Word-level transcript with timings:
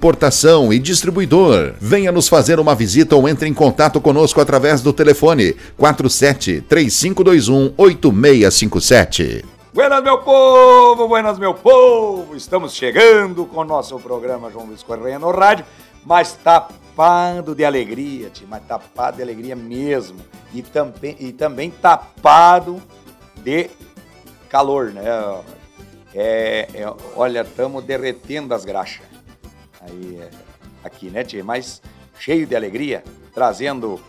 importação 0.00 0.72
e 0.72 0.78
distribuidor. 0.78 1.74
Venha 1.78 2.10
nos 2.10 2.26
fazer 2.26 2.58
uma 2.58 2.74
visita 2.74 3.14
ou 3.14 3.28
entre 3.28 3.46
em 3.46 3.52
contato 3.52 4.00
conosco 4.00 4.40
através 4.40 4.80
do 4.80 4.94
telefone 4.94 5.54
47 5.76 6.62
3521 6.62 7.74
8657. 7.76 9.44
Buenas, 9.74 10.02
meu 10.02 10.16
povo, 10.22 11.06
buenas, 11.06 11.38
meu 11.38 11.52
povo. 11.52 12.34
Estamos 12.34 12.72
chegando 12.72 13.44
com 13.44 13.60
o 13.60 13.64
nosso 13.64 13.98
programa 13.98 14.50
João 14.50 14.64
Luiz 14.64 14.82
Correia 14.82 15.18
no 15.18 15.30
rádio, 15.30 15.66
mas 16.02 16.32
tapado 16.32 17.54
de 17.54 17.62
alegria, 17.62 18.32
mas 18.48 18.62
tapado 18.66 19.18
de 19.18 19.22
alegria 19.22 19.54
mesmo. 19.54 20.18
E 20.54 20.62
também, 20.62 21.14
e 21.20 21.30
também 21.30 21.70
tapado 21.70 22.80
de 23.36 23.68
calor, 24.48 24.92
né? 24.92 25.04
É, 26.14 26.68
é, 26.72 26.92
olha, 27.14 27.42
estamos 27.42 27.84
derretendo 27.84 28.54
as 28.54 28.64
graxas 28.64 29.09
aí 29.80 30.18
é, 30.20 30.30
aqui, 30.84 31.10
né, 31.10 31.24
Tia? 31.24 31.42
Mas 31.42 31.80
cheio 32.18 32.46
de 32.46 32.54
alegria, 32.54 33.02
trazendo 33.32 34.00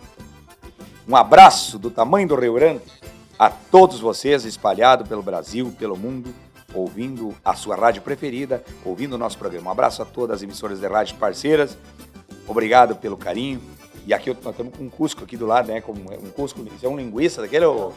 um 1.08 1.16
abraço 1.16 1.78
do 1.78 1.90
tamanho 1.90 2.28
do 2.28 2.34
Rio 2.34 2.54
Grande 2.54 2.82
a 3.38 3.50
todos 3.50 3.98
vocês 3.98 4.44
espalhados 4.44 5.08
pelo 5.08 5.22
Brasil, 5.22 5.74
pelo 5.78 5.96
mundo, 5.96 6.32
ouvindo 6.74 7.34
a 7.44 7.54
sua 7.54 7.76
rádio 7.76 8.02
preferida, 8.02 8.62
ouvindo 8.84 9.14
o 9.14 9.18
nosso 9.18 9.36
programa. 9.38 9.68
Um 9.68 9.72
abraço 9.72 10.02
a 10.02 10.04
todas 10.04 10.36
as 10.36 10.42
emissoras 10.42 10.80
de 10.80 10.86
rádio 10.86 11.16
parceiras. 11.16 11.76
Obrigado 12.46 12.96
pelo 12.96 13.16
carinho. 13.16 13.60
E 14.06 14.12
aqui 14.12 14.30
nós 14.30 14.52
estamos 14.52 14.76
com 14.76 14.84
um 14.84 14.90
Cusco 14.90 15.22
aqui 15.22 15.36
do 15.36 15.46
lado, 15.46 15.68
né? 15.68 15.80
Como 15.80 16.00
um 16.00 16.30
Cusco, 16.30 16.60
isso 16.74 16.84
é 16.84 16.88
um 16.88 16.96
linguiça 16.96 17.40
daquele 17.40 17.64
ou 17.64 17.94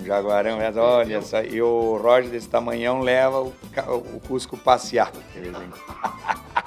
jaguarão, 0.00 0.58
mas 0.58 0.76
olha 0.76 1.22
só, 1.22 1.42
e 1.42 1.60
o 1.62 1.96
Roger 1.96 2.30
desse 2.30 2.48
tamanhão 2.48 3.00
leva 3.00 3.40
o, 3.40 3.52
o 4.14 4.20
Cusco 4.26 4.56
passear. 4.56 5.12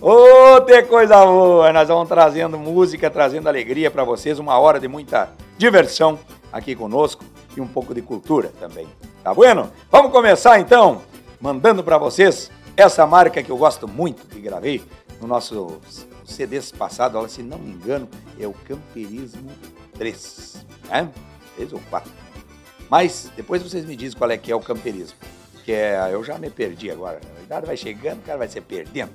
Ô, 0.00 0.60
tem 0.62 0.84
coisa 0.86 1.24
boa! 1.24 1.72
Nós 1.72 1.86
vamos 1.88 2.08
trazendo 2.08 2.58
música, 2.58 3.08
trazendo 3.08 3.48
alegria 3.48 3.90
para 3.90 4.02
vocês, 4.02 4.38
uma 4.38 4.58
hora 4.58 4.80
de 4.80 4.88
muita 4.88 5.30
diversão 5.56 6.18
aqui 6.52 6.74
conosco 6.74 7.24
e 7.56 7.60
um 7.60 7.68
pouco 7.68 7.94
de 7.94 8.02
cultura 8.02 8.52
também. 8.58 8.88
Tá 9.22 9.32
bueno? 9.32 9.70
Vamos 9.90 10.10
começar 10.10 10.58
então, 10.58 11.02
mandando 11.40 11.84
para 11.84 11.98
vocês 11.98 12.50
essa 12.76 13.06
marca 13.06 13.42
que 13.42 13.50
eu 13.50 13.56
gosto 13.56 13.86
muito, 13.86 14.26
que 14.26 14.40
gravei 14.40 14.82
no 15.20 15.28
nosso 15.28 15.78
CDs 16.24 16.72
passado, 16.72 17.28
se 17.28 17.42
não 17.42 17.58
me 17.58 17.70
engano, 17.70 18.08
é 18.40 18.46
o 18.46 18.52
Camperismo 18.52 19.50
3, 19.96 20.66
né? 20.88 21.08
3 21.56 21.72
ou 21.74 21.80
4. 21.90 22.21
Mas 22.92 23.32
depois 23.34 23.62
vocês 23.62 23.86
me 23.86 23.96
dizem 23.96 24.18
qual 24.18 24.30
é 24.30 24.36
que 24.36 24.52
é 24.52 24.54
o 24.54 24.60
camperismo. 24.60 25.16
Que 25.64 25.72
é, 25.72 26.10
eu 26.12 26.22
já 26.22 26.36
me 26.36 26.50
perdi 26.50 26.90
agora. 26.90 27.22
A 27.38 27.42
idade 27.42 27.64
vai 27.64 27.74
chegando, 27.74 28.18
o 28.18 28.22
cara 28.22 28.36
vai 28.36 28.48
se 28.48 28.60
perdendo. 28.60 29.12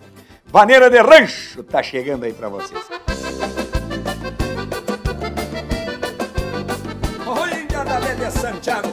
Vaneira 0.48 0.90
de 0.90 1.00
Rancho 1.00 1.62
tá 1.62 1.84
chegando 1.84 2.24
aí 2.24 2.34
para 2.34 2.50
vocês. 2.50 2.84
Santiago, 8.32 8.90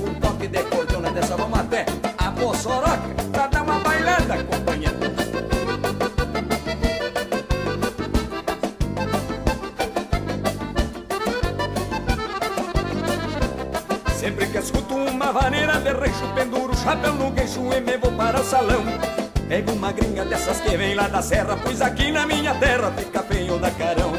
um 0.00 0.20
toque 0.20 0.46
de 0.46 0.62
cordona 0.64 1.10
dessa 1.10 1.36
vamos 1.36 1.58
até 1.58 1.86
a 2.18 2.30
de 15.84 15.90
rancho, 15.90 16.26
penduro 16.34 16.74
chapéu 16.74 17.12
no 17.12 17.30
queixo 17.32 17.60
e 17.60 17.80
me 17.80 17.98
vou 17.98 18.10
para 18.12 18.40
o 18.40 18.44
salão. 18.44 18.82
Pego 19.46 19.72
uma 19.72 19.92
gringa 19.92 20.24
dessas 20.24 20.58
que 20.60 20.74
vem 20.78 20.94
lá 20.94 21.08
da 21.08 21.20
serra, 21.20 21.58
pois 21.62 21.82
aqui 21.82 22.10
na 22.10 22.26
minha 22.26 22.54
terra 22.54 22.90
fica 22.96 23.22
feio 23.22 23.58
da 23.58 23.70
carão. 23.70 24.12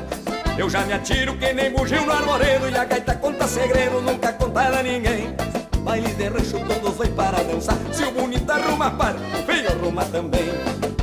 Eu 0.55 0.69
já 0.69 0.81
me 0.81 0.93
atiro 0.93 1.35
que 1.37 1.51
nem 1.53 1.71
bugio 1.71 2.05
no 2.05 2.11
arvoredo 2.11 2.69
e 2.69 2.77
a 2.77 2.85
gaita 2.85 3.15
conta 3.15 3.47
segredo, 3.47 3.99
nunca 3.99 4.31
contada 4.33 4.79
a 4.79 4.83
ninguém. 4.83 5.35
Baile 5.79 6.13
de 6.13 6.27
rancho 6.27 6.59
todos 6.67 6.97
vêm 6.97 7.11
para 7.13 7.43
dançar, 7.43 7.77
se 7.91 8.03
o 8.03 8.11
bonito 8.11 8.49
arruma 8.51 8.91
par, 8.91 9.15
o 9.15 9.43
feio 9.45 9.67
arruma 9.71 10.05
também. 10.05 10.49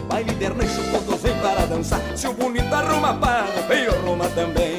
Baile 0.08 0.32
de 0.32 0.46
rancho 0.46 0.82
todos 0.92 1.20
vêm 1.22 1.38
para 1.40 1.66
dançar, 1.66 2.00
se 2.14 2.28
o 2.28 2.32
bonito 2.32 2.72
arruma 2.72 3.14
par, 3.14 3.48
o 3.48 3.62
feio 3.64 3.90
arruma 3.92 4.28
também. 4.28 4.71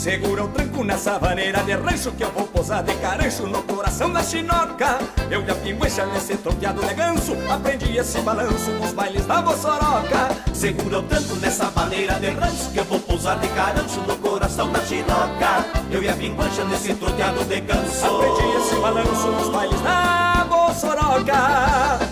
Segura 0.00 0.44
o 0.44 0.48
tranco 0.48 0.82
nessa 0.82 1.18
vaneira 1.18 1.62
de 1.62 1.72
rancho 1.72 2.10
que 2.12 2.24
eu 2.24 2.30
vou 2.30 2.46
posar 2.46 2.82
de 2.82 2.94
carancho 2.94 3.46
no 3.46 3.62
coração 3.64 4.10
da 4.10 4.22
chinoca. 4.22 4.98
Eu 5.30 5.44
e 5.44 5.50
a 5.50 5.54
pinguecha 5.54 6.06
nesse 6.06 6.38
troteado 6.38 6.80
de 6.80 6.94
ganso, 6.94 7.36
aprendi 7.50 7.98
esse 7.98 8.18
balanço 8.22 8.70
nos 8.70 8.94
bailes 8.94 9.26
da 9.26 9.42
Bossoroca. 9.42 10.30
Segura 10.54 11.00
o 11.00 11.02
tranco 11.02 11.36
nessa 11.36 11.66
vaneira 11.66 12.14
de 12.14 12.30
rancho 12.30 12.70
que 12.72 12.78
eu 12.78 12.84
vou 12.86 12.98
posar 12.98 13.38
de 13.40 13.48
carancho 13.48 14.00
no 14.08 14.16
coração 14.16 14.72
da 14.72 14.80
chinoca. 14.80 15.66
Eu 15.90 16.02
e 16.02 16.08
a 16.08 16.16
pinguecha 16.16 16.64
nesse 16.64 16.94
troteado 16.94 17.44
de 17.44 17.60
ganso, 17.60 18.06
aprendi 18.06 18.56
esse 18.56 18.76
balanço 18.76 19.26
nos 19.26 19.50
bailes 19.50 19.80
da 19.82 20.46
Bossoroca. 20.48 22.09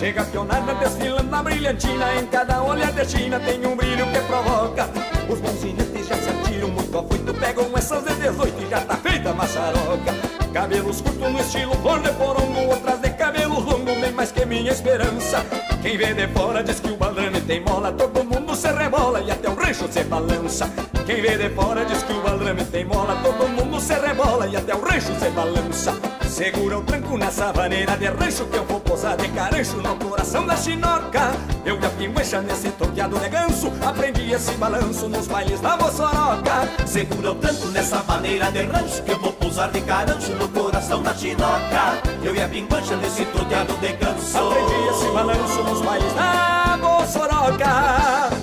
Chega 0.00 0.24
pionada 0.24 0.72
desfilando 0.76 1.30
na 1.30 1.42
brilhantina. 1.42 2.14
Em 2.14 2.24
cada 2.24 2.62
olhar 2.62 2.90
de 2.90 3.04
China 3.04 3.38
tem 3.38 3.66
um 3.66 3.76
brilho 3.76 4.06
que 4.10 4.18
provoca. 4.20 4.88
Os 5.28 5.38
bons 5.40 5.60
já 6.08 6.16
se 6.16 6.30
atiram 6.30 6.68
muito 6.68 6.98
afoito 6.98 7.34
Pegam 7.34 7.70
essas 7.76 8.02
de 8.04 8.14
18 8.14 8.62
e 8.62 8.70
já 8.70 8.80
tá 8.80 8.96
feita 8.96 9.28
a 9.28 9.34
maçaroca. 9.34 10.14
Cabelos 10.54 11.02
curtos 11.02 11.30
no 11.30 11.38
estilo 11.38 11.74
flor 11.82 12.00
de 12.00 12.10
porongo 12.12 12.60
Outras 12.70 12.98
de 13.00 13.10
cabelos 13.10 13.62
longos, 13.62 13.98
bem 13.98 14.12
mais 14.12 14.32
que 14.32 14.46
minha 14.46 14.72
esperança. 14.72 15.44
Quem 15.82 15.98
vê 15.98 16.14
de 16.14 16.28
fora 16.28 16.64
diz 16.64 16.80
que 16.80 16.90
o 16.90 16.96
balame 16.96 17.42
tem 17.42 17.60
mola. 17.60 17.92
Todo 17.92 18.24
mundo 18.24 18.56
se 18.56 18.72
rebola 18.72 19.20
e 19.20 19.30
até 19.30 19.50
o 19.50 19.54
rancho 19.54 19.86
se 19.92 20.02
balança. 20.04 20.70
Quem 21.04 21.20
vê 21.20 21.36
de 21.36 21.50
fora 21.50 21.84
diz 21.84 22.02
que 22.04 22.12
o 22.14 22.22
balame 22.22 22.64
tem 22.64 22.86
mola. 22.86 23.20
Todo 23.22 23.46
mundo 23.50 23.78
se 23.78 23.92
rebola 23.92 24.46
e 24.46 24.56
até 24.56 24.74
o 24.74 24.80
rancho 24.80 25.14
se 25.20 25.28
balança 25.28 26.09
Segura 26.40 26.78
o 26.78 26.82
tranco 26.82 27.18
nessa 27.18 27.52
vaneira 27.52 27.98
de 27.98 28.06
rancho 28.06 28.46
Que 28.46 28.56
eu 28.56 28.64
vou 28.64 28.80
posar 28.80 29.14
de 29.14 29.28
carancho 29.28 29.76
no 29.76 29.94
coração 29.96 30.46
da 30.46 30.56
chinoca. 30.56 31.32
Eu 31.66 31.78
e 31.78 31.84
a 31.84 31.90
pinguecha 31.90 32.40
nesse 32.40 32.70
toqueado 32.70 33.18
de 33.18 33.28
ganso 33.28 33.70
Aprendi 33.84 34.32
esse 34.32 34.52
balanço 34.52 35.06
nos 35.06 35.28
bailes 35.28 35.60
da 35.60 35.76
Moçoroca. 35.76 36.86
Segura 36.86 37.32
o 37.32 37.34
tranco 37.34 37.66
nessa 37.66 37.98
vaneira 37.98 38.50
de 38.50 38.62
rancho 38.62 39.02
Que 39.02 39.12
eu 39.12 39.20
vou 39.20 39.34
posar 39.34 39.70
de 39.70 39.82
carancho 39.82 40.32
no 40.32 40.48
coração 40.48 41.02
da 41.02 41.12
chinoca. 41.12 42.00
Eu 42.24 42.34
e 42.34 42.40
a 42.40 42.48
pinguecha 42.48 42.96
nesse 42.96 43.26
toqueado 43.26 43.74
de 43.74 43.92
ganso. 43.92 44.38
Aprendi 44.38 44.88
esse 44.88 45.12
balanço 45.12 45.62
nos 45.62 45.82
bailes 45.82 46.12
da 46.14 46.78
Moçoroca 46.80 48.39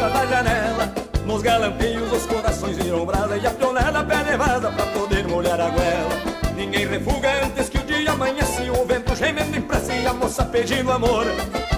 festas 0.00 0.12
da 0.12 0.26
janela 0.26 0.92
Nos 1.26 1.42
galampeios 1.42 2.12
os 2.12 2.26
corações 2.26 2.76
viram 2.78 3.04
brasa 3.04 3.36
E 3.36 3.46
a 3.46 3.50
pionada 3.50 4.02
pé 4.02 4.24
nevada 4.24 4.70
pra 4.72 4.86
poder 4.86 5.28
molhar 5.28 5.60
a 5.60 5.68
goela 5.68 6.40
Ninguém 6.56 6.86
refuga 6.86 7.28
antes 7.44 7.68
que 7.68 7.78
o 7.78 7.82
dia 7.82 8.12
amanhece 8.12 8.70
O 8.70 8.86
vento 8.86 9.14
gemendo 9.14 9.56
em 9.56 9.62
pressa 9.62 9.92
e 9.94 10.06
a 10.06 10.12
moça 10.12 10.44
pedindo 10.44 10.92
amor. 10.92 11.26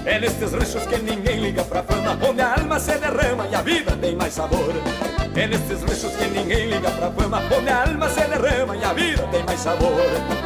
É 0.05 0.19
nestes 0.19 0.51
ranchos 0.51 0.85
que 0.85 0.97
ninguém 0.97 1.39
liga 1.39 1.63
pra 1.63 1.83
fama, 1.83 2.19
onde 2.27 2.41
a 2.41 2.55
alma 2.55 2.79
se 2.79 2.97
derrama 2.97 3.47
e 3.49 3.55
a 3.55 3.61
vida 3.61 3.95
tem 3.95 4.15
mais 4.15 4.33
sabor. 4.33 4.73
É 5.35 5.47
nestes 5.47 5.81
ranchos 5.81 6.15
que 6.15 6.25
ninguém 6.27 6.67
liga 6.67 6.91
pra 6.91 7.09
fama, 7.11 7.41
onde 7.57 7.69
a 7.69 7.83
alma 7.83 8.07
se 8.07 8.21
derrama 8.21 8.77
e 8.77 8.83
a 8.83 8.93
vida 8.93 9.27
tem 9.31 9.43
mais 9.43 9.59
sabor. 9.59 9.91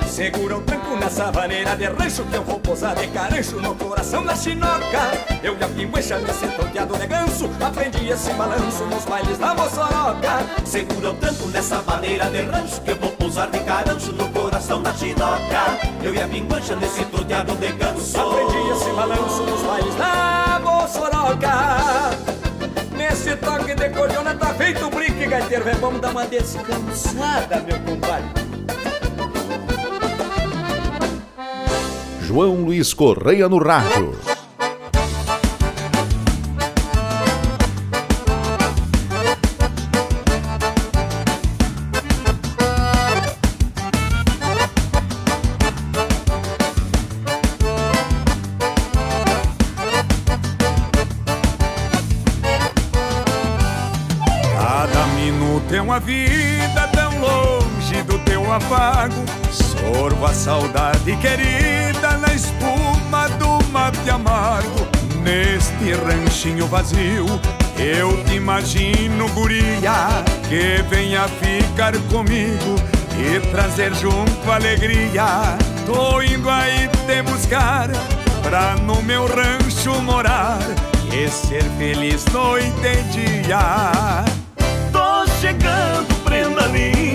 Segura 0.08 0.58
o 0.58 0.62
tranco 0.62 0.96
nessa 0.96 1.30
vaneira 1.30 1.76
de 1.76 1.86
rancho 1.86 2.24
que 2.24 2.36
eu 2.36 2.44
vou 2.44 2.58
posar 2.60 2.96
de 2.96 3.06
carancho 3.08 3.60
no 3.60 3.76
coração 3.76 4.24
da 4.24 4.34
chinoca. 4.34 5.12
Eu 5.44 5.58
e 5.58 5.64
a 5.64 5.68
pinguecha 5.68 6.18
nesse 6.20 6.48
troteado 6.48 6.98
de 6.98 7.06
ganso, 7.06 7.50
aprendi 7.60 8.10
esse 8.10 8.32
balanço 8.34 8.86
nos 8.86 9.04
bailes 9.04 9.38
da 9.38 9.54
moçoroca. 9.54 10.46
Segura 10.66 11.12
o 11.12 11.14
tranco 11.16 11.48
nessa 11.50 11.82
maneira 11.82 12.30
de 12.30 12.42
rancho 12.44 12.82
Que 12.82 12.92
eu 12.92 12.96
vou 12.96 13.12
pousar 13.12 13.50
de 13.50 13.60
carancho 13.60 14.12
no 14.12 14.30
coração 14.30 14.82
da 14.82 14.94
chinoca 14.94 15.78
Eu 16.04 16.14
e 16.14 16.22
a 16.22 16.28
pinguancha 16.28 16.76
nesse 16.76 17.04
troteado 17.06 17.56
de 17.56 17.72
ganso 17.74 18.20
Aprendi 18.20 18.70
esse 18.72 18.90
balanço 18.92 19.44
nos 19.44 19.62
bailes 19.62 19.96
da 19.96 20.62
moçoroca. 20.64 22.37
Nesse 23.18 23.36
toque 23.38 23.74
de 23.74 23.90
cordiona 23.90 24.36
tá 24.36 24.54
feito 24.54 24.86
o 24.86 24.92
brinque, 24.92 25.26
gaiteiro. 25.26 25.66
Vamos 25.82 26.00
dar 26.00 26.12
uma 26.12 26.28
descansada, 26.28 27.60
meu 27.62 27.80
compadre. 27.80 28.30
João 32.22 32.64
Luiz 32.64 32.94
Correia 32.94 33.50
no 33.50 33.58
rádio. 33.58 34.27
Sorvo 59.50 60.26
a 60.26 60.34
saudade 60.34 61.16
querida 61.18 62.18
na 62.18 62.34
espuma 62.34 63.30
do 63.40 63.64
mate 63.72 64.10
amargo. 64.10 64.86
Neste 65.24 65.94
ranchinho 65.94 66.68
vazio, 66.68 67.26
eu 67.78 68.22
te 68.26 68.36
imagino, 68.36 69.30
guria, 69.30 70.10
que 70.50 70.84
venha 70.90 71.30
ficar 71.30 71.98
comigo 72.10 72.76
e 73.18 73.40
trazer 73.52 73.94
junto 73.96 74.52
alegria. 74.52 75.58
Tô 75.86 76.22
indo 76.22 76.50
aí 76.50 76.90
te 77.06 77.22
buscar 77.22 77.90
pra 78.44 78.76
no 78.76 79.02
meu 79.02 79.28
rancho 79.28 80.02
morar 80.02 80.60
e 81.14 81.30
ser 81.30 81.64
feliz 81.78 82.26
noite 82.34 82.76
e 82.84 83.44
dia. 83.44 84.26
Tô 84.92 85.26
chegando, 85.40 86.14
prenda 86.26 86.68
linda 86.68 87.07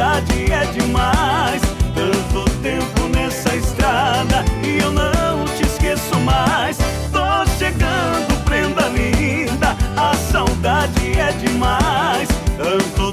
saudade 0.00 0.50
é 0.50 0.64
demais. 0.72 1.60
Tanto 1.94 2.50
tempo 2.62 3.08
nessa 3.14 3.54
estrada 3.54 4.44
E 4.64 4.78
eu 4.78 4.90
não 4.90 5.44
te 5.56 5.64
esqueço 5.64 6.18
mais. 6.20 6.78
Tô 7.12 7.46
chegando, 7.58 8.42
prenda 8.44 8.88
linda 8.88 9.76
A 9.96 10.14
saudade 10.14 11.18
é 11.18 11.32
demais. 11.32 12.28
Tanto 12.56 13.09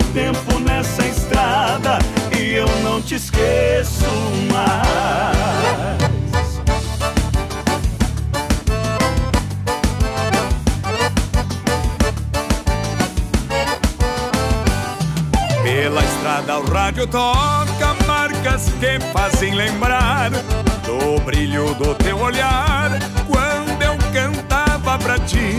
rádio 16.98 17.08
toca 17.08 17.94
marcas 18.08 18.70
que 18.80 19.00
fazem 19.14 19.54
lembrar 19.54 20.32
do 20.32 21.20
brilho 21.22 21.76
do 21.76 21.94
teu 21.94 22.18
olhar 22.18 22.90
quando 23.28 23.82
eu 23.84 23.96
cantava 24.12 24.98
pra 24.98 25.20
ti. 25.20 25.54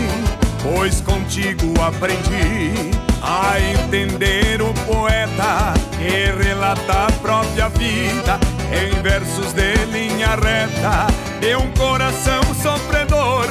Pois 0.61 0.99
contigo 0.99 1.73
aprendi 1.81 2.91
a 3.21 3.57
entender 3.57 4.61
o 4.61 4.73
poeta 4.85 5.73
que 5.97 6.43
relata 6.43 7.07
a 7.07 7.11
própria 7.21 7.69
vida 7.69 8.37
em 8.73 9.01
versos 9.01 9.53
de 9.53 9.75
linha 9.85 10.35
reta 10.35 11.07
de 11.39 11.55
um 11.55 11.71
coração 11.71 12.41
sofredor 12.61 13.47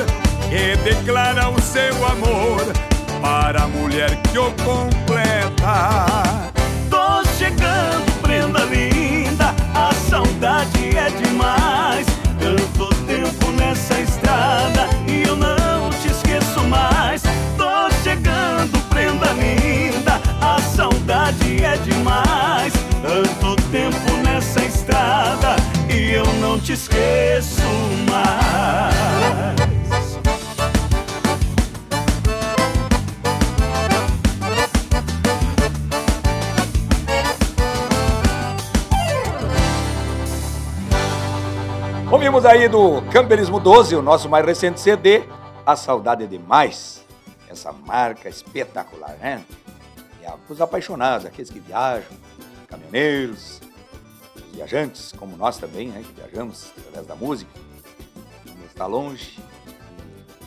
que 0.50 0.76
declara 0.84 1.48
o 1.48 1.60
seu 1.62 1.94
amor 2.06 2.60
para 3.22 3.62
a 3.62 3.68
mulher 3.68 4.14
que 4.30 4.38
o 4.38 4.52
completa. 4.62 6.47
Chegando, 7.58 8.22
prenda 8.22 8.60
linda, 8.66 9.52
a 9.74 9.92
saudade 10.08 10.96
é 10.96 11.10
demais. 11.10 12.06
Tanto 12.38 12.94
tempo 13.04 13.50
nessa 13.50 13.98
estrada 14.00 14.88
e 15.08 15.22
eu 15.26 15.34
não 15.34 15.90
te 15.90 16.06
esqueço 16.06 16.62
mais. 16.68 17.22
Tô 17.56 17.90
chegando, 18.04 18.78
prenda 18.88 19.32
linda, 19.32 20.20
a 20.40 20.60
saudade 20.60 21.64
é 21.64 21.76
demais. 21.78 22.72
Tanto 23.02 23.56
tempo 23.72 24.16
nessa 24.22 24.64
estrada 24.64 25.56
e 25.92 26.12
eu 26.12 26.26
não 26.34 26.60
te 26.60 26.74
esqueço 26.74 27.62
mais. 28.08 29.57
Aí 42.48 42.66
do 42.66 43.02
Camperismo 43.12 43.60
12, 43.60 43.94
o 43.94 44.00
nosso 44.00 44.26
mais 44.26 44.44
recente 44.44 44.80
CD, 44.80 45.22
A 45.66 45.76
Saudade 45.76 46.24
é 46.24 46.26
Demais. 46.26 47.04
Essa 47.46 47.72
marca 47.72 48.26
espetacular, 48.26 49.18
né? 49.18 49.44
E 50.22 50.24
é 50.24 50.32
os 50.48 50.58
apaixonados, 50.58 51.26
aqueles 51.26 51.50
que 51.50 51.60
viajam, 51.60 52.08
caminhoneiros, 52.66 53.60
os 54.34 54.54
viajantes, 54.54 55.12
como 55.12 55.36
nós 55.36 55.58
também, 55.58 55.88
né? 55.88 56.02
Que 56.02 56.12
viajamos 56.12 56.72
através 56.78 57.06
da 57.06 57.14
música. 57.14 57.50
Quando 58.44 58.64
está 58.64 58.86
longe, 58.86 59.38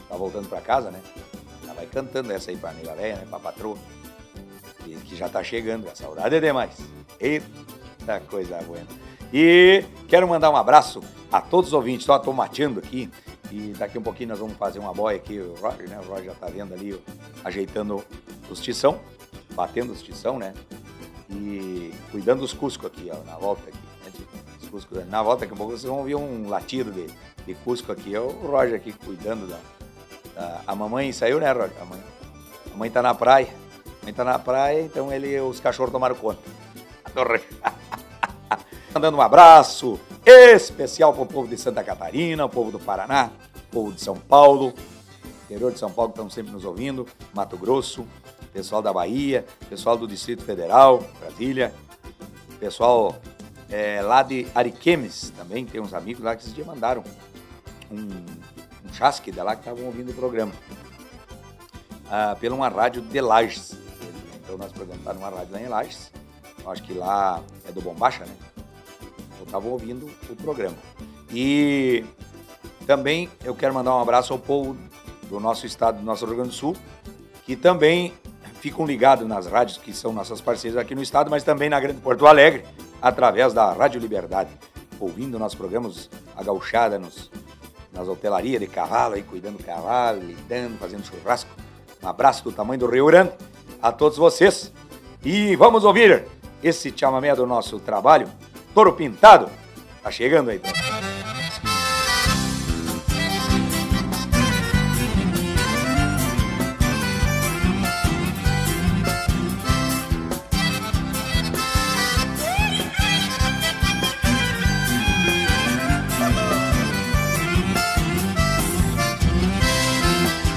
está 0.01 0.15
voltando 0.15 0.49
para 0.49 0.59
casa, 0.59 0.89
né? 0.89 0.99
Já 1.63 1.73
vai 1.73 1.85
cantando 1.85 2.33
essa 2.33 2.49
aí 2.49 2.57
pra 2.57 2.73
nega 2.73 2.95
velha, 2.95 3.17
né? 3.17 3.27
Pra 3.29 3.39
patroa. 3.39 3.77
Que, 4.83 4.95
que 4.95 5.15
já 5.15 5.29
tá 5.29 5.43
chegando, 5.43 5.87
a 5.87 5.93
saudade 5.93 6.35
é 6.35 6.39
demais. 6.39 6.75
Eita 7.19 8.19
coisa 8.27 8.57
boa. 8.63 8.79
E 9.31 9.85
quero 10.07 10.27
mandar 10.27 10.49
um 10.49 10.55
abraço 10.55 10.99
a 11.31 11.41
todos 11.41 11.69
os 11.69 11.73
ouvintes. 11.73 12.07
Estou 12.07 12.33
mateando 12.33 12.79
aqui 12.79 13.09
e 13.51 13.73
daqui 13.77 13.97
um 13.97 14.01
pouquinho 14.03 14.29
nós 14.29 14.39
vamos 14.39 14.57
fazer 14.57 14.79
uma 14.79 14.93
boia 14.93 15.17
aqui. 15.17 15.39
O 15.39 15.55
Roger, 15.55 15.89
né? 15.89 15.99
O 16.03 16.07
Roger 16.09 16.25
já 16.25 16.33
tá 16.33 16.47
vendo 16.47 16.73
ali, 16.73 16.99
ajeitando 17.43 18.03
os 18.49 18.59
tição, 18.59 18.99
batendo 19.53 19.93
os 19.93 20.01
tição, 20.01 20.37
né? 20.37 20.53
E 21.29 21.93
cuidando 22.11 22.41
dos 22.41 22.53
cuscos 22.53 22.87
aqui, 22.87 23.09
ó, 23.11 23.23
na 23.23 23.37
volta 23.37 23.61
aqui. 23.69 23.77
Né? 23.77 24.25
cuscos, 24.69 25.05
na 25.07 25.21
volta 25.21 25.41
daqui 25.41 25.53
a 25.53 25.57
pouco 25.57 25.71
vocês 25.73 25.83
vão 25.83 25.99
ouvir 25.99 26.15
um 26.15 26.47
latido 26.47 26.91
de, 26.91 27.07
de 27.45 27.53
cusco 27.55 27.91
aqui. 27.91 28.15
É 28.15 28.19
o 28.19 28.29
Roger 28.29 28.75
aqui 28.75 28.93
cuidando 28.93 29.47
da, 29.47 29.59
da- 30.35 30.61
A 30.67 30.75
mamãe 30.75 31.11
saiu, 31.11 31.39
né, 31.39 31.51
Roger? 31.51 31.71
A 31.81 31.85
mãe, 31.85 31.99
a 32.73 32.77
mãe 32.77 32.89
tá 32.89 33.01
na 33.01 33.13
praia. 33.13 33.47
A 34.01 34.05
mãe 34.05 34.13
tá 34.13 34.23
na 34.23 34.39
praia, 34.39 34.81
então 34.81 35.11
ele, 35.11 35.39
os 35.41 35.59
cachorros 35.59 35.91
tomaram 35.91 36.15
conta. 36.15 36.39
Adorei. 37.03 37.41
Mandando 38.93 39.17
um 39.17 39.21
abraço 39.21 39.99
especial 40.25 41.13
para 41.13 41.23
o 41.23 41.25
povo 41.25 41.47
de 41.47 41.57
Santa 41.57 41.83
Catarina, 41.83 42.45
o 42.45 42.49
povo 42.49 42.71
do 42.71 42.79
Paraná, 42.79 43.31
o 43.55 43.71
povo 43.71 43.91
de 43.91 44.01
São 44.01 44.15
Paulo, 44.15 44.73
interior 45.45 45.71
de 45.71 45.79
São 45.79 45.91
Paulo 45.91 46.11
que 46.11 46.17
estão 46.17 46.29
sempre 46.29 46.51
nos 46.51 46.65
ouvindo, 46.65 47.07
Mato 47.33 47.57
Grosso, 47.57 48.05
pessoal 48.53 48.81
da 48.81 48.93
Bahia, 48.93 49.45
pessoal 49.69 49.97
do 49.97 50.07
Distrito 50.07 50.43
Federal, 50.43 51.03
Brasília, 51.19 51.73
pessoal 52.59 53.15
é, 53.69 54.01
lá 54.01 54.21
de 54.21 54.45
Ariquemes 54.53 55.31
também, 55.35 55.65
tem 55.65 55.81
uns 55.81 55.93
amigos 55.93 56.23
lá 56.23 56.35
que 56.35 56.43
esses 56.43 56.53
dias 56.53 56.67
mandaram 56.67 57.03
um, 57.89 57.97
um 58.87 58.93
chasque 58.93 59.31
de 59.31 59.41
lá 59.41 59.55
que 59.55 59.61
estavam 59.61 59.85
ouvindo 59.85 60.11
o 60.11 60.13
programa. 60.13 60.51
Ah, 62.09 62.35
pela 62.37 62.55
uma 62.55 62.67
rádio 62.67 63.01
de 63.01 63.21
Lages. 63.21 63.73
Então 64.35 64.57
nós 64.57 64.71
programamos 64.73 65.05
tá 65.05 65.13
numa 65.13 65.29
rádio 65.29 65.53
lá 65.53 65.61
em 65.61 65.67
Lages. 65.67 66.11
Eu 66.61 66.69
acho 66.69 66.83
que 66.83 66.93
lá 66.93 67.41
é 67.65 67.71
do 67.71 67.81
Bombacha, 67.81 68.25
né? 68.25 68.35
Eu 69.41 69.45
estava 69.45 69.67
ouvindo 69.67 70.07
o 70.29 70.35
programa. 70.35 70.77
E 71.33 72.05
também 72.85 73.27
eu 73.43 73.55
quero 73.55 73.73
mandar 73.73 73.95
um 73.95 73.99
abraço 73.99 74.31
ao 74.31 74.39
povo 74.39 74.77
do 75.23 75.39
nosso 75.39 75.65
estado, 75.65 75.97
do 75.97 76.05
nosso 76.05 76.25
Rio 76.25 76.35
Grande 76.35 76.49
do 76.49 76.55
Sul, 76.55 76.75
que 77.43 77.55
também 77.55 78.13
ficam 78.59 78.85
ligados 78.85 79.27
nas 79.27 79.47
rádios 79.47 79.77
que 79.77 79.91
são 79.93 80.13
nossas 80.13 80.39
parceiras 80.39 80.77
aqui 80.77 80.93
no 80.93 81.01
estado, 81.01 81.31
mas 81.31 81.43
também 81.43 81.69
na 81.69 81.79
Grande 81.79 81.99
Porto 81.99 82.27
Alegre, 82.27 82.63
através 83.01 83.51
da 83.51 83.73
Rádio 83.73 83.99
Liberdade, 83.99 84.51
ouvindo 84.99 85.39
nossos 85.39 85.57
programas, 85.57 86.07
a 86.35 86.99
nos, 86.99 87.31
nas 87.91 88.07
hotelarias 88.07 88.61
de 88.61 88.67
cavalo, 88.67 89.15
aí 89.15 89.23
cuidando 89.23 89.57
do 89.57 89.63
cavalo, 89.63 90.21
lidando, 90.21 90.77
fazendo 90.77 91.03
churrasco. 91.03 91.49
Um 92.03 92.07
abraço 92.07 92.43
do 92.43 92.51
tamanho 92.51 92.79
do 92.79 92.87
Rio 92.87 93.07
Grande 93.07 93.31
a 93.81 93.91
todos 93.91 94.19
vocês. 94.19 94.71
E 95.25 95.55
vamos 95.55 95.83
ouvir 95.83 96.25
esse 96.63 96.93
chamamé 96.95 97.35
do 97.35 97.47
nosso 97.47 97.79
trabalho, 97.79 98.27
Toro 98.73 98.93
Pintado. 98.93 99.49
Tá 100.01 100.09
chegando 100.09 100.49
aí. 100.49 100.61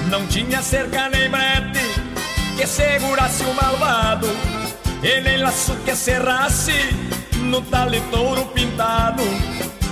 Não 0.09 0.25
tinha 0.27 0.61
cerca 0.61 1.09
nem 1.09 1.29
brete 1.29 1.79
que 2.55 2.65
segurasse 2.65 3.43
o 3.43 3.53
malvado 3.53 4.27
E 5.03 5.19
nem 5.19 5.37
laço 5.39 5.75
que 5.83 5.93
cerrasse 5.93 7.04
no 7.45 7.61
tale 7.61 8.01
touro 8.11 8.45
pintado. 8.47 9.23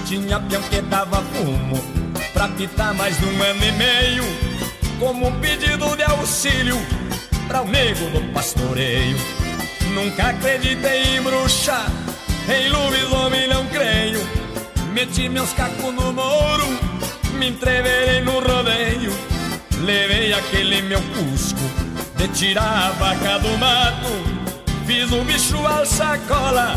Tinha 0.06 0.40
peão 0.40 0.62
que 0.64 0.82
dava 0.82 1.22
fumo 1.34 1.82
pra 2.34 2.48
pitar 2.50 2.94
mais 2.94 3.16
um 3.24 3.44
ano 3.44 3.66
e 3.66 3.72
meio. 3.72 4.24
Como 5.00 5.28
um 5.28 5.40
pedido 5.40 5.96
de 5.96 6.04
auxílio 6.04 6.78
pra 7.48 7.62
o 7.62 7.68
nego 7.68 8.10
do 8.10 8.34
pastoreio. 8.34 9.18
Nunca 9.94 10.30
acreditei 10.30 11.18
em 11.18 11.22
bruxa, 11.22 11.86
em 12.50 12.70
lobisomem 12.70 13.48
não 13.48 13.66
creio. 13.68 14.20
Meti 14.94 15.30
meus 15.30 15.54
cacos 15.54 15.94
no 15.94 16.14
moro, 16.14 16.68
me 17.38 17.50
entreverei 17.50 18.22
no 18.22 18.40
rodeio. 18.40 19.12
Levei 19.84 20.34
aquele 20.34 20.82
meu 20.84 21.02
cusco 21.02 21.60
de 22.16 22.28
tirar 22.30 22.88
a 22.88 22.92
vaca 22.92 23.40
do 23.40 23.58
mato. 23.58 24.44
Fiz 24.86 25.12
o 25.12 25.24
bicho 25.24 25.66
al 25.66 25.86
sacola, 25.86 26.76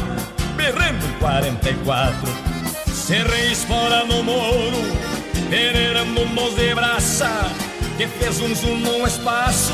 berrando 0.56 1.18
44 1.18 2.16
Cerrei 2.92 3.52
espora 3.52 4.04
no 4.04 4.22
moro, 4.22 4.82
peneirando 5.48 6.22
um 6.22 6.28
nos 6.34 6.56
de 6.56 6.74
braça 6.74 7.30
Que 7.96 8.06
fez 8.06 8.40
um 8.40 8.54
zoom 8.54 8.78
num 8.78 9.06
espaço 9.06 9.72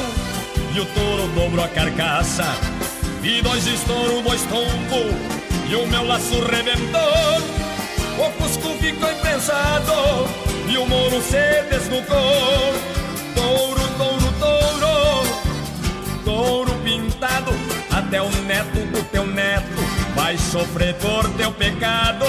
e 0.75 0.81
o 0.81 0.87
touro 0.87 1.29
dobrou 1.35 1.65
a 1.65 1.69
carcaça. 1.69 2.45
Vi 3.21 3.43
dois 3.43 3.67
estouros, 3.67 4.23
dois 4.23 4.43
tombos 4.45 5.15
e 5.69 5.75
o 5.75 5.87
meu 5.87 6.07
laço 6.07 6.41
rebentou. 6.45 7.01
O 8.19 8.31
cusco 8.39 8.75
ficou 8.79 9.11
imprensado 9.12 9.93
e 10.69 10.79
o 10.79 10.87
moro 10.87 11.21
se 11.21 11.62
desnucou. 11.71 12.75
Touro, 13.35 13.82
vai 20.33 20.39
sofrer 20.39 20.95
por 20.95 21.29
teu 21.37 21.53
pecado. 21.53 22.25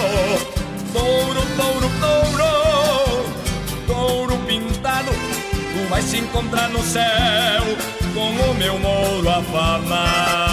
Touro, 0.91 1.41
touro, 1.55 1.89
touro, 2.01 3.25
touro 3.87 4.37
pintado. 4.45 5.11
Tu 5.11 5.89
vai 5.89 6.01
se 6.01 6.17
encontrar 6.17 6.69
no 6.69 6.83
céu 6.83 7.63
com 8.13 8.29
o 8.29 8.53
meu 8.55 8.77
mouro 8.77 9.29
afamado 9.29 10.52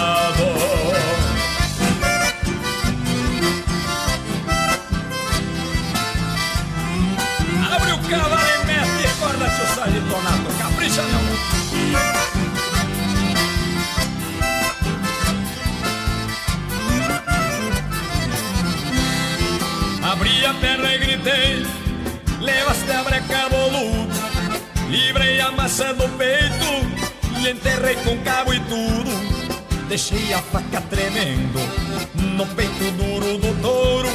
E 20.63 20.97
gritei 20.97 21.65
Levaste 22.39 22.91
a 22.91 23.03
breca 23.03 23.49
boludo 23.49 24.13
Livrei 24.89 25.39
a 25.39 25.51
maçã 25.51 25.93
do 25.93 26.07
peito 26.17 27.39
E 27.39 27.49
enterrei 27.49 27.95
com 28.03 28.17
cabo 28.23 28.53
e 28.53 28.59
tudo. 28.61 29.09
Deixei 29.87 30.33
a 30.33 30.39
faca 30.39 30.81
tremendo 30.81 31.59
No 32.35 32.45
peito 32.47 32.91
duro 32.91 33.37
do 33.37 33.61
touro. 33.61 34.09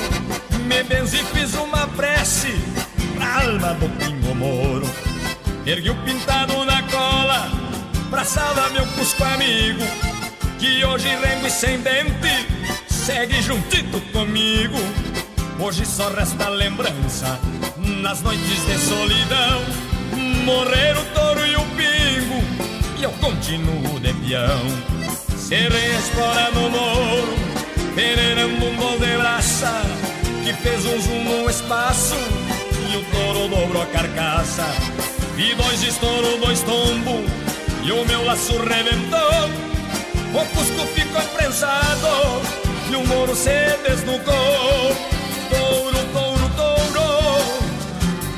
Me 0.66 0.82
benzi 0.84 1.18
fiz 1.34 1.54
uma 1.54 1.86
prece 1.88 2.54
Pra 3.16 3.42
alma 3.42 3.74
do 3.74 3.88
pingo 3.98 4.34
moro. 4.34 4.88
Ergui 5.66 5.90
o 5.90 5.96
pintado 5.96 6.64
na 6.64 6.82
cola 6.84 7.50
Pra 8.08 8.24
salvar 8.24 8.70
meu 8.70 8.86
cusco 8.86 9.24
amigo 9.24 9.82
Que 10.60 10.84
hoje 10.84 11.08
rengo 11.08 11.46
e 11.46 11.50
sem 11.50 11.80
dente 11.80 12.46
Segue 12.88 13.42
juntito 13.42 14.00
comigo 14.12 14.78
Hoje 15.58 15.86
só 15.86 16.10
resta 16.10 16.50
lembrança 16.50 17.40
nas 17.78 18.20
noites 18.20 18.66
de 18.66 18.78
solidão. 18.78 19.64
Morrer 20.44 20.96
o 20.96 21.04
touro 21.14 21.46
e 21.46 21.56
o 21.56 21.64
pingo, 21.74 22.44
e 22.98 23.02
eu 23.02 23.10
continuo 23.12 23.98
de 23.98 24.12
peão. 24.12 24.66
Serei 25.36 25.96
espora 25.96 26.50
no 26.50 26.70
moro, 26.70 27.34
peneirando 27.94 28.66
um 28.66 28.76
gol 28.76 28.98
de 28.98 29.16
braça, 29.16 29.82
que 30.44 30.52
fez 30.52 30.84
um 30.84 31.00
zoom 31.00 31.24
no 31.24 31.50
espaço, 31.50 32.14
e 32.92 32.96
o 32.96 33.04
touro 33.04 33.48
dobrou 33.48 33.82
a 33.82 33.86
carcaça. 33.86 34.66
Vi 35.34 35.54
dois 35.54 35.82
estouros, 35.82 36.38
dois 36.38 36.60
tombos, 36.62 37.30
e 37.82 37.90
o 37.90 38.04
meu 38.04 38.24
laço 38.24 38.52
rebentou. 38.58 39.48
O 40.34 40.44
cusco 40.54 40.86
ficou 40.94 41.22
imprensado, 41.22 42.42
e 42.90 42.94
o 42.94 43.06
moro 43.06 43.34
se 43.34 43.76
desnucou 43.88 45.15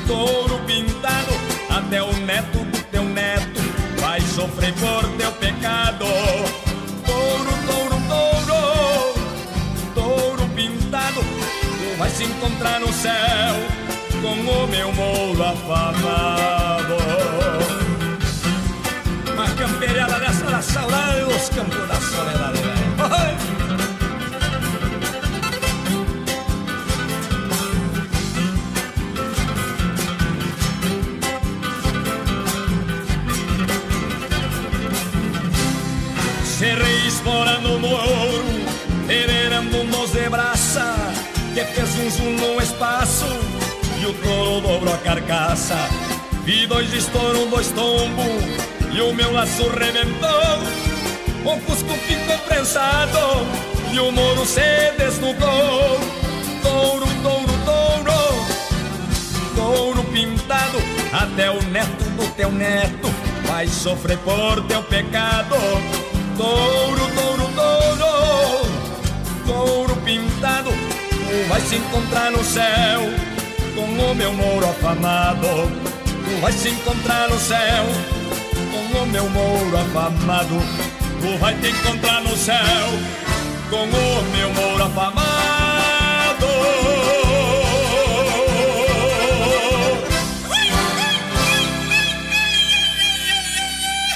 touro 0.09 0.59
pintado, 0.65 1.33
até 1.69 2.01
o 2.01 2.11
neto 2.25 2.57
do 2.57 2.83
teu 2.85 3.03
neto 3.03 3.61
vai 4.01 4.19
sofrer 4.21 4.73
por 4.73 5.07
teu 5.19 5.31
pecado. 5.33 6.05
Touro, 7.05 7.53
touro, 7.67 7.95
touro, 8.09 9.13
touro 9.93 10.49
pintado, 10.55 11.21
tu 11.21 11.97
vai 11.99 12.09
se 12.09 12.23
encontrar 12.23 12.79
no 12.79 12.91
céu 12.91 13.55
com 14.19 14.33
o 14.33 14.67
meu 14.67 14.91
mouro 14.93 15.43
afamado. 15.43 16.97
Uma 19.31 19.47
campeirada 19.51 20.19
dessa 20.19 20.45
da 20.45 20.61
saudade 20.63 21.19
dos 21.21 21.49
campos 21.49 21.87
da 21.87 22.01
soledade, 22.01 22.57
velho. 22.57 23.48
Espora 37.39 37.61
no 37.61 37.75
um 39.77 39.83
nos 39.85 40.11
de 40.11 40.27
braça, 40.27 40.93
que 41.53 41.63
fez 41.63 41.89
um 41.95 42.09
zoom 42.09 42.31
no 42.31 42.61
espaço, 42.61 43.25
e 44.01 44.05
o 44.05 44.13
touro 44.13 44.59
dobrou 44.59 44.93
a 44.93 44.97
carcaça. 44.97 45.77
Vi 46.43 46.67
dois 46.67 46.93
estouros, 46.93 47.49
dois 47.49 47.71
tombos, 47.71 48.43
e 48.91 48.99
o 48.99 49.13
meu 49.13 49.31
laço 49.31 49.69
rebentou. 49.69 50.29
O 51.45 51.57
cusco 51.61 51.93
ficou 52.05 52.37
prensado, 52.39 53.47
e 53.93 53.99
o 54.01 54.11
moro 54.11 54.45
se 54.45 54.91
desnudou. 54.97 55.97
Touro, 56.61 57.07
touro, 57.23 57.53
touro, 57.63 58.45
touro 59.55 60.03
pintado, 60.11 60.77
até 61.13 61.49
o 61.49 61.63
neto 61.69 62.03
do 62.17 62.35
teu 62.35 62.51
neto 62.51 63.09
vai 63.45 63.65
sofrer 63.65 64.17
por 64.17 64.61
teu 64.67 64.83
pecado. 64.83 65.55
Touro, 66.37 67.11
touro, 67.15 67.28
tu 70.39 71.49
vai 71.49 71.59
se 71.61 71.75
encontrar 71.75 72.31
no 72.31 72.43
céu 72.43 73.01
com 73.75 73.81
o 73.81 74.15
meu 74.15 74.33
mouro 74.33 74.65
afamado. 74.69 75.47
Tu 76.05 76.41
vai 76.41 76.51
se 76.51 76.69
encontrar 76.69 77.29
no 77.29 77.37
céu 77.37 77.85
com 78.71 78.99
o 78.99 79.07
meu 79.07 79.29
mouro 79.29 79.77
afamado. 79.77 80.55
Tu 81.21 81.37
vai 81.39 81.53
te 81.55 81.67
encontrar 81.67 82.21
no 82.21 82.35
céu 82.37 82.55
com 83.69 83.83
o 83.83 84.31
meu 84.31 84.53
mouro 84.53 84.83
afamado. 84.83 85.29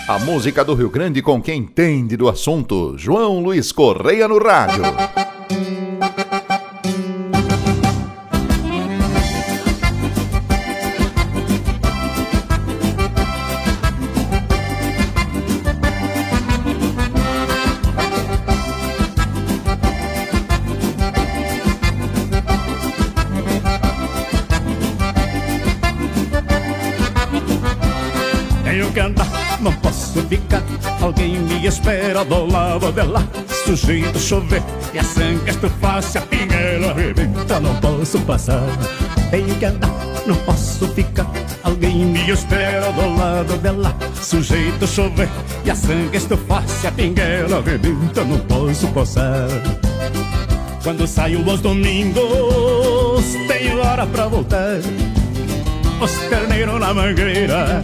A 0.07 0.19
música 0.19 0.63
do 0.63 0.73
Rio 0.73 0.89
Grande 0.89 1.21
com 1.21 1.41
quem 1.41 1.59
entende 1.59 2.15
do 2.15 2.29
assunto. 2.29 2.95
João 2.97 3.39
Luiz 3.39 3.71
Correia 3.71 4.27
no 4.27 4.37
rádio. 4.37 4.83
Do 32.25 32.45
lado 32.45 32.91
dela 32.91 33.27
Sujeito 33.65 34.19
chover 34.19 34.61
e 34.93 34.99
a 34.99 35.03
sangue 35.03 35.49
estufar 35.49 36.01
Se 36.01 36.17
a 36.17 36.21
pinguela 36.21 36.91
arrebenta, 36.91 37.59
não 37.59 37.75
posso 37.75 38.19
passar 38.21 38.63
Tenho 39.31 39.55
que 39.55 39.65
andar, 39.65 39.89
não 40.25 40.35
posso 40.37 40.87
ficar 40.89 41.29
Alguém 41.63 42.05
me 42.05 42.29
espera 42.29 42.91
do 42.91 43.15
lado 43.17 43.57
dela 43.57 43.95
Sujeito 44.21 44.87
chover 44.87 45.29
e 45.65 45.71
a 45.71 45.75
sangue 45.75 46.17
estufar 46.17 46.67
Se 46.67 46.87
a 46.87 46.91
pinguela 46.91 47.59
arrebenta, 47.59 48.23
não 48.23 48.39
posso 48.39 48.87
passar 48.89 49.47
quando 50.83 51.07
saio 51.07 51.49
aos 51.49 51.61
domingos, 51.61 53.23
tenho 53.47 53.79
hora 53.79 54.05
pra 54.05 54.27
voltar. 54.27 54.79
Os 56.01 56.11
terneiros 56.29 56.77
na 56.77 56.93
mangueira, 56.93 57.81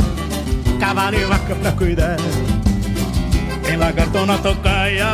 cavalo 0.82 1.16
e 1.16 1.24
vaca 1.24 1.56
pra 1.56 1.72
cuidar. 1.72 2.18
Tem 3.70 3.78
lagarto 3.78 4.26
na 4.26 4.36
tocaia 4.40 5.06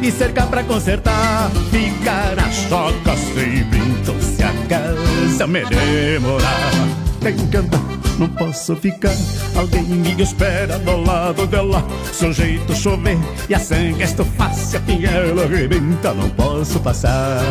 e 0.00 0.12
cerca 0.12 0.46
pra 0.46 0.62
consertar. 0.62 1.50
Ficar 1.72 2.36
na 2.36 2.48
choca 2.52 3.16
sem 3.16 3.64
brinco 3.64 4.22
se 4.22 4.44
a 4.44 4.52
casa 4.68 5.48
me 5.48 5.64
demorar. 5.64 6.70
Tenho 7.20 7.48
que 7.48 7.56
andar 7.56 7.80
não 8.16 8.28
posso 8.28 8.76
ficar. 8.76 9.16
Alguém 9.56 9.82
me 9.82 10.22
espera 10.22 10.78
do 10.78 10.96
lado 10.98 11.44
dela. 11.48 11.84
Seu 12.12 12.32
jeito 12.32 12.76
chover 12.76 13.18
e 13.48 13.54
a 13.56 13.58
sangue 13.58 14.04
estufar. 14.04 14.54
Se 14.54 14.76
a 14.76 14.80
pinhela 14.80 15.42
arrebenta, 15.42 16.14
não 16.14 16.30
posso 16.30 16.78
passar. 16.78 17.42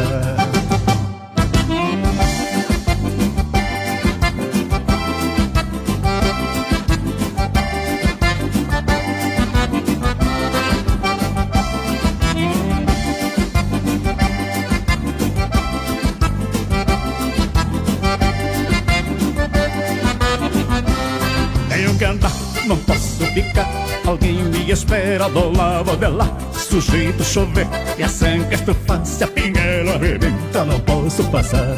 Espera 25.12 25.30
do 25.30 25.52
lado 25.58 25.98
dela 25.98 26.38
Sujeito 26.54 27.24
chover 27.24 27.68
e 27.98 28.04
a 28.04 28.08
sangue 28.08 28.56
estufar 28.56 29.06
Se 29.06 29.24
a 29.24 29.28
pinguela 29.28 29.96
arrebenta 29.96 30.64
não 30.64 30.80
posso 30.80 31.24
passar. 31.26 31.76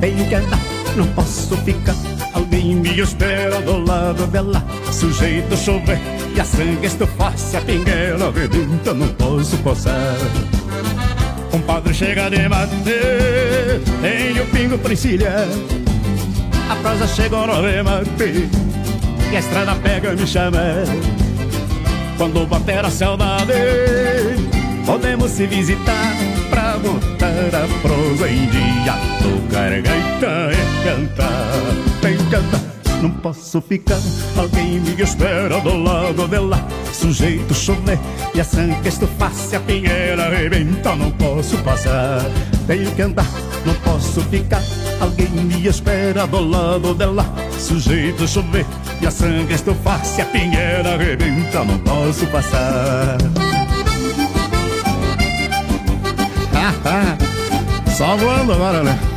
Tenho 0.00 0.28
que 0.28 0.34
andar, 0.34 0.58
não 0.94 1.06
posso 1.08 1.56
ficar 1.58 1.94
Alguém 2.34 2.76
me 2.76 3.00
espera 3.00 3.60
do 3.62 3.78
lado 3.78 4.26
dela 4.26 4.62
Sujeito 4.92 5.56
chover 5.56 5.98
e 6.34 6.40
a 6.40 6.44
sangue 6.44 6.86
estufar 6.86 7.36
Se 7.38 7.56
a 7.56 7.60
pinguela 7.62 8.28
arrebenta 8.28 8.92
não 8.92 9.08
posso 9.08 9.56
passar. 9.58 10.16
Um 11.54 11.60
padre 11.60 11.94
chega 11.94 12.28
de 12.28 12.46
mate 12.46 12.74
Tenho 14.02 14.46
pingo 14.50 14.76
pra 14.76 14.92
encilhar 14.92 15.46
A 16.68 16.76
prosa 16.76 17.06
chegou 17.06 17.46
no 17.46 17.62
remate 17.62 18.50
E 19.32 19.36
a 19.36 19.38
estrada 19.38 19.74
pega 19.76 20.12
me 20.12 20.26
chama 20.26 20.60
quando 22.16 22.46
bater 22.46 22.84
a 22.84 22.90
saudade 22.90 23.52
Podemos 24.84 25.30
se 25.30 25.46
visitar 25.46 26.14
Pra 26.50 26.78
botar 26.78 27.26
a 27.26 27.80
prosa 27.80 28.28
em 28.28 28.46
dia. 28.46 28.94
Tocar 29.22 29.70
gaita 29.82 30.50
e 30.52 30.84
cantar 30.84 31.52
Vem 32.00 32.16
cantar. 32.30 32.76
Não 33.02 33.10
posso 33.10 33.60
ficar 33.60 33.98
Alguém 34.36 34.80
me 34.80 35.02
espera 35.02 35.60
do 35.60 35.76
lado 35.76 36.26
dela 36.26 36.66
Sujeito 36.92 37.54
chover 37.54 37.98
e 38.34 38.40
a 38.40 38.44
sangue 38.44 38.88
estufar 38.88 39.32
Se 39.32 39.56
a 39.56 39.60
pinheira 39.60 40.26
arrebenta 40.26 40.96
não 40.96 41.10
posso 41.10 41.58
passar. 41.58 42.24
Tenho 42.66 42.90
que 42.92 43.02
andar, 43.02 43.30
não 43.66 43.74
posso 43.74 44.22
ficar 44.22 44.62
Alguém 45.00 45.28
me 45.28 45.66
espera 45.66 46.26
do 46.26 46.40
lado 46.40 46.94
dela 46.94 47.24
Sujeito 47.58 48.26
chover 48.26 48.64
e 49.00 49.06
a 49.06 49.10
sangue 49.10 49.54
estufar 49.54 50.04
Se 50.04 50.20
a 50.20 50.26
pinheira 50.26 50.94
arrebenta 50.94 51.64
não 51.64 51.78
posso 51.78 52.26
passar 52.26 53.18
Só 57.96 58.14
voando 58.16 58.52
agora, 58.52 58.82
né? 58.82 59.15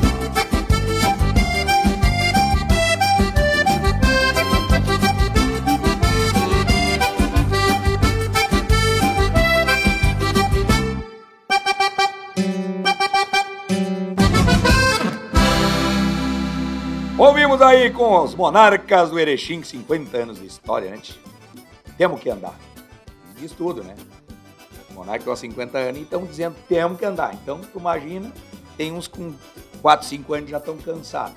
Aí 17.70 17.92
com 17.92 18.24
os 18.24 18.34
monarcas 18.34 19.12
do 19.12 19.20
Erechim, 19.20 19.62
50 19.64 20.18
anos 20.18 20.40
de 20.40 20.48
história, 20.48 20.90
né? 20.90 21.00
Temos 21.98 22.20
que 22.20 22.30
andar. 22.30 22.56
Diz 23.38 23.52
tudo, 23.52 23.84
né? 23.84 23.96
Os 24.90 24.96
monarcas 24.96 25.28
há 25.28 25.36
50 25.36 25.78
anos 25.78 26.00
e 26.00 26.02
estão 26.02 26.26
dizendo 26.26 26.56
temos 26.68 26.98
que 26.98 27.06
andar. 27.06 27.34
Então, 27.36 27.62
tu 27.62 27.80
imagina, 27.80 28.32
tem 28.76 28.92
uns 28.92 29.08
com 29.08 29.34
4, 29.82 30.08
5 30.08 30.34
anos 30.34 30.50
já 30.50 30.58
estão 30.58 30.78
cansados. 30.78 31.36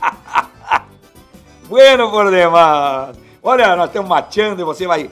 bueno 1.66 2.10
por 2.10 2.30
demais. 2.30 3.16
Olha, 3.42 3.74
nós 3.74 3.86
estamos 3.86 4.08
mateando 4.08 4.60
e 4.60 4.64
você 4.64 4.86
vai, 4.86 5.10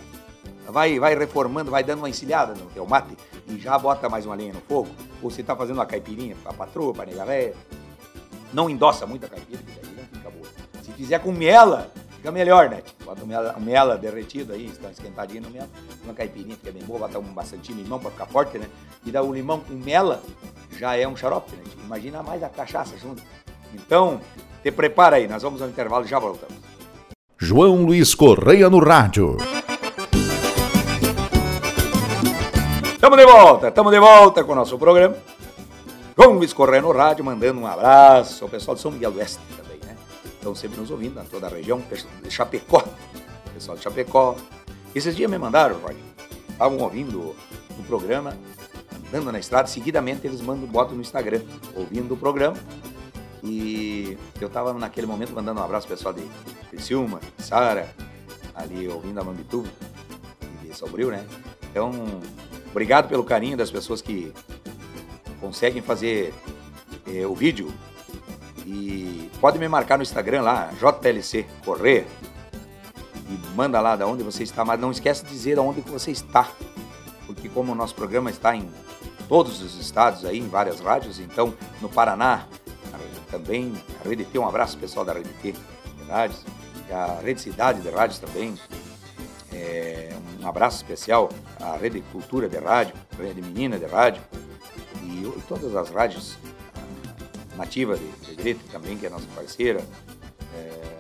vai, 0.66 0.98
vai 0.98 1.14
reformando, 1.16 1.70
vai 1.70 1.82
dando 1.82 2.00
uma 2.00 2.10
encilhada 2.10 2.54
no 2.54 2.66
teu 2.66 2.86
mate 2.86 3.16
e 3.48 3.58
já 3.58 3.78
bota 3.78 4.08
mais 4.08 4.26
uma 4.26 4.34
lenha 4.34 4.52
no 4.52 4.60
fogo. 4.60 4.90
Ou 5.22 5.30
você 5.30 5.40
está 5.40 5.56
fazendo 5.56 5.76
uma 5.76 5.86
caipirinha 5.86 6.36
para 6.42 6.52
patroa, 6.52 6.92
para 6.92 7.06
nega 7.06 7.24
velha. 7.24 7.54
Não 8.52 8.68
endossa 8.68 9.06
muito 9.06 9.24
a 9.24 9.28
caipira, 9.30 9.62
Se 10.82 10.90
fizer 10.92 11.20
com 11.20 11.30
mela, 11.30 11.90
fica 12.16 12.32
melhor, 12.32 12.68
né? 12.68 12.82
Tipo, 12.82 13.04
bota 13.04 13.24
mela, 13.24 13.56
mela 13.60 13.96
derretida 13.96 14.54
aí, 14.54 14.66
está 14.66 14.90
esquentadinha 14.90 15.40
no 15.40 15.50
mela. 15.50 15.68
Uma 16.02 16.12
caipirinha 16.12 16.56
fica 16.56 16.72
bem 16.72 16.82
boa, 16.82 17.00
bota 17.00 17.18
um 17.20 17.22
bastante 17.22 17.72
limão 17.72 18.00
para 18.00 18.10
ficar 18.10 18.26
forte, 18.26 18.58
né? 18.58 18.66
E 19.06 19.12
dá 19.12 19.22
o 19.22 19.32
limão 19.32 19.60
com 19.60 19.74
mela, 19.74 20.20
já 20.76 20.96
é 20.96 21.06
um 21.06 21.16
xarope, 21.16 21.54
né? 21.54 21.62
Tipo, 21.62 21.82
imagina 21.84 22.22
mais 22.22 22.42
a 22.42 22.48
cachaça 22.48 22.96
junto. 22.98 23.22
Então, 23.72 24.20
te 24.62 24.70
prepara 24.72 25.16
aí, 25.16 25.28
nós 25.28 25.42
vamos 25.42 25.62
ao 25.62 25.68
intervalo 25.68 26.04
e 26.04 26.08
já 26.08 26.18
voltamos. 26.18 26.56
João 27.38 27.84
Luiz 27.84 28.14
Correia 28.14 28.68
no 28.68 28.78
rádio. 28.78 29.36
Estamos 32.92 33.18
de 33.18 33.26
volta, 33.26 33.68
estamos 33.68 33.92
de 33.92 33.98
volta 33.98 34.44
com 34.44 34.52
o 34.52 34.54
nosso 34.54 34.78
programa. 34.78 35.16
João 36.16 36.34
Luiz 36.34 36.52
Correia 36.52 36.82
no 36.82 36.92
rádio, 36.92 37.24
mandando 37.24 37.60
um 37.60 37.66
abraço 37.66 38.44
ao 38.44 38.50
pessoal 38.50 38.74
de 38.74 38.80
São 38.80 38.90
Miguel 38.90 39.10
do 39.10 39.18
Oeste 39.18 39.38
também? 39.56 39.71
Estão 40.42 40.56
sempre 40.56 40.80
nos 40.80 40.90
ouvindo, 40.90 41.14
na 41.14 41.22
toda 41.22 41.46
a 41.46 41.50
região, 41.50 41.80
Chapecó, 42.28 42.82
pessoal 43.54 43.76
de 43.76 43.84
Chapecó. 43.84 44.34
Esses 44.92 45.14
dias 45.14 45.30
me 45.30 45.38
mandaram, 45.38 45.78
Roy, 45.78 45.96
estavam 46.50 46.78
ouvindo 46.78 47.36
o 47.78 47.84
programa, 47.86 48.36
andando 49.06 49.30
na 49.30 49.38
estrada, 49.38 49.68
seguidamente 49.68 50.26
eles 50.26 50.40
mandam, 50.40 50.66
botam 50.66 50.96
no 50.96 51.00
Instagram, 51.00 51.42
ouvindo 51.76 52.14
o 52.14 52.16
programa. 52.16 52.56
E 53.40 54.18
eu 54.40 54.48
estava 54.48 54.74
naquele 54.74 55.06
momento 55.06 55.32
mandando 55.32 55.60
um 55.60 55.64
abraço 55.64 55.86
pessoal 55.86 56.12
de 56.12 56.28
Criciúma, 56.70 57.20
Sara, 57.38 57.94
ali 58.52 58.88
ouvindo 58.88 59.20
a 59.20 59.22
Mambituba 59.22 59.68
e 60.64 60.66
de 60.66 60.76
Sobril, 60.76 61.12
né? 61.12 61.24
Então, 61.70 61.92
obrigado 62.68 63.08
pelo 63.08 63.22
carinho 63.22 63.56
das 63.56 63.70
pessoas 63.70 64.02
que 64.02 64.32
conseguem 65.40 65.82
fazer 65.82 66.34
é, 67.06 67.24
o 67.28 67.32
vídeo 67.32 67.72
e 68.72 69.30
pode 69.38 69.58
me 69.58 69.68
marcar 69.68 69.98
no 69.98 70.02
Instagram 70.02 70.40
lá, 70.40 70.70
JLC 70.78 71.46
Correr. 71.64 72.06
E 73.28 73.54
manda 73.54 73.80
lá 73.80 73.96
de 73.96 74.02
onde 74.02 74.22
você 74.22 74.42
está, 74.42 74.64
mas 74.64 74.80
não 74.80 74.90
esquece 74.90 75.24
de 75.24 75.30
dizer 75.30 75.58
onde 75.58 75.82
você 75.82 76.10
está, 76.10 76.50
porque 77.26 77.48
como 77.50 77.72
o 77.72 77.74
nosso 77.74 77.94
programa 77.94 78.30
está 78.30 78.56
em 78.56 78.68
todos 79.28 79.60
os 79.60 79.78
estados 79.78 80.24
aí, 80.24 80.38
em 80.38 80.48
várias 80.48 80.80
rádios, 80.80 81.18
então 81.18 81.54
no 81.80 81.88
Paraná 81.88 82.46
também, 83.30 83.72
a 84.04 84.08
Rede 84.08 84.26
T, 84.26 84.38
um 84.38 84.46
abraço 84.46 84.76
pessoal 84.76 85.06
da 85.06 85.14
Rede 85.14 85.30
T 85.40 85.52
de 85.52 86.04
rádios, 86.10 86.44
a 86.90 87.20
Rede 87.22 87.40
Cidade 87.40 87.80
de 87.80 87.88
rádios 87.88 88.18
também, 88.18 88.54
é, 89.50 90.14
um 90.42 90.46
abraço 90.46 90.76
especial 90.76 91.30
à 91.58 91.76
Rede 91.76 92.02
Cultura 92.12 92.46
de 92.46 92.58
Rádio, 92.58 92.94
Rede 93.18 93.40
Menina 93.40 93.78
de 93.78 93.86
Rádio, 93.86 94.22
e, 95.02 95.32
todas 95.48 95.74
as 95.74 95.88
rádios 95.88 96.36
nativas 97.62 98.00
de, 98.00 98.34
direito 98.36 98.60
também, 98.70 98.96
que 98.96 99.06
é 99.06 99.10
nossa 99.10 99.26
parceira. 99.34 99.84
É, 100.54 100.98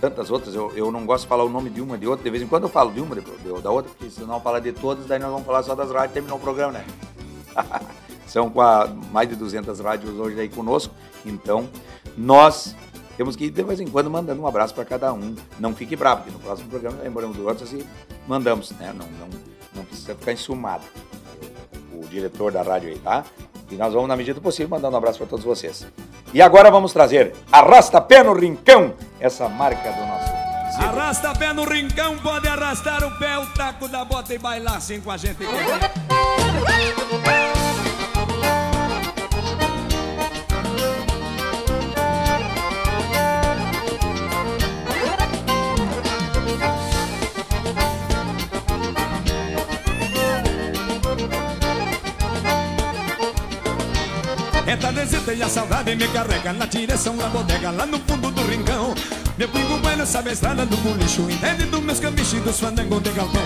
tantas 0.00 0.30
outras, 0.30 0.54
eu, 0.54 0.72
eu 0.76 0.90
não 0.90 1.06
gosto 1.06 1.22
de 1.22 1.28
falar 1.28 1.44
o 1.44 1.48
nome 1.48 1.70
de 1.70 1.80
uma, 1.80 1.96
de 1.96 2.06
outra, 2.06 2.24
de 2.24 2.30
vez 2.30 2.42
em 2.42 2.46
quando 2.46 2.64
eu 2.64 2.68
falo 2.68 2.92
de 2.92 3.00
uma, 3.00 3.14
de, 3.14 3.22
da 3.62 3.70
outra, 3.70 3.90
porque 3.96 4.10
se 4.10 4.20
não 4.22 4.40
falar 4.40 4.60
de 4.60 4.72
todas, 4.72 5.06
daí 5.06 5.18
nós 5.18 5.30
vamos 5.30 5.46
falar 5.46 5.62
só 5.62 5.74
das 5.74 5.90
rádios 5.90 6.28
e 6.28 6.32
o 6.32 6.38
programa, 6.38 6.72
né? 6.72 6.84
São 8.26 8.52
mais 9.12 9.28
de 9.28 9.36
200 9.36 9.78
rádios 9.78 10.18
hoje 10.18 10.40
aí 10.40 10.48
conosco, 10.48 10.92
então 11.24 11.68
nós 12.16 12.74
temos 13.16 13.36
que 13.36 13.48
de 13.48 13.62
vez 13.62 13.80
em 13.80 13.86
quando 13.86 14.10
mandando 14.10 14.42
um 14.42 14.46
abraço 14.46 14.74
para 14.74 14.84
cada 14.84 15.12
um. 15.12 15.36
Não 15.58 15.72
fique 15.74 15.94
bravo, 15.94 16.22
porque 16.22 16.32
no 16.32 16.40
próximo 16.40 16.68
programa 16.68 17.00
lembramos 17.00 17.36
do 17.36 17.46
outro 17.46 17.64
e 17.72 17.86
mandamos, 18.26 18.72
né? 18.72 18.92
Não, 18.92 19.06
não, 19.06 19.28
não 19.76 19.84
precisa 19.84 20.16
ficar 20.16 20.32
ensumado. 20.32 20.84
O 21.92 22.06
diretor 22.08 22.50
da 22.50 22.62
rádio 22.62 22.88
aí, 22.88 22.98
tá? 22.98 23.24
E 23.70 23.76
nós 23.76 23.92
vamos, 23.92 24.08
na 24.08 24.16
medida 24.16 24.34
do 24.34 24.42
possível, 24.42 24.68
mandando 24.68 24.94
um 24.94 24.98
abraço 24.98 25.18
para 25.18 25.26
todos 25.26 25.44
vocês. 25.44 25.86
E 26.32 26.42
agora 26.42 26.70
vamos 26.70 26.92
trazer 26.92 27.34
Arrasta 27.50 28.00
Pé 28.00 28.22
no 28.22 28.32
Rincão, 28.34 28.94
essa 29.20 29.48
marca 29.48 29.90
do 29.90 30.06
nosso. 30.06 30.44
Arrasta 30.78 31.32
pé 31.38 31.52
no 31.52 31.64
rincão, 31.64 32.18
pode 32.18 32.48
arrastar 32.48 33.04
o 33.04 33.18
pé, 33.18 33.38
o 33.38 33.46
taco 33.46 33.86
da 33.86 34.04
bota 34.04 34.34
e 34.34 34.38
bailar 34.38 34.76
assim 34.76 35.00
com 35.00 35.10
a 35.10 35.16
gente. 35.16 35.38
E 55.32 55.42
a 55.42 55.48
saudade 55.48 55.96
me 55.96 56.06
carrega 56.08 56.52
na 56.52 56.66
direção 56.66 57.16
da 57.16 57.28
bodega, 57.28 57.70
lá 57.70 57.86
no 57.86 57.98
fundo 58.00 58.30
do 58.30 58.42
rincão. 58.42 58.94
Meu 59.38 59.48
pingo 59.48 59.78
bueno 59.78 60.04
sabe 60.04 60.30
a 60.30 60.32
estrada 60.32 60.66
do 60.66 60.76
bolicho, 60.78 61.22
entende 61.30 61.64
dos 61.64 61.80
meus 61.80 62.00
camichos 62.00 62.34
e 62.34 62.40
dos 62.40 62.60
fandangos 62.60 63.02
de 63.02 63.10
galpão. 63.10 63.42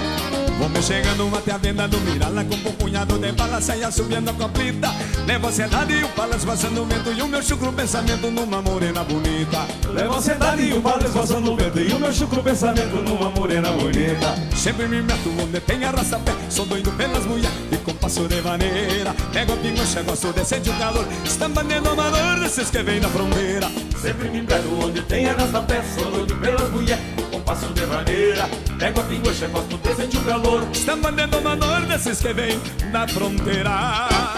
Vou 0.59 0.83
chegando 0.83 1.31
até 1.37 1.53
a 1.53 1.57
venda 1.57 1.87
do 1.87 2.01
Mirala 2.01 2.45
com 2.45 2.57
um 2.57 2.73
punhado 2.73 3.17
de 3.17 3.31
bala, 3.31 3.61
saia 3.61 3.93
subindo 3.93 4.29
a 4.29 4.33
coplita. 4.35 4.93
Levo 5.25 5.47
a 5.47 5.53
cidade 5.53 5.93
e 5.93 6.03
o 6.03 6.09
palas 6.09 6.43
vazando 6.43 6.83
o 6.83 6.85
vento 6.85 7.13
e 7.13 7.23
o 7.23 7.29
meu 7.29 7.41
chucro 7.41 7.73
pensamento 7.73 8.29
numa 8.29 8.61
morena 8.61 9.05
bonita. 9.05 9.67
Levo 9.95 10.17
a 10.17 10.21
cidade 10.21 10.63
e 10.65 10.73
o 10.73 10.83
palas 10.83 11.13
vazando 11.13 11.53
o 11.53 11.57
vento 11.57 11.79
e 11.79 11.93
o 11.93 12.01
meu 12.01 12.13
chucro 12.13 12.43
pensamento 12.43 12.97
numa 12.97 13.31
morena 13.31 13.71
bonita. 13.71 14.35
Sempre 14.57 14.89
me 14.89 15.01
meto 15.01 15.31
onde 15.41 15.61
tem 15.61 15.85
arrasta-pé, 15.85 16.35
sou 16.51 16.67
doido 16.67 16.91
pelas 16.93 17.25
mulheres 17.25 17.57
e 17.71 17.77
com 17.77 17.95
passo 18.09 18.27
de 18.27 18.41
maneira. 18.41 19.15
Pego 19.33 19.53
a 19.53 19.57
pingucha, 19.57 20.03
gosto 20.03 20.33
de 20.33 20.43
sentir 20.43 20.71
o 20.71 20.79
calor, 20.79 21.07
estambanendo 21.25 21.91
amador 21.91 22.41
desses 22.41 22.71
que 22.71 22.83
vem 22.83 23.01
da 23.01 23.09
fronteira. 23.09 23.71
Sempre 24.01 24.31
me 24.31 24.43
pego 24.43 24.87
onde 24.87 25.03
tem 25.03 25.29
arrasta-pé, 25.29 25.83
sou 25.95 26.11
doido 26.11 26.35
pelas 26.37 26.71
mulheres 26.71 27.05
com 27.31 27.41
passo 27.43 27.67
de 27.75 27.85
maneira. 27.85 28.49
Pego 28.79 29.01
a 29.01 29.05
pingucha, 29.05 29.47
gosto 29.49 29.77
de 29.77 29.95
sentir 29.95 30.17
o 30.17 30.25
calor. 30.25 30.67
Estão 30.73 30.97
mandando 30.97 31.37
amador 31.37 31.83
desses 31.83 32.19
que 32.19 32.33
vem 32.33 32.59
da 32.91 33.07
fronteira. 33.07 34.38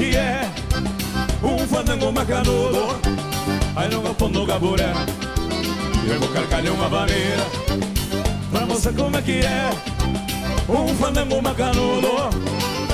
Que 0.00 0.16
é 0.16 0.50
Um 1.42 1.58
fandango 1.68 2.10
macanudo. 2.10 2.98
Aí 3.76 3.88
no 3.88 4.00
galpão 4.00 4.30
do 4.30 4.46
gaburé 4.46 4.92
Eu 6.08 6.18
vou 6.18 6.28
gargalhar 6.30 6.72
uma 6.72 6.88
vaneira 6.88 7.44
Pra 8.50 8.64
mostrar 8.64 8.94
como 8.94 9.16
é 9.16 9.22
que 9.22 9.40
é 9.40 9.70
Um 10.68 10.88
fandango 10.96 11.42
macanudo. 11.42 12.08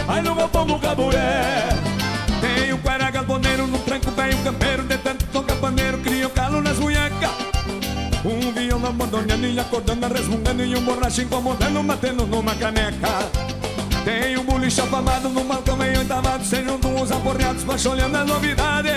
Aí 0.09 0.21
no 0.21 0.35
galpão 0.35 0.67
do 0.67 0.79
gaburé 0.79 1.69
Tem 2.41 2.73
um 2.73 2.79
guará 2.79 3.09
galponeiro 3.13 3.69
no 3.69 3.79
tranco 3.79 4.11
velho 4.11 4.37
campeiro 4.39 4.83
De 4.83 4.99
tanto 4.99 5.25
toca 5.27 5.55
paneiro, 5.55 5.99
cria 5.99 6.27
o 6.27 6.31
calo 6.31 6.61
nas 6.61 6.77
munhecas 6.77 7.31
Um 8.25 8.53
violão 8.53 8.91
abandonando 8.91 9.47
e 9.47 9.61
acordando, 9.61 10.09
resmungando 10.13 10.65
E 10.65 10.77
um 10.77 10.83
borracho 10.83 11.23
incomodando, 11.23 11.83
batendo 11.85 12.27
numa 12.27 12.55
caneca 12.57 13.46
Tem 14.07 14.39
um 14.39 14.45
boliche 14.45 14.81
afamado 14.81 15.29
no 15.29 15.43
balcão 15.43 15.77
meio 15.77 15.99
oitavado 15.99 16.45
Se 16.45 16.63
juntam 16.63 16.95
os 17.03 17.11
aporreados, 17.11 17.87
olhando 17.87 18.15
a 18.15 18.25
novidade. 18.25 18.91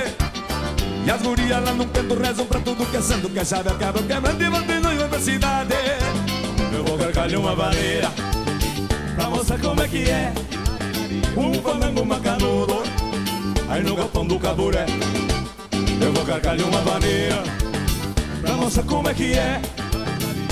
E 1.04 1.10
as 1.10 1.20
gurias 1.20 1.64
lá 1.64 1.74
no 1.74 1.88
canto 1.88 2.14
rezam 2.14 2.46
pra 2.46 2.60
tudo 2.60 2.86
que 2.86 2.98
é 2.98 3.02
santo 3.02 3.28
Que 3.28 3.40
a 3.40 3.44
chave 3.44 3.70
acaba 3.70 4.04
quebrando 4.04 4.40
e 4.40 4.50
batendo 4.52 4.92
em 4.92 5.00
outra 5.00 5.20
cidade 5.20 5.74
Eu 6.72 6.84
vou 6.84 6.96
gargalhar 6.96 7.40
uma 7.40 7.56
vaneira 7.56 8.12
Pra 9.16 9.30
mostrar 9.32 9.58
como 9.58 9.82
é 9.82 9.88
que 9.88 10.08
é. 10.12 10.32
Um 11.36 11.56
fandango 11.56 12.06
macanudo 12.06 12.84
Aí 13.68 13.82
no 13.82 13.96
galpão 13.96 14.28
do 14.28 14.40
caburé. 14.40 14.86
Eu 16.00 16.14
vou 16.14 16.24
gargalhar 16.24 16.68
uma 16.68 16.82
vaneira 16.82 17.42
Pra 18.44 18.54
mostrar 18.54 18.84
como 18.84 19.10
é 19.10 19.14
que 19.16 19.34
é. 19.34 19.60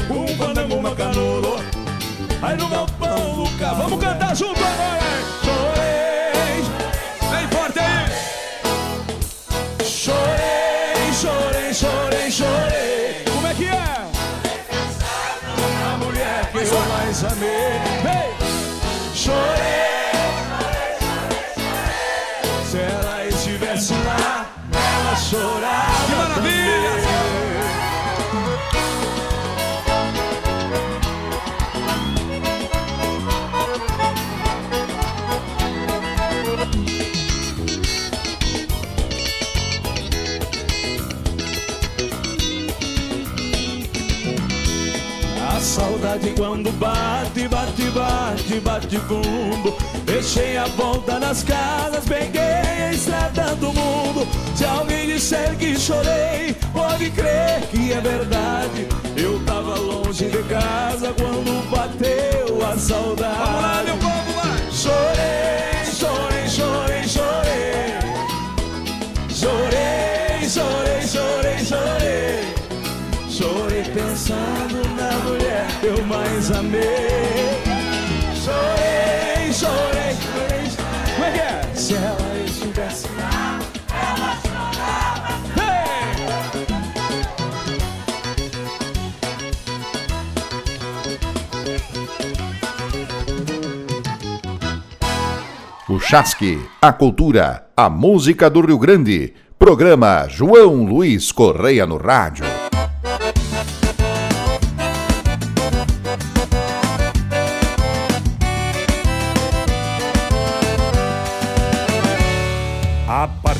Um 0.10 0.28
fandango 0.36 0.82
macanudo 0.82 1.77
Aí 2.42 2.56
no 2.56 2.68
galpão 2.70 3.44
do 3.44 3.58
caburé 3.58 3.84
Vamos 3.84 4.04
cantar 4.04 4.36
junto 4.36 4.60
agora 4.64 5.07
quando 46.36 46.72
bate, 46.74 47.48
bate, 47.48 47.84
bate, 47.92 48.60
bate 48.60 48.98
fundo 49.00 49.76
Deixei 50.08 50.58
a 50.58 50.66
volta 50.68 51.20
nas 51.20 51.44
casas, 51.44 52.06
peguei 52.06 52.42
a 52.42 52.94
estrada 52.94 53.56
do 53.56 53.74
mundo. 53.74 54.28
Se 54.56 54.66
alguém 54.66 55.06
disser 55.06 55.56
que 55.58 55.78
chorei, 55.78 56.56
pode 56.74 57.12
crer 57.12 57.62
que 57.70 57.92
é 57.92 58.00
verdade. 58.00 58.88
Eu 59.16 59.40
tava 59.46 59.76
longe 59.76 60.26
de 60.26 60.42
casa 60.44 61.14
quando 61.14 61.70
bateu 61.70 62.66
a 62.66 62.78
saudade. 62.78 63.38
Vamos 63.38 63.62
lá, 63.62 63.84
meu 63.84 63.98
povo, 63.98 64.32
vai! 64.34 64.72
Chorei, 64.72 65.86
chorei, 65.94 66.48
chorei, 66.48 67.08
chorei. 67.08 67.98
Chorei, 69.30 70.50
chorei, 70.50 71.08
chorei, 71.08 71.66
chorei. 71.66 72.54
Chorei 73.30 73.84
pensando 73.94 74.67
mais 76.38 76.52
amei 76.52 76.82
Chorei, 78.36 79.52
chorei, 79.52 80.14
chorei 80.22 80.70
Como 81.16 81.26
é 81.26 81.32
que 81.32 81.40
é? 81.40 81.76
Se 81.76 81.96
ela 81.96 82.44
estivesse 82.46 83.08
lá, 83.18 83.60
ela 83.90 84.38
chorava 84.42 85.38
O 95.90 96.00
Chasque, 96.00 96.60
a 96.82 96.92
cultura, 96.92 97.66
a 97.76 97.90
música 97.90 98.50
do 98.50 98.60
Rio 98.62 98.78
Grande. 98.78 99.34
Programa 99.58 100.28
João 100.28 100.84
Luiz 100.84 101.32
Correia 101.32 101.88
no 101.88 101.98
Rádio. 101.98 102.67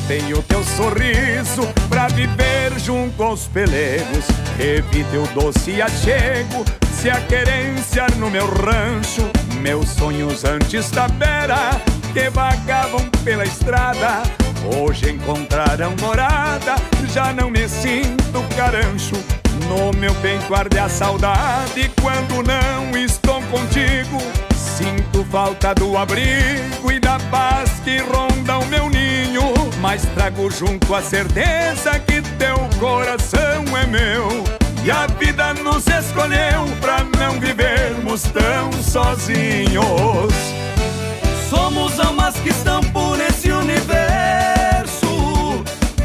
Apartei 0.08 0.32
o 0.32 0.42
teu 0.42 0.64
sorriso 0.64 1.68
pra 1.86 2.08
viver 2.08 2.72
junto 2.78 3.22
aos 3.22 3.42
pelegos. 3.46 4.24
Revi 4.56 5.04
teu 5.10 5.26
doce 5.34 5.82
achego, 5.82 6.64
se 6.94 7.10
a 7.10 7.20
querência 7.20 8.06
no 8.16 8.30
meu 8.30 8.46
rancho. 8.46 9.30
Meus 9.60 9.90
sonhos 9.90 10.46
antes 10.46 10.90
da 10.92 11.08
beira, 11.08 11.78
que 12.14 12.30
vagavam 12.30 13.04
pela 13.22 13.44
estrada. 13.44 14.22
Hoje 14.74 15.10
encontraram 15.10 15.94
morada, 16.00 16.76
já 17.12 17.30
não 17.34 17.50
me 17.50 17.68
sinto 17.68 18.42
carancho. 18.56 19.22
No 19.68 19.92
meu 19.92 20.14
peito 20.22 20.54
arde 20.54 20.78
a 20.78 20.88
saudade 20.88 21.90
quando 22.00 22.42
não 22.42 22.96
estou 22.96 23.42
contigo. 23.42 24.22
Sinto 24.56 25.22
falta 25.30 25.74
do 25.74 25.98
abrigo 25.98 26.90
e 26.90 26.98
da 26.98 27.18
paz 27.30 27.72
que 27.84 27.98
ronda 27.98 28.56
o 28.56 28.66
meu 28.68 28.88
ninho. 28.88 29.57
Mas 29.80 30.02
trago 30.14 30.50
junto 30.50 30.94
a 30.94 31.00
certeza 31.00 31.98
que 32.00 32.20
teu 32.36 32.56
coração 32.80 33.64
é 33.76 33.86
meu. 33.86 34.28
E 34.84 34.90
a 34.90 35.06
vida 35.06 35.54
nos 35.54 35.86
escolheu 35.86 36.66
pra 36.80 37.04
não 37.18 37.38
vivermos 37.38 38.22
tão 38.22 38.72
sozinhos. 38.82 40.34
Somos 41.48 41.98
almas 42.00 42.34
que 42.36 42.48
estão 42.48 42.82
por 42.84 43.20
esse 43.20 43.52
universo. 43.52 45.08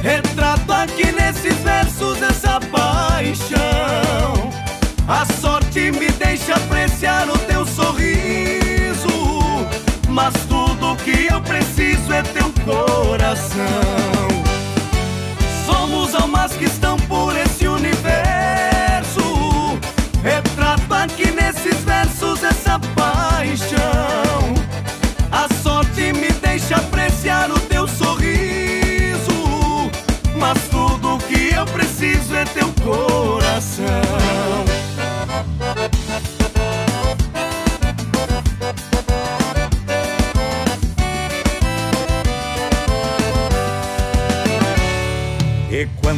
Retrato 0.02 0.72
aqui 0.72 1.12
nesses 1.12 1.56
versos 1.60 2.22
essa 2.22 2.60
paixão. 2.60 4.52
A 5.08 5.26
sorte 5.42 5.92
me 5.92 6.10
deixa 6.12 6.56
apreciar 6.56 7.28
o 7.28 7.38
teu 7.40 7.66
sorriso. 7.66 9.10
Mas 10.10 10.34
tudo 10.48 10.96
que 11.04 11.28
eu 11.32 11.42
preciso 11.42 12.14
é 12.14 12.22
teu 12.22 12.53
coração. 12.66 13.64
Somos 15.66 16.16
almas 16.16 16.54
que 16.54 16.66
estão 16.66 16.83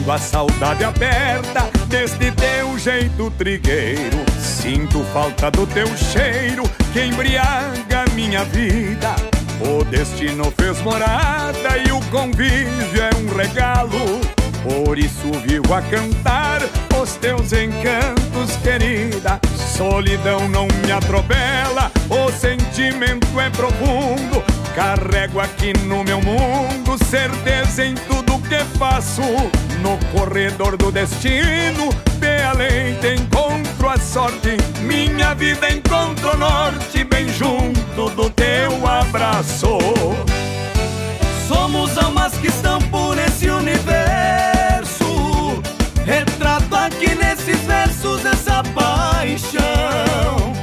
A 0.07 0.17
saudade 0.19 0.83
aperta 0.83 1.67
deste 1.87 2.31
teu 2.31 2.77
jeito 2.77 3.29
trigueiro, 3.31 4.23
sinto 4.39 5.03
falta 5.05 5.49
do 5.49 5.67
teu 5.67 5.87
cheiro 5.97 6.63
que 6.93 7.01
embriaga 7.01 8.05
minha 8.13 8.45
vida. 8.45 9.15
O 9.59 9.83
destino 9.83 10.53
fez 10.57 10.79
morada 10.81 11.77
e 11.85 11.91
o 11.91 11.99
convívio 12.11 13.01
é 13.01 13.09
um 13.17 13.35
regalo. 13.35 14.21
Por 14.63 14.97
isso 14.97 15.31
vivo 15.45 15.73
a 15.73 15.81
cantar 15.81 16.61
os 17.01 17.15
teus 17.15 17.51
encantos, 17.51 18.55
querida. 18.63 19.39
Solidão 19.75 20.47
não 20.47 20.67
me 20.85 20.91
atropela, 20.93 21.91
o 22.09 22.31
sentimento 22.31 23.39
é 23.39 23.49
profundo. 23.49 24.41
Carrego 24.75 25.39
aqui 25.39 25.73
no 25.79 26.03
meu 26.03 26.21
mundo 26.21 26.97
certeza 27.05 27.85
em 27.85 27.95
tudo 27.95 28.24
que 28.45 28.63
faço. 28.77 29.21
No 29.81 29.97
corredor 30.17 30.77
do 30.77 30.91
destino, 30.91 31.89
de 32.19 32.41
além 32.43 32.95
te 32.95 33.15
encontro 33.15 33.89
a 33.89 33.97
sorte. 33.97 34.57
Minha 34.81 35.33
vida 35.35 35.69
encontra 35.69 36.35
o 36.35 36.37
norte, 36.37 37.03
bem 37.03 37.27
junto 37.29 38.09
do 38.15 38.29
teu 38.31 38.87
abraço. 38.87 39.77
Somos 41.47 41.97
almas 41.97 42.33
que 42.35 42.47
estão 42.47 42.81
por 42.83 43.17
esse 43.19 43.49
universo. 43.49 45.05
Retrato 46.05 46.75
aqui 46.75 47.13
nesses 47.15 47.59
versos 47.61 48.25
essa 48.25 48.63
paixão. 48.63 50.53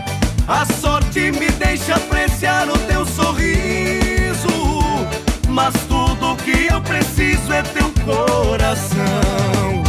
A 0.49 0.65
sorte 0.81 1.31
me 1.31 1.49
deixa 1.53 1.95
apreciar 1.95 2.69
o 2.69 2.79
teu 2.79 3.07
sorriso. 3.07 4.49
Mas 5.49 5.75
tudo 5.87 6.35
que 6.45 6.73
eu 6.73 6.81
preciso 6.81 7.02
é 7.53 7.63
teu 7.63 7.93
coração. 8.05 9.83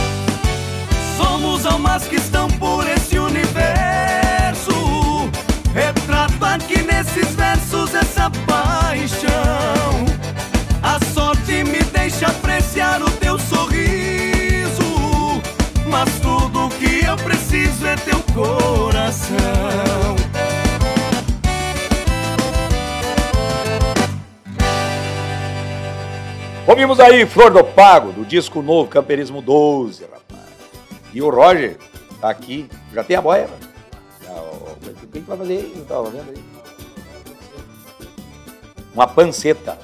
Somos 1.18 1.66
almas 1.66 2.04
que 2.04 2.18
estão 2.18 2.48
por 2.50 2.86
esse 2.88 3.18
universo. 3.18 4.72
Retrato 5.74 6.46
aqui 6.46 6.84
nesses 6.84 7.34
versos 7.36 7.96
essa 7.96 8.30
paixão. 8.46 10.06
A 10.82 11.00
sorte 11.14 11.64
me 11.64 11.80
deixa 11.94 12.28
apreciar 12.28 13.02
o 13.02 13.10
teu 13.12 13.40
sorriso. 13.40 14.84
Mas 15.88 16.10
tudo 16.20 16.70
que 16.78 17.06
eu 17.06 17.16
preciso 17.18 17.88
é 17.88 17.96
teu 17.96 18.20
coração. 18.34 19.83
Ouvimos 26.74 27.00
aí 27.00 27.24
Flor 27.28 27.52
do 27.52 27.64
Pago, 27.64 28.12
do 28.12 28.26
disco 28.26 28.60
novo 28.64 28.90
Camperismo 28.90 29.44
12, 29.44 30.06
rapaz. 30.06 30.42
E 31.14 31.22
o 31.22 31.30
Roger 31.30 31.78
tá 32.20 32.32
aqui. 32.32 32.68
Já 32.92 33.04
tem 33.04 33.16
a 33.16 33.22
boia, 33.22 33.48
O 34.28 35.08
que 35.12 35.20
vai 35.20 35.38
fazer 35.38 35.54
aí? 35.54 35.74
Não 35.78 35.86
tava 35.86 36.10
vendo 36.10 36.32
aí. 36.32 36.44
Uma 38.92 39.06
panceta. 39.06 39.78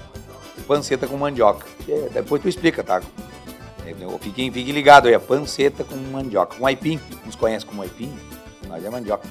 Panceta 0.68 1.06
com 1.06 1.16
mandioca. 1.16 1.64
É, 1.88 2.10
Depois 2.12 2.42
tu 2.42 2.50
explica, 2.50 2.84
tá? 2.84 3.04
É, 3.86 3.94
Fiquem, 4.20 4.52
fiquem 4.52 4.74
ligados 4.74 5.10
aí, 5.10 5.14
a 5.14 5.20
panceta 5.20 5.84
com 5.84 5.96
mandioca. 5.96 6.56
Um 6.60 6.66
aipim, 6.66 7.00
uns 7.28 7.36
conhecem 7.36 7.70
como 7.70 7.84
aipim, 7.84 8.12
mas 8.68 8.84
é 8.84 8.90
mandioca. 8.90 9.28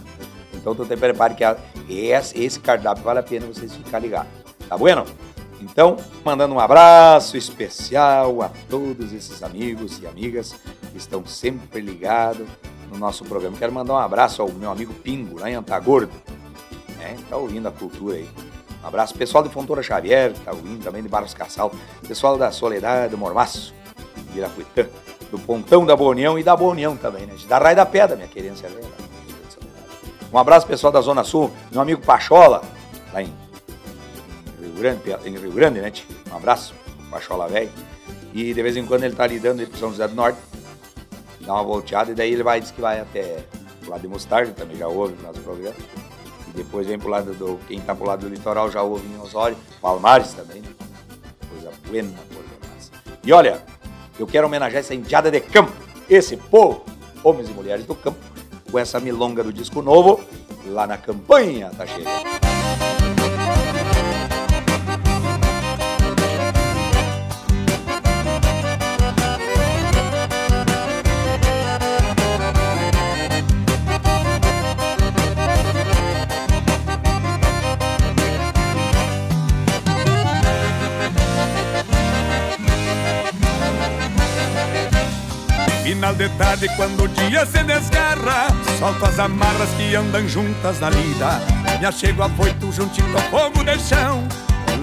Então 0.54 0.76
tu 0.76 0.86
te 0.86 0.96
prepare 0.96 1.34
que 1.34 1.42
a- 1.42 1.56
esse 1.90 2.60
cardápio 2.60 3.02
vale 3.02 3.18
a 3.18 3.22
pena 3.24 3.46
vocês 3.46 3.74
ficarem 3.74 4.06
ligados. 4.06 4.30
Tá 4.68 4.76
bueno? 4.78 5.04
Então, 5.60 5.96
mandando 6.24 6.54
um 6.54 6.60
abraço 6.60 7.36
especial 7.36 8.42
a 8.42 8.50
todos 8.68 9.12
esses 9.12 9.42
amigos 9.42 10.00
e 10.00 10.06
amigas 10.06 10.54
que 10.92 10.98
estão 10.98 11.26
sempre 11.26 11.80
ligados 11.80 12.46
no 12.90 12.98
nosso 12.98 13.24
programa. 13.24 13.56
Quero 13.56 13.72
mandar 13.72 13.94
um 13.94 13.98
abraço 13.98 14.40
ao 14.40 14.48
meu 14.50 14.70
amigo 14.70 14.94
Pingo, 14.94 15.40
lá 15.40 15.50
em 15.50 15.54
Antagordo. 15.54 16.12
Né? 16.96 17.16
Tá 17.28 17.36
ouvindo 17.36 17.66
a 17.68 17.72
cultura 17.72 18.16
aí. 18.16 18.28
Um 18.82 18.86
abraço 18.86 19.14
pessoal 19.14 19.42
de 19.42 19.50
Fontoura 19.50 19.82
Xavier, 19.82 20.32
tá 20.44 20.52
ouvindo 20.52 20.82
também 20.82 21.02
de 21.02 21.08
Barros 21.08 21.34
Cassal. 21.34 21.72
Pessoal 22.06 22.38
da 22.38 22.52
Soledade, 22.52 23.10
do 23.10 23.18
Mormaço, 23.18 23.74
de 24.32 24.38
Irapuitã, 24.38 24.86
do 25.30 25.38
Pontão 25.40 25.84
da 25.84 25.96
Boa 25.96 26.10
União 26.12 26.38
e 26.38 26.44
da 26.44 26.56
Boa 26.56 26.70
União 26.70 26.96
também, 26.96 27.26
né? 27.26 27.34
Da 27.48 27.58
Raia 27.58 27.76
da 27.76 27.84
Pedra, 27.84 28.16
minha 28.16 28.28
querência. 28.28 28.68
Né? 28.68 28.80
Um 30.32 30.38
abraço 30.38 30.66
pessoal 30.66 30.92
da 30.92 31.00
Zona 31.00 31.24
Sul, 31.24 31.50
meu 31.72 31.80
amigo 31.80 32.02
Pachola, 32.02 32.62
lá 33.12 33.22
em 33.22 33.32
Grande, 34.78 35.02
em 35.24 35.36
Rio 35.36 35.52
Grande, 35.52 35.80
né? 35.80 35.90
tio? 35.90 36.06
Um 36.30 36.36
abraço, 36.36 36.74
Pachola 37.10 37.48
velho. 37.48 37.70
E 38.32 38.54
de 38.54 38.62
vez 38.62 38.76
em 38.76 38.86
quando 38.86 39.04
ele 39.04 39.14
tá 39.14 39.26
lidando 39.26 39.62
ele 39.62 39.70
com 39.70 39.76
São 39.76 39.90
José 39.90 40.06
do 40.06 40.14
Norte, 40.14 40.38
dá 41.40 41.54
uma 41.54 41.64
volteada 41.64 42.12
e 42.12 42.14
daí 42.14 42.32
ele 42.32 42.42
vai, 42.42 42.60
diz 42.60 42.70
que 42.70 42.80
vai 42.80 43.00
até 43.00 43.44
o 43.86 43.90
lado 43.90 44.02
de 44.02 44.08
Mostarda, 44.08 44.52
também 44.52 44.76
já 44.76 44.86
ouve 44.86 45.14
o 45.18 45.22
nosso 45.22 45.40
programa. 45.40 45.76
E 46.48 46.50
depois 46.56 46.86
vem 46.86 46.98
pro 46.98 47.08
lado 47.08 47.34
do. 47.34 47.58
Quem 47.66 47.80
tá 47.80 47.94
pro 47.94 48.06
lado 48.06 48.28
do 48.28 48.34
litoral 48.34 48.70
já 48.70 48.82
ouve 48.82 49.06
em 49.06 49.18
Osório, 49.20 49.56
Palmares 49.80 50.32
também, 50.34 50.62
né? 50.62 50.68
Coisa 51.50 51.72
buena, 51.86 52.18
coisa 52.32 52.48
massa. 52.74 52.90
E 53.24 53.32
olha, 53.32 53.62
eu 54.18 54.26
quero 54.26 54.46
homenagear 54.46 54.80
essa 54.80 54.94
indiada 54.94 55.30
de 55.30 55.40
campo, 55.40 55.72
esse 56.08 56.36
povo, 56.36 56.84
homens 57.22 57.48
e 57.48 57.52
mulheres 57.52 57.84
do 57.84 57.94
campo, 57.94 58.18
com 58.70 58.78
essa 58.78 59.00
milonga 59.00 59.42
do 59.42 59.52
disco 59.52 59.82
novo, 59.82 60.20
lá 60.66 60.86
na 60.86 60.98
campanha, 60.98 61.70
tá 61.76 61.86
chegando. 61.86 62.97
Tarde, 86.58 86.68
quando 86.76 87.04
o 87.04 87.08
dia 87.08 87.46
se 87.46 87.62
desgarra, 87.62 88.48
solto 88.78 89.04
as 89.04 89.18
amarras 89.18 89.68
que 89.76 89.94
andam 89.94 90.28
juntas 90.28 90.80
na 90.80 90.90
lida. 90.90 91.40
Me 91.78 91.86
achego 91.86 92.22
afoito 92.22 92.72
juntinho 92.72 93.08
ao 93.14 93.22
fogo 93.30 93.64
de 93.64 93.78
chão. 93.78 94.26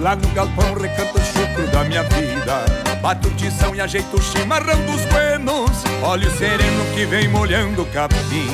Lá 0.00 0.16
no 0.16 0.28
galpão 0.28 0.74
recanto 0.74 1.18
o 1.18 1.24
chucro 1.24 1.66
da 1.68 1.84
minha 1.84 2.02
vida. 2.04 2.64
Bato 3.00 3.30
tição 3.30 3.74
e 3.74 3.80
ajeito 3.80 4.16
o 4.16 4.22
chimarrão 4.22 4.80
dos 4.82 5.04
buenos. 5.06 5.70
Olho 6.02 6.30
sereno 6.38 6.84
que 6.94 7.04
vem 7.04 7.28
molhando 7.28 7.82
o 7.82 7.86
capim. 7.86 8.48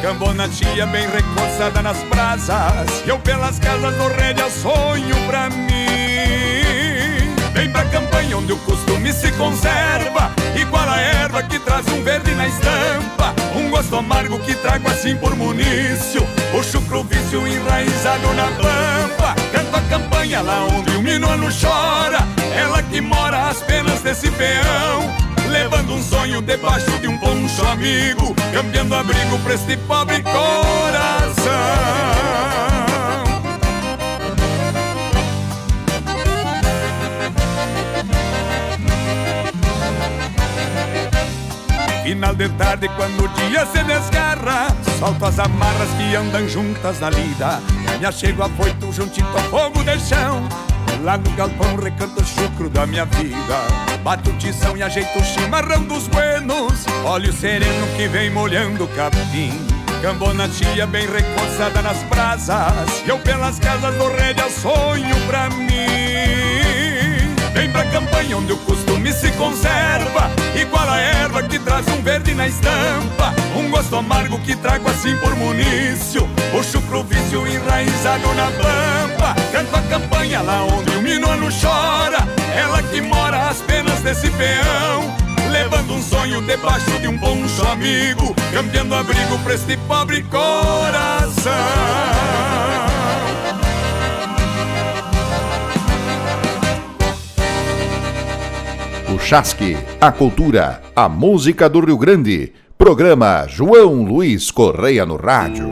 Cambona 0.00 0.48
tia 0.48 0.86
bem 0.86 1.06
recoçada 1.08 1.82
nas 1.82 1.98
brasas. 2.04 3.02
E 3.04 3.08
eu 3.08 3.18
pelas 3.18 3.58
casas 3.58 3.94
do 3.96 4.08
rédea 4.08 4.48
sonho 4.50 5.16
pra 5.26 5.50
mim. 5.50 5.68
Vem 7.52 7.70
pra 7.70 7.84
campanha 7.86 8.38
onde 8.38 8.52
o 8.52 8.58
costume 8.58 9.12
se 9.12 9.32
conserva 9.32 10.37
Erva 10.98 11.42
que 11.42 11.58
traz 11.58 11.86
um 11.88 12.02
verde 12.02 12.34
na 12.34 12.46
estampa 12.46 13.34
Um 13.54 13.70
gosto 13.70 13.96
amargo 13.96 14.38
que 14.40 14.54
trago 14.56 14.88
assim 14.88 15.16
por 15.16 15.34
munício 15.36 16.26
O 16.52 16.62
chucro 16.62 17.04
vício 17.04 17.46
enraizado 17.46 18.32
na 18.34 18.46
pampa. 18.46 19.34
Canto 19.52 19.76
a 19.76 19.80
campanha 19.82 20.40
lá 20.40 20.66
onde 20.66 20.90
o 20.96 21.02
minuano 21.02 21.48
chora 21.60 22.18
Ela 22.54 22.82
que 22.82 23.00
mora 23.00 23.48
às 23.48 23.60
penas 23.62 24.00
desse 24.00 24.30
peão 24.32 25.16
Levando 25.48 25.94
um 25.94 26.02
sonho 26.02 26.42
debaixo 26.42 26.90
de 27.00 27.08
um 27.08 27.16
poncho 27.18 27.66
amigo 27.66 28.34
Cambiando 28.52 28.94
abrigo 28.94 29.38
pra 29.38 29.54
este 29.54 29.76
pobre 29.76 30.22
coração 30.22 31.48
Final 42.08 42.34
de 42.34 42.48
tarde, 42.48 42.88
quando 42.96 43.22
o 43.22 43.28
dia 43.28 43.66
se 43.66 43.84
desgarra, 43.84 44.74
solto 44.98 45.26
as 45.26 45.38
amarras 45.38 45.90
que 45.98 46.16
andam 46.16 46.48
juntas 46.48 47.00
na 47.00 47.10
lida. 47.10 47.60
Me 48.00 48.06
achego 48.06 48.44
afoito 48.44 48.90
juntinho 48.90 49.28
ao 49.28 49.42
fogo 49.50 49.84
de 49.84 50.00
chão. 50.00 50.48
Lá 51.04 51.18
no 51.18 51.30
galpão 51.32 51.76
recanto 51.76 52.22
o 52.22 52.24
chucro 52.24 52.70
da 52.70 52.86
minha 52.86 53.04
vida. 53.04 53.58
Bato 54.02 54.32
tição 54.38 54.74
e 54.74 54.82
ajeito 54.82 55.18
o 55.18 55.22
chimarrão 55.22 55.84
dos 55.84 56.08
buenos. 56.08 56.86
Olho 57.04 57.30
sereno 57.30 57.86
que 57.94 58.08
vem 58.08 58.30
molhando 58.30 58.84
o 58.84 58.88
capim. 58.88 59.52
Cambona 60.00 60.48
tia 60.48 60.86
bem 60.86 61.06
recoçada 61.06 61.82
nas 61.82 62.02
brasas. 62.04 63.02
E 63.04 63.10
eu 63.10 63.18
pelas 63.18 63.58
casas 63.58 63.94
do 63.96 64.08
rédea 64.08 64.48
sonho 64.48 65.14
pra 65.26 65.50
mim. 65.50 66.57
Vem 67.58 67.68
pra 67.72 67.84
campanha 67.86 68.36
onde 68.36 68.52
o 68.52 68.56
costume 68.58 69.12
se 69.12 69.32
conserva. 69.32 70.30
Igual 70.54 70.88
a 70.88 71.00
erva 71.00 71.42
que 71.42 71.58
traz 71.58 71.84
um 71.88 72.00
verde 72.02 72.32
na 72.32 72.46
estampa? 72.46 73.34
Um 73.56 73.68
gosto 73.68 73.96
amargo 73.96 74.38
que 74.38 74.54
trago 74.54 74.88
assim 74.88 75.16
por 75.16 75.34
munício. 75.34 76.28
Puxo 76.52 76.80
pro 76.82 77.02
vício 77.02 77.44
enraizado 77.48 78.32
na 78.34 78.46
pampa. 78.52 79.34
Canto 79.50 79.74
a 79.74 79.82
campanha 79.82 80.40
lá 80.40 80.62
onde 80.66 80.88
o 80.98 81.02
minuano 81.02 81.48
chora. 81.60 82.18
Ela 82.54 82.80
que 82.80 83.00
mora 83.00 83.48
às 83.48 83.60
penas 83.62 83.98
desse 84.02 84.30
peão. 84.30 85.12
Levando 85.50 85.94
um 85.94 86.02
sonho 86.02 86.40
debaixo 86.42 86.96
de 87.00 87.08
um 87.08 87.18
poncho 87.18 87.66
amigo. 87.66 88.36
Cambiando 88.52 88.94
abrigo 88.94 89.36
pra 89.40 89.54
este 89.54 89.76
pobre 89.78 90.22
coração 90.22 91.48
Chasque, 99.28 99.76
a 100.00 100.10
cultura, 100.10 100.80
a 100.96 101.06
música 101.06 101.68
do 101.68 101.80
Rio 101.80 101.98
Grande. 101.98 102.50
Programa 102.78 103.44
João 103.46 104.02
Luiz 104.02 104.50
Correia 104.50 105.04
no 105.04 105.16
Rádio. 105.16 105.68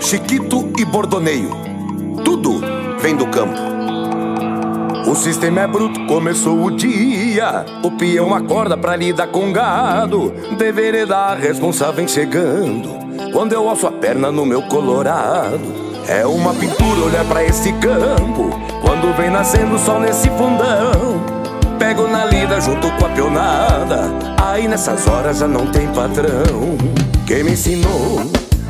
Chiquito 0.00 0.72
e 0.78 0.84
bordoneio. 0.86 1.50
Tudo 2.24 2.62
vem 3.02 3.14
do 3.14 3.26
campo. 3.26 3.60
O 5.10 5.14
sistema 5.14 5.60
é 5.60 5.66
bruto, 5.66 6.06
começou 6.06 6.64
o 6.64 6.70
dia. 6.70 7.66
O 7.82 7.90
peão 7.90 8.34
acorda 8.34 8.78
pra 8.78 8.96
lidar 8.96 9.26
com 9.26 9.52
gado. 9.52 10.32
Deveria 10.56 11.06
dar 11.06 11.36
responsável 11.36 12.08
chegando. 12.08 12.88
Quando 13.30 13.52
eu 13.52 13.68
alço 13.68 13.86
a 13.86 13.92
perna 13.92 14.32
no 14.32 14.46
meu 14.46 14.62
colorado. 14.62 15.93
É 16.08 16.26
uma 16.26 16.52
pintura 16.54 17.06
olhar 17.06 17.24
para 17.24 17.44
esse 17.44 17.72
campo 17.74 18.50
Quando 18.80 19.16
vem 19.16 19.30
nascendo 19.30 19.76
o 19.76 19.78
sol 19.78 20.00
nesse 20.00 20.28
fundão. 20.30 21.22
Pego 21.78 22.06
na 22.06 22.24
lida 22.24 22.60
junto 22.60 22.90
com 22.92 23.06
a 23.06 23.08
pionada 23.08 24.34
Aí 24.54 24.68
nessas 24.68 25.06
horas 25.08 25.38
já 25.38 25.48
não 25.48 25.66
tem 25.66 25.88
patrão. 25.88 26.78
Quem 27.26 27.42
me 27.42 27.52
ensinou 27.52 28.22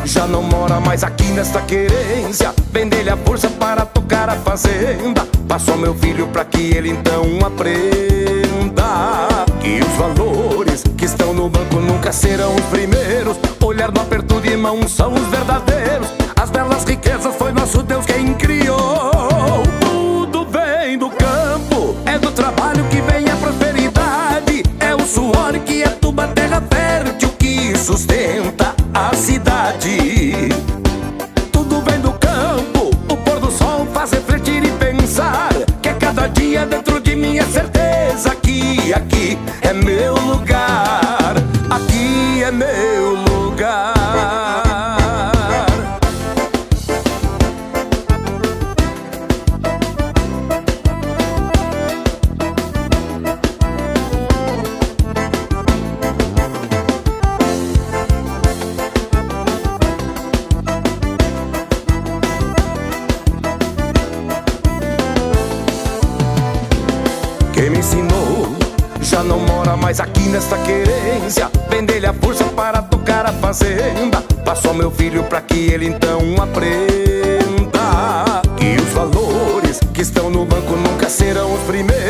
já 0.05 0.27
não 0.27 0.43
mora 0.43 0.81
mais 0.81 1.03
aqui 1.03 1.25
nesta 1.25 1.61
querência. 1.63 2.55
Vende-lhe 2.71 3.11
a 3.11 3.17
força 3.17 3.49
para 3.49 3.85
tocar 3.85 4.29
a 4.29 4.37
fazenda. 4.37 5.27
Passou 5.49 5.77
meu 5.77 5.95
filho 5.95 6.27
para 6.29 6.45
que 6.45 6.75
ele 6.75 6.91
então 6.91 7.25
aprenda. 7.45 9.29
Que 9.61 9.81
os 9.81 9.97
valores 9.97 10.85
que 10.97 11.07
estão 11.07 11.33
no 11.33 11.49
banco 11.49 11.77
nunca 11.77 12.13
serão 12.13 12.55
os 12.55 12.65
primeiros. 12.67 13.37
Olhar 13.63 13.91
no 13.91 14.01
aperto 14.01 14.41
de 14.41 14.57
mão 14.57 14.87
são 14.87 15.13
os 15.13 15.27
verdadeiros. 15.29 16.09
As 16.37 16.51
belas 16.51 16.85
riquezas 16.85 17.24
sustenta 27.85 28.75
a 28.95 29.15
cidade. 29.15 30.49
Tudo 31.53 31.83
vem 31.83 32.01
do 32.01 32.13
campo, 32.13 32.91
o 33.11 33.17
pôr 33.19 33.39
do 33.39 33.51
sol 33.51 33.87
faz 33.93 34.13
refletir 34.13 34.65
e 34.65 34.71
pensar 34.71 35.53
que 35.83 35.93
cada 35.93 36.27
dia 36.29 36.65
dentro 36.65 36.99
de 36.99 37.15
mim 37.15 37.37
é 37.37 37.45
certeza 37.45 38.35
que 38.37 38.91
aqui 38.95 39.39
é 39.61 39.75
meu 39.75 40.15
lugar. 40.15 41.04
Mas 69.77 70.01
aqui 70.01 70.29
nesta 70.29 70.57
querência. 70.59 71.51
Vende-lhe 71.69 72.07
a 72.07 72.13
força 72.13 72.45
para 72.45 72.83
tocar 72.83 73.27
a 73.27 73.33
fazenda. 73.33 74.23
Passou 74.45 74.75
meu 74.75 74.91
filho 74.91 75.25
para 75.25 75.41
que 75.41 75.73
ele 75.73 75.87
então 75.87 76.21
aprenda. 76.43 78.43
Que 78.57 78.81
os 78.81 78.93
valores 78.93 79.81
que 79.93 80.03
estão 80.03 80.31
no 80.31 80.45
banco 80.45 80.77
nunca 80.77 81.09
serão 81.09 81.53
os 81.55 81.61
primeiros 81.63 82.04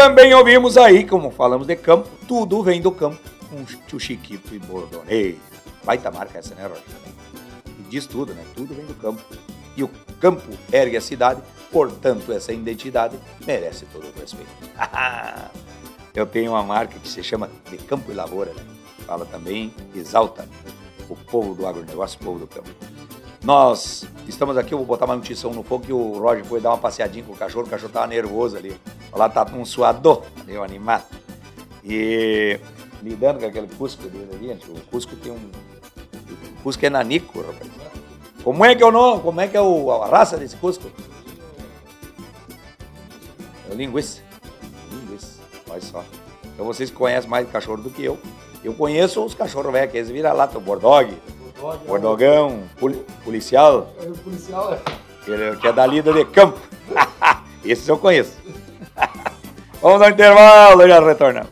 também 0.00 0.32
ouvimos 0.32 0.78
aí, 0.78 1.06
como 1.06 1.30
falamos 1.30 1.66
de 1.66 1.76
campo, 1.76 2.08
tudo 2.26 2.62
vem 2.62 2.80
do 2.80 2.90
campo, 2.90 3.20
com 3.50 3.62
tio 3.86 4.00
Chiquito 4.00 4.54
e 4.54 4.58
Bordonei. 4.58 5.38
Baita 5.84 6.10
marca 6.10 6.38
essa, 6.38 6.54
né, 6.54 6.62
Roger? 6.62 6.82
Diz 7.90 8.06
tudo, 8.06 8.32
né? 8.32 8.42
Tudo 8.56 8.74
vem 8.74 8.86
do 8.86 8.94
campo. 8.94 9.22
E 9.76 9.84
o 9.84 9.90
campo 10.18 10.48
ergue 10.72 10.96
a 10.96 11.02
cidade, 11.02 11.42
portanto, 11.70 12.32
essa 12.32 12.50
identidade 12.50 13.18
merece 13.46 13.84
todo 13.92 14.06
o 14.06 14.18
respeito. 14.18 14.48
Eu 16.16 16.24
tenho 16.24 16.52
uma 16.52 16.62
marca 16.62 16.98
que 16.98 17.06
se 17.06 17.22
chama 17.22 17.50
de 17.70 17.76
Campo 17.76 18.10
e 18.10 18.14
Lavoura, 18.14 18.54
né? 18.54 18.62
Fala 19.06 19.26
também, 19.26 19.70
exalta 19.94 20.48
o 21.10 21.14
povo 21.14 21.54
do 21.54 21.66
agronegócio, 21.66 22.18
o 22.22 22.24
povo 22.24 22.38
do 22.38 22.46
campo. 22.46 22.70
Nós 23.42 24.04
estamos 24.28 24.56
aqui, 24.58 24.74
eu 24.74 24.78
vou 24.78 24.86
botar 24.86 25.06
uma 25.06 25.16
notícia 25.16 25.48
no 25.48 25.62
fogo 25.62 25.86
que 25.86 25.92
o 25.92 26.18
Roger 26.18 26.44
foi 26.44 26.60
dar 26.60 26.70
uma 26.70 26.78
passeadinha 26.78 27.24
com 27.24 27.32
o 27.32 27.36
cachorro, 27.36 27.66
o 27.66 27.70
cachorro 27.70 27.92
tava 27.92 28.06
nervoso 28.06 28.56
ali. 28.56 28.78
Lá 29.12 29.28
tá 29.28 29.46
um 29.54 29.64
suador, 29.64 30.22
meio 30.44 30.62
animado. 30.62 31.04
E 31.82 32.60
lidando 33.02 33.40
com 33.40 33.46
aquele 33.46 33.66
Cusco 33.66 34.08
dele 34.08 34.28
ali, 34.34 34.60
o 34.68 34.80
Cusco 34.90 35.16
tem 35.16 35.32
um. 35.32 35.36
O 35.36 36.62
Cusco 36.62 36.84
é 36.84 36.90
nanico, 36.90 37.40
rapaz. 37.40 37.70
Como 38.44 38.64
é 38.64 38.74
que 38.74 38.82
é 38.82 38.86
o 38.86 38.92
nome? 38.92 39.22
Como 39.22 39.40
é 39.40 39.48
que 39.48 39.56
é 39.56 39.60
o, 39.60 39.90
a 39.90 40.06
raça 40.06 40.36
desse 40.36 40.56
Cusco? 40.56 40.90
É 43.70 43.74
linguiça. 43.74 44.20
Linguiça. 44.92 45.40
Olha 45.68 45.80
só. 45.80 46.04
Então 46.54 46.66
vocês 46.66 46.90
conhecem 46.90 47.28
mais 47.28 47.48
cachorro 47.50 47.82
do 47.82 47.90
que 47.90 48.04
eu. 48.04 48.18
Eu 48.62 48.74
conheço 48.74 49.24
os 49.24 49.34
cachorros 49.34 49.72
velhos, 49.72 49.88
aqueles 49.88 50.10
vira-lata, 50.10 50.58
o 50.58 50.60
Bordog, 50.60 51.16
Bordogão, 51.60 52.62
poli- 52.78 53.04
policial, 53.24 53.92
O 54.02 54.16
policial 54.18 54.74
é. 54.74 54.80
ele- 55.30 55.56
que 55.56 55.66
é 55.66 55.72
da 55.72 55.86
lida 55.86 56.12
de 56.12 56.24
campo. 56.24 56.58
Esses 57.64 57.86
eu 57.86 57.98
conheço. 57.98 58.36
Vamos 59.82 60.02
ao 60.02 60.10
intervalo, 60.10 60.86
já 60.88 61.00
retornamos. 61.00 61.50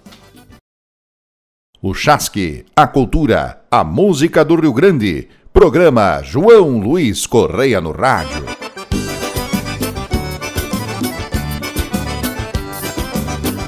O 1.80 1.94
Chasque, 1.94 2.64
a 2.74 2.86
cultura, 2.86 3.62
a 3.70 3.84
música 3.84 4.44
do 4.44 4.56
Rio 4.56 4.72
Grande. 4.72 5.28
Programa 5.52 6.20
João 6.22 6.78
Luiz 6.78 7.26
Correia 7.26 7.80
no 7.80 7.90
Rádio. 7.92 8.44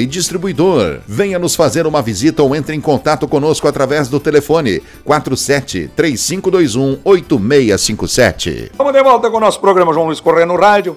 e 0.00 0.06
Distribuidor. 0.06 1.00
Venha 1.06 1.38
nos 1.38 1.54
fazer 1.54 1.86
uma 1.86 2.00
visita 2.00 2.42
ou 2.42 2.56
entre 2.56 2.74
em 2.74 2.80
contato 2.80 3.28
conosco 3.28 3.68
através 3.68 4.08
do 4.08 4.18
telefone 4.18 4.82
47 5.04 5.90
3521 5.94 7.00
8657. 7.04 8.72
Vamos 8.76 8.92
de 8.92 9.02
volta 9.02 9.30
com 9.30 9.36
o 9.36 9.40
nosso 9.40 9.60
programa 9.60 9.92
João 9.92 10.06
Luiz 10.06 10.20
Correia 10.20 10.46
no 10.46 10.56
Rádio. 10.56 10.96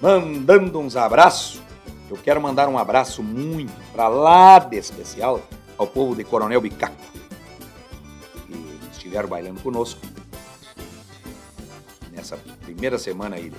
Mandando 0.00 0.78
uns 0.78 0.96
abraços. 0.96 1.60
Eu 2.08 2.16
quero 2.16 2.40
mandar 2.40 2.68
um 2.68 2.78
abraço 2.78 3.22
muito 3.22 3.72
para 3.92 4.08
lá 4.08 4.58
de 4.58 4.76
especial 4.76 5.42
ao 5.76 5.86
povo 5.86 6.14
de 6.14 6.24
Coronel 6.24 6.60
Bicaco. 6.60 6.94
Que 8.46 8.78
estiveram 8.92 9.28
bailando 9.28 9.60
conosco 9.60 10.00
nessa 12.12 12.38
primeira 12.62 12.98
semana 12.98 13.36
aí 13.36 13.52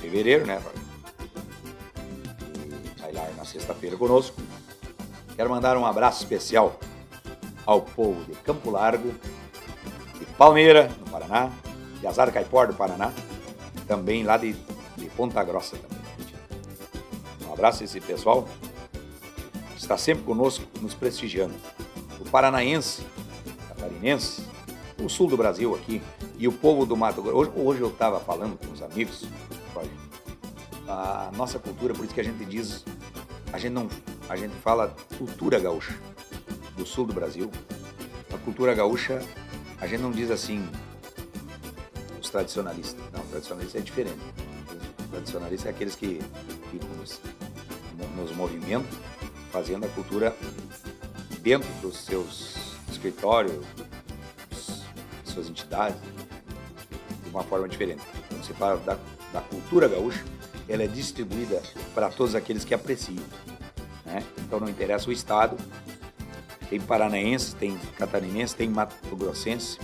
fevereiro, 0.00 0.46
né? 0.46 0.60
E 2.56 3.00
bailaram 3.00 3.34
na 3.34 3.44
sexta-feira 3.44 3.96
conosco. 3.96 4.40
Quero 5.36 5.50
mandar 5.50 5.76
um 5.76 5.86
abraço 5.86 6.22
especial 6.22 6.78
ao 7.64 7.82
povo 7.82 8.24
de 8.24 8.32
Campo 8.40 8.70
Largo, 8.70 9.14
de 10.18 10.24
Palmeira, 10.36 10.90
no 10.98 11.10
Paraná, 11.10 11.50
de 12.00 12.06
Azar 12.06 12.32
Caipor, 12.32 12.66
do 12.66 12.74
Paraná, 12.74 13.12
também 13.86 14.24
lá 14.24 14.36
de, 14.36 14.54
de 14.96 15.06
Ponta 15.16 15.42
Grossa 15.44 15.76
também. 15.76 16.00
Um 17.48 17.52
abraço 17.52 17.82
a 17.82 17.84
esse 17.84 18.00
pessoal 18.00 18.48
que 19.74 19.80
está 19.80 19.98
sempre 19.98 20.24
conosco, 20.24 20.64
nos 20.80 20.94
prestigiando. 20.94 21.54
O 22.20 22.30
paranaense, 22.30 23.02
catarinense, 23.68 24.44
o 25.02 25.08
sul 25.08 25.28
do 25.28 25.36
Brasil 25.36 25.74
aqui, 25.74 26.00
e 26.38 26.48
o 26.48 26.52
povo 26.52 26.86
do 26.86 26.96
Mato 26.96 27.20
Grosso. 27.20 27.38
Hoje, 27.38 27.50
hoje 27.56 27.80
eu 27.80 27.88
estava 27.88 28.20
falando 28.20 28.56
com 28.56 28.72
os 28.72 28.82
amigos, 28.82 29.26
a 30.90 31.30
nossa 31.36 31.58
cultura, 31.58 31.94
por 31.94 32.04
isso 32.04 32.12
que 32.14 32.20
a 32.20 32.24
gente 32.24 32.44
diz, 32.44 32.84
a 33.52 33.58
gente 33.58 33.72
não, 33.72 33.88
a 34.28 34.36
gente 34.36 34.54
fala 34.56 34.94
cultura 35.16 35.58
gaúcha 35.60 35.96
do 36.76 36.84
sul 36.84 37.06
do 37.06 37.12
Brasil. 37.12 37.50
A 38.32 38.38
cultura 38.38 38.74
gaúcha, 38.74 39.22
a 39.80 39.86
gente 39.86 40.00
não 40.00 40.10
diz 40.10 40.30
assim 40.30 40.68
os 42.20 42.28
tradicionalistas. 42.28 43.00
Não, 43.12 43.24
tradicionalista 43.26 43.78
é 43.78 43.80
diferente. 43.80 44.18
Os 44.98 45.10
tradicionalistas 45.10 45.66
é 45.66 45.70
aqueles 45.70 45.94
que 45.94 46.20
ficam 46.70 46.88
nos, 46.96 47.20
nos 48.16 48.32
movimentos, 48.32 48.98
fazendo 49.52 49.86
a 49.86 49.88
cultura 49.90 50.36
dentro 51.40 51.68
dos 51.80 51.96
seus 51.98 52.56
escritórios, 52.90 53.64
suas 55.24 55.48
entidades, 55.48 56.00
de 57.22 57.30
uma 57.30 57.44
forma 57.44 57.68
diferente. 57.68 58.02
Quando 58.28 58.44
você 58.44 58.54
fala 58.54 58.76
da, 58.78 58.98
da 59.32 59.40
cultura 59.40 59.88
gaúcha, 59.88 60.24
ela 60.70 60.84
é 60.84 60.86
distribuída 60.86 61.60
para 61.94 62.08
todos 62.08 62.34
aqueles 62.34 62.64
que 62.64 62.72
apreciam. 62.72 63.24
Né? 64.06 64.22
Então 64.38 64.60
não 64.60 64.68
interessa 64.68 65.10
o 65.10 65.12
estado, 65.12 65.56
tem 66.68 66.80
paranaense, 66.80 67.56
tem 67.56 67.76
catarinense, 67.98 68.54
tem 68.54 68.68
mato-grossense, 68.68 69.78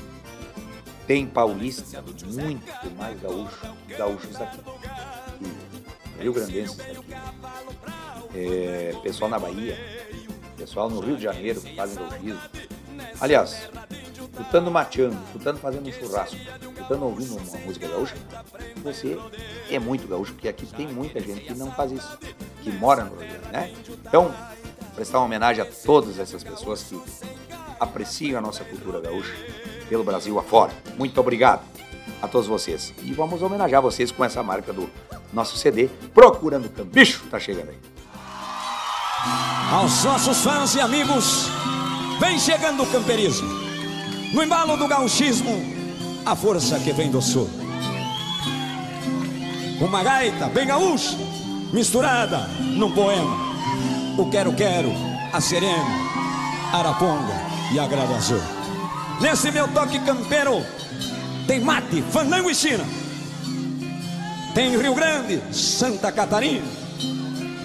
tem 1.07 1.27
paulista, 1.27 2.01
muito 2.03 2.97
mais 2.97 3.21
gaúcho, 3.21 3.77
gaúchos 3.99 4.37
aqui. 4.41 4.61
E 6.19 6.23
Rio 6.23 6.33
Grandenses 6.33 6.79
aqui. 6.79 6.97
É, 8.35 8.95
pessoal 9.03 9.31
na 9.31 9.39
Bahia, 9.39 9.77
pessoal 10.57 10.89
no 10.89 11.01
Rio 11.01 11.17
de 11.17 11.25
Janeiro 11.25 11.61
que 11.61 11.75
fazem 11.75 11.97
gaúchismo. 11.97 12.41
Aliás, 13.21 13.69
escutando 14.31 14.71
mateando, 14.71 15.17
escutando 15.27 15.59
fazendo 15.59 15.89
um 15.89 15.93
churrasco, 15.93 16.37
escutando 16.37 17.03
ouvindo 17.05 17.37
uma 17.37 17.59
música 17.59 17.89
gaúcha, 17.89 18.15
você 18.83 19.19
é 19.71 19.79
muito 19.79 20.07
gaúcho, 20.07 20.33
porque 20.33 20.49
aqui 20.49 20.67
tem 20.67 20.87
muita 20.89 21.21
gente 21.21 21.41
que 21.41 21.55
não 21.55 21.71
faz 21.73 21.93
isso, 21.93 22.19
que 22.63 22.71
mora 22.71 23.05
no 23.05 23.17
Rio, 23.17 23.41
né? 23.53 23.73
Então, 24.05 24.35
prestar 24.95 25.19
uma 25.19 25.27
homenagem 25.27 25.63
a 25.63 25.67
todas 25.67 26.19
essas 26.19 26.43
pessoas 26.43 26.83
que 26.83 27.01
apreciam 27.79 28.39
a 28.39 28.41
nossa 28.41 28.65
cultura 28.65 29.01
gaúcha 29.01 29.35
pelo 29.89 30.05
Brasil 30.05 30.39
afora. 30.39 30.73
Muito 30.97 31.21
obrigado 31.21 31.63
a 32.21 32.29
todos 32.29 32.47
vocês. 32.47 32.93
E 33.03 33.13
vamos 33.13 33.43
homenagear 33.43 33.83
vocês 33.83 34.11
com 34.11 34.25
essa 34.25 34.43
marca 34.43 34.73
do 34.73 34.89
nosso 35.33 35.57
CD, 35.57 35.89
Procurando 36.15 36.69
Cambicho, 36.71 37.25
tá 37.31 37.39
chegando 37.39 37.71
aí. 37.71 37.79
Aos 39.73 40.05
nossos 40.05 40.43
fãs 40.43 40.75
e 40.77 40.81
amigos, 40.81 41.49
vem 42.21 42.39
chegando 42.39 42.83
o 42.83 42.87
camperismo. 42.87 43.49
No 44.33 44.43
embalo 44.43 44.77
do 44.77 44.89
gauchismo, 44.89 45.51
a 46.25 46.35
força 46.35 46.79
que 46.79 46.93
vem 46.93 47.11
do 47.11 47.21
sul. 47.21 47.66
Uma 49.81 50.03
gaita 50.03 50.49
bem 50.49 50.67
gaúcha, 50.67 51.17
misturada 51.71 52.49
num 52.61 52.91
poema. 52.93 53.37
O 54.17 54.31
quero-quero, 54.31 54.91
a 55.31 55.41
serena, 55.41 55.85
araponga 56.73 57.35
e 57.71 57.79
a 57.79 57.87
grada 57.87 58.15
azul. 58.15 58.41
Nesse 59.21 59.51
meu 59.51 59.69
toque 59.69 59.99
campeiro, 59.99 60.65
tem 61.47 61.61
mate, 61.61 62.03
fandango 62.11 62.51
e 62.51 62.55
china. 62.55 62.85
Tem 64.55 64.79
Rio 64.79 64.95
Grande, 64.95 65.43
Santa 65.55 66.11
Catarina, 66.11 66.67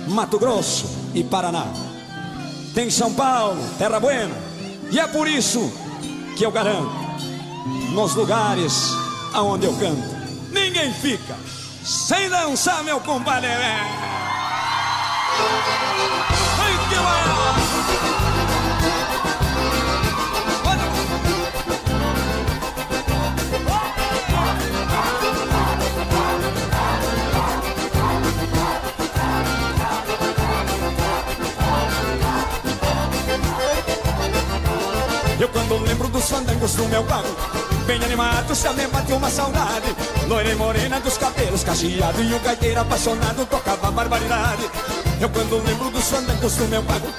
Mato 0.09 0.37
Grosso 0.37 0.85
e 1.13 1.23
Paraná. 1.23 1.67
Tem 2.73 2.89
São 2.89 3.13
Paulo, 3.13 3.63
Terra 3.77 4.01
Buena. 4.01 4.35
E 4.91 4.99
é 4.99 5.07
por 5.07 5.29
isso 5.29 5.71
que 6.35 6.45
eu 6.45 6.51
garanto, 6.51 6.91
nos 7.93 8.15
lugares 8.15 8.91
aonde 9.33 9.65
eu 9.65 9.73
canto, 9.77 10.03
ninguém 10.51 10.93
fica 10.93 11.37
sem 11.83 12.29
dançar, 12.29 12.83
meu 12.83 12.99
compadre. 12.99 13.49
Ai, 16.59 16.77
que 16.89 16.95
vai! 16.95 17.21
Eu 35.39 35.49
quando 35.49 35.79
lembro 35.79 36.07
dos 36.09 36.29
fandangos 36.29 36.75
do 36.75 36.85
meu 36.87 37.03
bairro 37.03 37.60
Bem 37.85 38.03
animado, 38.03 38.53
me 38.75 38.87
bateu 38.87 39.17
uma 39.17 39.29
saudade. 39.29 39.95
Loira 40.27 40.49
e 40.49 40.55
morena 40.55 40.99
dos 40.99 41.17
cabelos 41.17 41.63
cacheados 41.63 42.21
E 42.21 42.33
o 42.33 42.39
gaiteiro 42.39 42.79
apaixonado 42.79 43.45
tocava 43.45 43.91
barbaridade. 43.91 44.69
Eu 45.19 45.29
quando 45.29 45.63
lembro 45.65 45.89
dos 45.89 46.05
fandangos 46.05 46.55
do 46.55 46.67
meu 46.67 46.81
bairro 46.83 47.13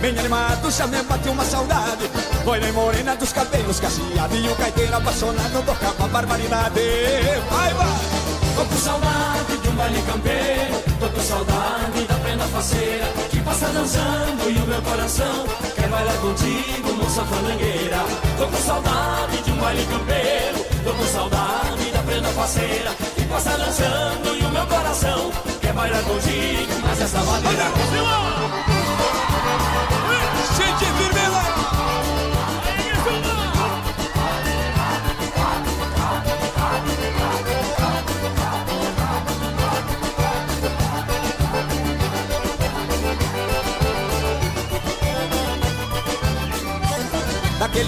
Bem 0.00 0.18
animado, 0.18 0.68
me 0.88 1.02
bateu 1.02 1.32
uma 1.32 1.44
saudade. 1.44 2.10
Loira 2.44 2.68
e 2.68 2.72
morena 2.72 3.16
dos 3.16 3.32
cabelos 3.32 3.80
cacheados 3.80 4.38
E 4.38 4.48
o 4.48 4.54
gaiteiro 4.54 4.96
apaixonado 4.96 5.64
tocava 5.64 6.08
barbaridade. 6.08 6.80
Vai, 7.50 7.74
vai! 7.74 8.17
Tô 8.58 8.64
com 8.64 8.76
saudade 8.76 9.56
de 9.62 9.68
um 9.68 9.72
baile 9.76 10.02
campeiro 10.02 10.82
Tô 10.98 11.08
com 11.08 11.20
saudade 11.20 12.04
da 12.08 12.14
prenda 12.14 12.44
faceira 12.48 13.06
que 13.30 13.40
passa 13.40 13.68
dançando 13.68 14.50
e 14.50 14.58
o 14.58 14.66
meu 14.66 14.82
coração 14.82 15.44
quer 15.76 15.88
bailar 15.88 16.16
contigo, 16.16 16.92
moça 16.94 17.24
fandangueira. 17.24 17.98
Tô 18.36 18.48
com 18.48 18.56
saudade 18.56 19.42
de 19.44 19.52
um 19.52 19.56
baile 19.58 19.86
campeiro, 19.86 20.66
tô 20.82 20.92
com 20.92 21.06
saudade 21.06 21.90
da 21.92 22.02
prenda 22.02 22.28
faceira 22.30 22.90
que 23.14 23.24
passa 23.26 23.56
dançando 23.56 24.36
e 24.36 24.44
o 24.44 24.50
meu 24.50 24.66
coração 24.66 25.30
quer 25.60 25.72
bailar 25.72 26.02
contigo, 26.02 26.72
mas 26.82 27.00
essa 27.00 27.18
maneira. 27.18 27.64
Gente! 30.56 30.98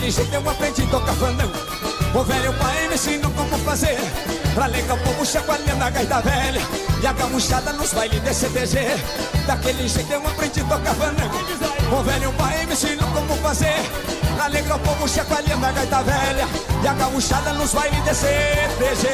Daquele 0.01 0.13
jeito 0.13 0.35
eu 0.35 0.51
aprendi 0.51 0.83
a 0.83 0.87
tocar 0.87 1.13
fandango 1.13 1.53
O 2.15 2.25
velho 2.25 2.55
pai 2.55 2.89
me 2.89 2.95
ensinou 2.95 3.31
como 3.33 3.59
fazer 3.59 3.99
Pra 4.55 4.67
o 4.67 4.99
povo 4.99 5.27
chacoalhando 5.27 5.85
a 5.85 5.91
gaita 5.91 6.23
velha. 6.23 6.63
E 7.03 7.07
a 7.07 7.13
gamuchada 7.13 7.73
nos 7.75 7.93
bailes 7.93 8.23
de 8.23 8.33
CTG 8.33 8.79
Daquele 9.47 9.87
jeito 9.87 10.11
eu 10.11 10.27
aprendi 10.27 10.61
a 10.61 10.65
tocar 10.65 10.95
fandango 10.95 11.37
O 11.93 12.03
velho 12.03 12.33
pai 12.33 12.65
me 12.65 12.73
ensinou 12.73 13.11
como 13.11 13.37
fazer 13.43 13.77
Pra 14.37 14.75
o 14.75 14.79
povo 14.79 15.07
chacoalhando 15.07 15.67
a 15.67 15.71
gaita 15.71 16.03
velha. 16.03 16.49
E 16.83 16.89
a 16.89 16.95
gamuchada 16.95 17.53
nos 17.53 17.75
bailes 17.75 18.03
de 18.03 18.15
CTG! 18.15 19.07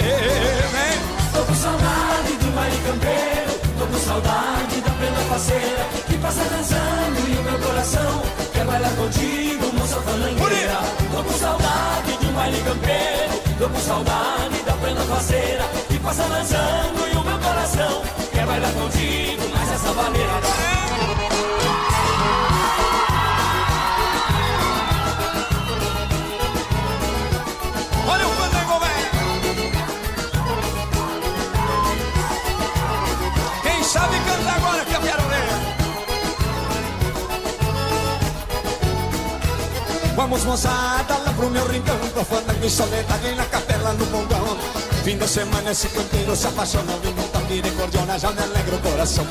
Tô 1.33 1.43
com 1.43 1.55
saudade 1.57 2.33
do 2.39 2.55
baile 2.55 2.81
campeiro 2.87 3.61
Tô 3.77 3.87
com 3.87 4.07
saudade 4.07 4.81
da 4.83 4.91
prenda 4.93 5.21
parceira 5.29 5.89
Que 6.07 6.17
passa 6.19 6.45
dançando 6.45 7.29
e 7.29 7.39
o 7.39 7.43
meu 7.43 7.59
coração 7.59 8.46
bailar 8.67 8.95
contigo, 8.97 9.73
moça 9.79 10.01
falangueira 10.01 10.81
Tô 11.11 11.23
com 11.23 11.39
saudade 11.39 12.17
de 12.19 12.27
um 12.27 12.33
baile 12.33 12.61
campeiro. 12.63 13.57
Tô 13.59 13.69
com 13.69 13.81
saudade 13.81 14.63
da 14.67 14.73
prenda 14.73 15.05
parceira 15.05 15.65
Que 15.89 15.99
passa 15.99 16.25
dançando 16.25 17.09
e 17.13 17.17
o 17.17 17.25
meu 17.25 17.39
coração 17.39 18.03
Quer 18.33 18.47
bailar 18.47 18.73
contigo, 18.73 19.43
mas 19.55 19.73
essa 19.73 19.93
maneira 19.93 20.76
Vamos 40.17 40.45
moçada 40.45 41.19
lá 41.19 41.33
pro 41.35 41.51
meu 41.51 41.67
rincão 41.69 41.99
Pro 42.15 42.25
fandango 42.25 42.65
e 42.65 42.71
soledade 42.71 43.35
na 43.35 43.45
capela 43.45 43.93
no 43.93 44.07
bongão 44.07 44.57
Fim 45.05 45.19
de 45.19 45.29
semana 45.29 45.71
esse 45.71 45.89
canteiro 45.89 46.35
se 46.35 46.47
apaixonou 46.47 46.99
E 47.05 47.13
não 47.13 47.29
toque 47.29 47.61
de 47.61 47.71
cordiona 47.73 48.19
já 48.19 48.33
me 48.33 48.43
alegra 48.43 48.77
o 48.77 48.79
coração 48.81 49.27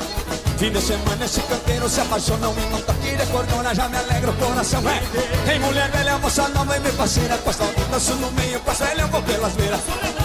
Fim 0.56 0.70
de 0.70 0.80
semana 0.80 1.24
esse 1.24 1.40
canteiro 1.40 1.88
se 1.88 2.00
apaixonou 2.00 2.54
E 2.56 2.70
não 2.70 2.80
toque 2.82 3.16
de 3.16 3.26
cordiona 3.26 3.74
já 3.74 3.88
me 3.88 3.96
alegra 3.98 4.30
o 4.30 4.34
coração 4.34 4.80
é. 4.88 5.02
Tem 5.44 5.58
mulher 5.58 5.90
velha, 5.90 6.18
moça 6.18 6.48
nova 6.50 6.76
e 6.76 6.80
me 6.80 6.92
parceira 6.92 7.36
Com 7.38 7.50
as 7.50 7.56
danço 7.90 8.14
no 8.14 8.30
meio, 8.30 8.60
com 8.60 8.70
as 8.70 8.78
velhas 8.78 9.00
eu 9.00 9.08
vou 9.08 9.22
pelas 9.22 9.52
beiras 9.54 9.80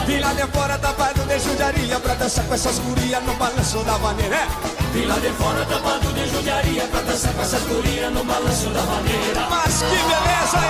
Vim 0.05 0.19
lá 0.19 0.31
de 0.33 0.45
fora 0.47 0.77
tapado 0.77 1.21
de 1.23 1.39
judiaria 1.39 1.99
Pra 1.99 2.13
dançar 2.13 2.45
com 2.45 2.53
essas 2.53 2.77
gurias 2.77 3.23
no 3.23 3.33
balanço 3.33 3.83
da 3.83 3.97
maneira 3.97 4.35
é. 4.35 4.47
Vim 4.93 5.05
lá 5.05 5.15
de 5.15 5.29
fora 5.31 5.65
tapado 5.65 6.13
de 6.13 6.20
judiaria 6.41 6.87
Pra 6.87 7.01
dançar 7.01 7.33
com 7.33 7.41
essas 7.41 7.61
gurias 7.63 8.11
no 8.11 8.23
balanço 8.23 8.69
da 8.69 8.81
maneira 8.81 9.47
Mas 9.49 9.77
que 9.77 9.85
beleza 9.85 10.57
aí! 10.57 10.67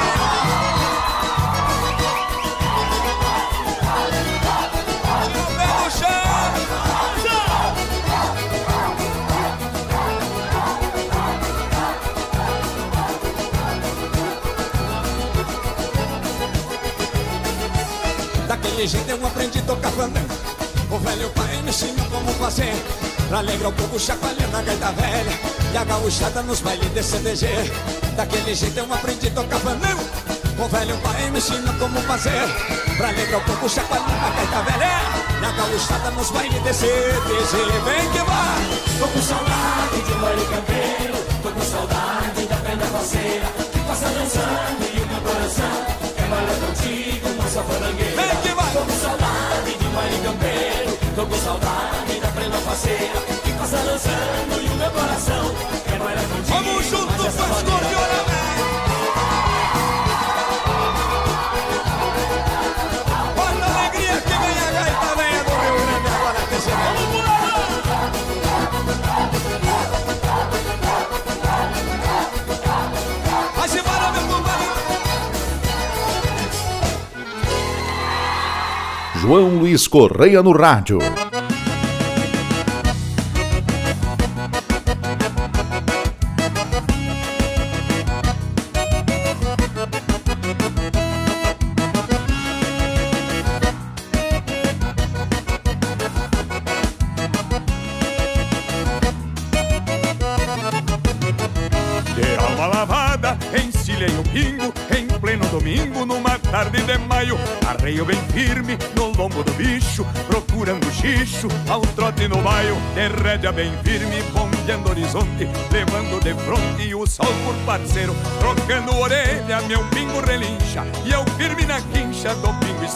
O 5.32 5.46
pé 5.56 5.68
no 5.68 5.92
chão! 5.92 6.10
Daquele 18.48 18.88
jeito 18.88 19.10
eu 19.10 19.26
aprendi 19.26 19.60
a 19.60 19.62
tocar 19.62 19.92
fandango 19.92 20.34
O 20.92 21.00
velho 21.00 21.30
pai 21.30 21.62
me 21.64 21.70
ensinou 21.70 22.06
como 22.10 22.34
fazer 22.34 22.74
Pra 23.32 23.40
alegrar 23.40 23.70
o 23.70 23.72
povo 23.72 23.98
chacoalhando 23.98 24.58
a 24.58 24.62
gaita 24.62 24.92
velha. 24.92 25.40
E 25.72 25.78
a 25.78 25.86
gauchada 25.86 26.44
nos 26.44 26.60
bailes 26.60 26.94
de 26.94 27.02
CDG 27.02 27.48
Daquele 28.18 28.54
jeito 28.54 28.78
eu 28.78 28.94
aprendi 28.94 29.30
a 29.30 29.32
tocar 29.32 29.58
fandango 29.62 30.04
O 30.60 30.68
velho 30.68 30.98
pai 30.98 31.30
me 31.30 31.38
ensinou 31.38 31.74
como 31.76 32.02
fazer. 32.02 32.46
Pra 32.98 33.08
alegrar 33.08 33.40
o 33.40 33.44
povo 33.46 33.70
chacoalhando 33.70 34.12
a 34.12 34.30
gaita 34.32 34.62
velha. 34.64 35.02
E 35.42 35.46
a 35.46 35.52
gauchada 35.52 36.12
nos 36.12 36.30
bailes 36.30 36.62
de 36.62 36.74
CDG 36.74 37.56
Vem 37.86 38.12
que 38.12 38.18
vai! 38.18 39.00
Tô 39.00 39.08
com 39.08 39.22
saudade 39.22 40.02
de 40.06 40.14
baile 40.16 40.46
campeiro. 40.48 41.14
Tô 41.42 41.52
com 41.52 41.62
saudade 41.62 42.46
da 42.48 42.58
prenda 42.58 42.86
parceira 42.88 43.71
João 79.32 79.60
Luiz 79.60 79.88
Correia 79.88 80.44
no 80.44 80.52
rádio. 80.52 81.00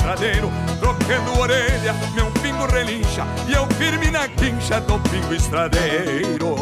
Estradeiro 0.06 0.51
Trocando 0.80 1.39
orelha, 1.39 1.93
meu 2.14 2.30
pingo 2.41 2.66
relincha 2.68 3.26
E 3.47 3.53
eu 3.53 3.66
firme 3.78 4.12
na 4.12 4.28
quincha 4.28 4.80
do 4.82 4.99
pingo 5.10 5.34
estradeiro. 5.34 6.56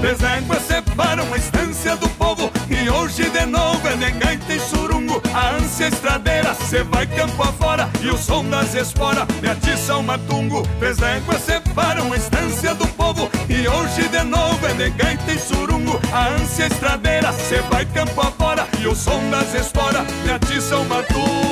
Três 0.00 0.18
separam 0.62 1.32
a 1.32 1.36
estância 1.36 1.96
do 1.96 2.08
povo 2.10 2.50
E 2.68 2.88
hoje 2.88 3.28
de 3.30 3.46
novo 3.46 3.86
é 3.86 3.96
de 3.96 4.10
gaita 4.12 4.54
e 4.54 4.60
surungo. 4.60 5.20
A 5.34 5.56
ânsia 5.56 5.88
estradeira, 5.88 6.54
cê 6.54 6.82
vai 6.84 7.06
campo 7.06 7.42
afora 7.42 7.88
E 8.00 8.10
o 8.10 8.16
som 8.16 8.44
das 8.44 8.74
esporas 8.74 9.26
me 9.40 9.48
atiça 9.48 9.96
o 9.96 10.02
matungo. 10.02 10.66
Três 10.78 10.98
separam 11.40 12.12
a 12.12 12.16
estância 12.16 12.74
do 12.74 12.86
povo 12.88 13.30
E 13.48 13.66
hoje 13.66 14.08
de 14.08 14.22
novo 14.24 14.66
é 14.66 14.74
de 14.74 14.90
gaita 14.90 15.32
e 15.32 15.38
surungo. 15.38 16.00
A 16.12 16.28
ânsia 16.28 16.66
estradeira, 16.66 17.32
cê 17.32 17.60
vai 17.70 17.84
campo 17.86 18.20
afora 18.20 18.66
E 18.80 18.86
o 18.86 18.94
som 18.94 19.30
das 19.30 19.54
esporas 19.54 20.04
me 20.24 20.32
atiça 20.32 20.76
o 20.78 20.84
matungo 20.84 21.51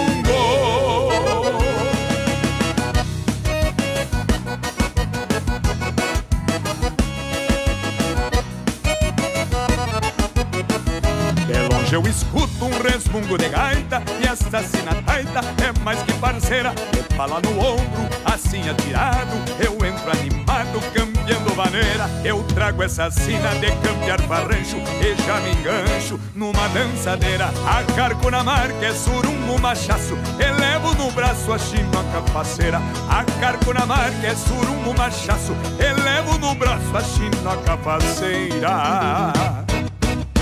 eu 12.00 12.10
escuto 12.10 12.64
um 12.64 12.82
resmungo 12.82 13.36
de 13.36 13.48
gaita 13.48 14.02
E 14.20 14.26
essa 14.26 14.62
sinataita 14.62 15.40
é 15.62 15.84
mais 15.84 16.02
que 16.02 16.12
parceira 16.14 16.72
É 16.96 17.14
bala 17.14 17.40
no 17.40 17.50
ombro, 17.58 18.08
assim 18.24 18.68
atirado. 18.68 19.36
Eu 19.62 19.74
entro 19.84 20.10
animado, 20.10 20.80
cambiando 20.94 21.54
maneira. 21.54 22.08
Eu 22.24 22.42
trago 22.44 22.82
essa 22.82 23.10
sina 23.10 23.50
de 23.56 23.70
cambiar 23.86 24.20
farrancho 24.22 24.76
E 25.00 25.14
já 25.26 25.40
me 25.40 25.50
engancho 25.52 26.18
numa 26.34 26.68
dançadeira. 26.68 27.50
Acarco 27.66 28.30
na 28.30 28.42
marca, 28.42 28.86
é 28.86 28.94
surungo 28.94 29.60
machaço 29.60 30.16
Elevo 30.38 30.94
no 30.94 31.10
braço 31.10 31.52
a 31.52 31.58
chima 31.58 32.04
capaceira. 32.12 32.80
Acarco 33.10 33.74
na 33.74 33.84
marca, 33.84 34.26
é 34.26 34.34
surungo 34.34 34.96
machaço 34.96 35.54
Elevo 35.78 36.38
no 36.38 36.54
braço 36.54 36.96
a 36.96 37.02
china 37.02 37.56
capaceira 37.64 39.59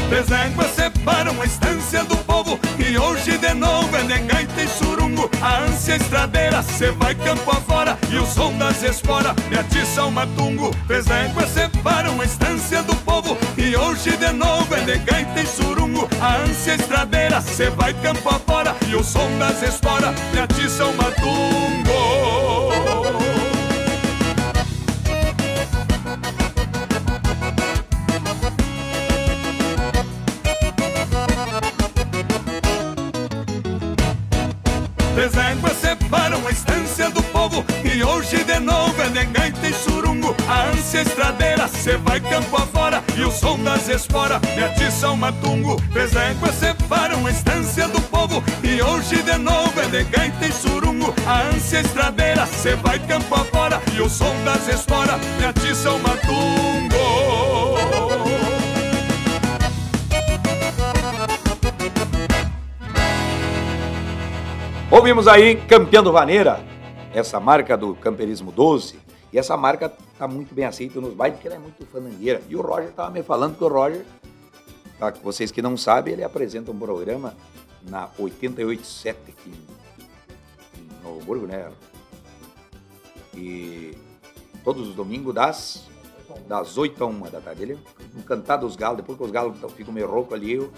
Três 0.08 0.30
éguas 0.30 0.70
separam 0.74 1.40
a 1.40 1.44
estância 1.44 2.02
do 2.02 2.16
povo. 2.18 2.58
E 2.78 2.96
hoje 2.96 3.36
de 3.36 3.52
novo 3.52 3.94
é 3.94 4.02
de 4.02 4.18
gaita 4.20 4.62
e 4.62 4.68
surungo. 4.68 5.30
A 5.42 5.58
ânsia 5.58 5.96
estradeira, 5.96 6.62
cê 6.62 6.90
vai 6.92 7.14
campo 7.14 7.50
afora. 7.50 7.98
E 8.10 8.16
o 8.16 8.26
som 8.26 8.56
das 8.56 8.82
esporas 8.82 9.34
me 9.50 9.58
atiça 9.58 10.04
o 10.04 10.10
matungo. 10.10 10.74
Três 10.86 11.06
éguas 11.10 11.50
separam 11.50 12.18
a 12.20 12.24
estância 12.24 12.82
do 12.82 12.96
povo. 12.96 13.36
E 13.58 13.76
hoje 13.76 14.16
de 14.16 14.32
novo 14.32 14.74
é 14.74 14.80
de 14.80 14.98
gaita 14.98 15.40
e 15.40 15.46
surungo. 15.46 16.08
A 16.20 16.36
ânsia 16.36 16.76
estradeira, 16.76 17.42
cê 17.42 17.68
vai 17.68 17.92
campo 17.92 18.30
afora. 18.30 18.74
E 18.88 18.94
o 18.94 19.04
som 19.04 19.28
das 19.38 19.62
esporas 19.62 20.14
me 20.32 20.40
atiça 20.40 20.86
o 20.86 20.96
matungo 20.96 22.47
Três 35.18 35.36
éguas 35.36 35.76
separam 35.78 36.46
a 36.46 36.50
estância 36.52 37.10
do 37.10 37.20
povo. 37.24 37.64
E 37.84 38.04
hoje 38.04 38.44
de 38.44 38.60
novo 38.60 39.02
é 39.02 39.08
de 39.08 39.24
gaita 39.24 39.66
e 39.66 39.74
surungo. 39.74 40.32
A 40.48 40.66
ânsia 40.66 41.02
estradeira, 41.02 41.66
cê 41.66 41.96
vai 41.96 42.20
campo 42.20 42.56
afora. 42.56 43.02
E 43.16 43.24
o 43.24 43.32
som 43.32 43.58
das 43.58 43.88
esporas 43.88 44.40
me 44.54 44.62
atiça 44.62 45.10
o 45.10 45.16
matungo. 45.16 45.74
Três 45.92 46.14
éguas 46.14 46.54
separam 46.54 47.26
a 47.26 47.32
estância 47.32 47.88
do 47.88 48.00
povo. 48.02 48.44
E 48.62 48.80
hoje 48.80 49.20
de 49.24 49.38
novo 49.38 49.72
é 49.80 49.86
de 49.86 50.04
gaita 50.04 50.46
e 50.46 50.52
surungo. 50.52 51.12
A 51.26 51.42
ânsia 51.52 51.80
estradeira, 51.80 52.46
cê 52.46 52.76
vai 52.76 53.00
campo 53.00 53.34
afora. 53.34 53.82
E 53.96 54.00
o 54.00 54.08
som 54.08 54.36
das 54.44 54.68
esporas 54.68 55.20
me 55.36 55.46
atiça 55.46 55.90
o 55.90 55.98
matungo 55.98 57.77
Ouvimos 64.98 65.28
aí 65.28 65.54
Campeando 65.54 66.10
Vaneira, 66.10 66.58
essa 67.14 67.38
marca 67.38 67.76
do 67.76 67.94
Camperismo 67.94 68.50
12. 68.50 68.98
E 69.32 69.38
essa 69.38 69.56
marca 69.56 69.92
tá 70.18 70.26
muito 70.26 70.52
bem 70.52 70.64
aceita 70.64 71.00
nos 71.00 71.14
bailes, 71.14 71.36
porque 71.36 71.46
ela 71.46 71.54
é 71.56 71.60
muito 71.60 71.86
fanangueira. 71.86 72.42
E 72.48 72.56
o 72.56 72.60
Roger 72.60 72.90
tava 72.90 73.08
me 73.12 73.22
falando 73.22 73.56
que 73.56 73.62
o 73.62 73.68
Roger, 73.68 74.04
tá, 74.98 75.14
vocês 75.22 75.52
que 75.52 75.62
não 75.62 75.76
sabem, 75.76 76.14
ele 76.14 76.24
apresenta 76.24 76.72
um 76.72 76.78
programa 76.78 77.36
na 77.88 78.08
887 78.18 79.20
aqui 79.28 79.52
em, 80.76 81.04
Novo 81.04 81.20
Hamburgo, 81.20 81.46
né? 81.46 81.70
E 83.36 83.96
todos 84.64 84.88
os 84.88 84.96
domingos 84.96 85.32
das, 85.32 85.88
das 86.48 86.76
8 86.76 87.04
a 87.04 87.06
1 87.06 87.20
da 87.30 87.40
tarde. 87.40 87.62
Ele 87.62 87.78
no 88.14 88.24
cantar 88.24 88.56
dos 88.56 88.74
galos, 88.74 88.96
depois 88.96 89.16
que 89.16 89.24
os 89.24 89.30
galos 89.30 89.56
ficam 89.74 89.94
meio 89.94 90.10
roucos 90.10 90.34
ali, 90.34 90.54
eu 90.54 90.72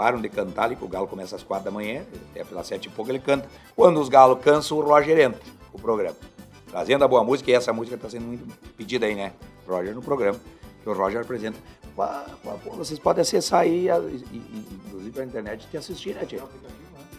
param 0.00 0.18
de 0.18 0.30
cantar 0.30 0.62
ali, 0.62 0.76
que 0.76 0.82
o 0.82 0.88
galo 0.88 1.06
começa 1.06 1.36
às 1.36 1.42
quatro 1.42 1.66
da 1.66 1.70
manhã, 1.70 2.06
até 2.30 2.42
pelas 2.42 2.66
sete 2.66 2.86
e 2.86 2.88
pouco 2.88 3.10
ele 3.10 3.18
canta. 3.18 3.46
Quando 3.76 4.00
os 4.00 4.08
galos 4.08 4.42
cansam, 4.42 4.78
o 4.78 4.80
Roger 4.80 5.20
entra 5.20 5.38
o 5.74 5.78
programa. 5.78 6.16
Trazendo 6.70 7.04
a 7.04 7.08
boa 7.08 7.22
música, 7.22 7.50
e 7.50 7.52
essa 7.52 7.70
música 7.70 7.96
está 7.96 8.08
sendo 8.08 8.24
muito 8.24 8.46
pedida 8.78 9.04
aí, 9.04 9.14
né? 9.14 9.34
Roger 9.68 9.94
no 9.94 10.00
programa, 10.00 10.40
que 10.82 10.88
o 10.88 10.94
Roger 10.94 11.20
apresenta. 11.20 11.58
Pô, 12.64 12.70
vocês 12.76 12.98
podem 12.98 13.20
acessar 13.20 13.60
aí, 13.60 13.88
e, 13.88 13.90
e, 13.90 14.66
inclusive 14.86 15.10
pela 15.10 15.26
internet, 15.26 15.68
e 15.70 15.76
assistir, 15.76 16.14
né, 16.14 16.24
Tia? 16.24 16.44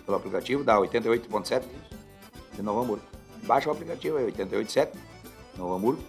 Pelo 0.03 0.17
aplicativo 0.17 0.63
da 0.63 0.75
88.7 0.77 1.61
de 2.53 2.63
Novo 2.63 2.81
Hamburgo. 2.81 3.03
Baixa 3.43 3.69
o 3.69 3.73
aplicativo 3.73 4.17
aí, 4.17 4.25
88.7, 4.31 4.89
Novo 5.55 5.75
Hamburgo. 5.75 6.01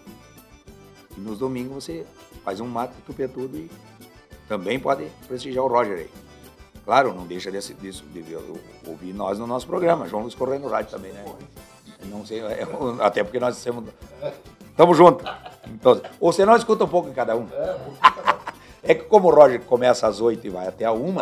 E 1.15 1.21
nos 1.21 1.37
domingos 1.37 1.83
você 1.83 2.03
faz 2.43 2.59
um 2.59 2.65
mato 2.65 2.95
tupetudo 3.05 3.59
e 3.59 3.69
também 4.47 4.79
pode 4.79 5.05
prestigiar 5.27 5.65
o 5.65 5.67
Roger 5.67 5.99
aí. 5.99 6.22
Claro, 6.85 7.13
não 7.13 7.25
deixa 7.25 7.49
desse, 7.49 7.73
disso, 7.73 8.03
de 8.11 8.23
ouvir 8.85 9.13
nós 9.13 9.39
no 9.39 9.47
nosso 9.47 9.65
programa. 9.65 10.07
João 10.07 10.23
Luiz 10.23 10.35
Correia 10.35 10.59
no 10.59 10.67
rádio 10.67 10.91
também, 10.91 11.13
né? 11.13 11.23
Não 12.05 12.25
sei, 12.25 12.41
é, 12.41 12.67
até 12.99 13.23
porque 13.23 13.39
nós 13.39 13.57
estamos. 13.57 13.85
Estamos 14.69 14.97
juntos. 14.97 15.25
Então, 15.67 16.01
ou 16.19 16.33
você 16.33 16.45
não 16.45 16.55
escuta 16.55 16.83
um 16.83 16.87
pouco 16.87 17.07
em 17.07 17.13
cada 17.13 17.35
um. 17.35 17.47
É 18.83 18.93
que 18.95 19.03
como 19.03 19.29
o 19.29 19.31
Roger 19.33 19.61
começa 19.61 20.07
às 20.07 20.19
8 20.19 20.45
e 20.45 20.49
vai 20.49 20.67
até 20.67 20.83
a 20.83 20.91
1, 20.91 21.15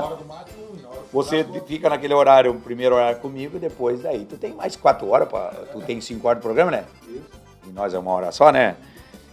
você 1.13 1.45
fica 1.67 1.89
naquele 1.89 2.13
horário, 2.13 2.51
o 2.51 2.59
primeiro 2.59 2.95
horário 2.95 3.19
comigo, 3.19 3.57
e 3.57 3.59
depois 3.59 4.01
daí 4.01 4.25
tu 4.25 4.37
tem 4.37 4.53
mais 4.53 4.75
4 4.75 5.07
horas, 5.07 5.29
pra, 5.29 5.51
tu 5.71 5.79
tem 5.81 6.01
5 6.01 6.27
horas 6.27 6.39
de 6.39 6.43
programa, 6.43 6.71
né? 6.71 6.85
E 7.67 7.69
nós 7.71 7.93
é 7.93 7.99
uma 7.99 8.11
hora 8.11 8.31
só, 8.31 8.51
né? 8.51 8.77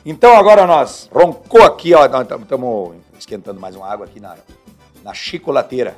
Então 0.04 0.36
agora 0.36 0.66
nós, 0.66 1.08
roncou 1.12 1.62
aqui, 1.62 1.94
ó, 1.94 2.04
estamos 2.06 2.96
esquentando 3.18 3.60
mais 3.60 3.74
uma 3.74 3.86
água 3.86 4.04
aqui 4.04 4.20
na, 4.20 4.36
na 5.02 5.14
chicolateira. 5.14 5.96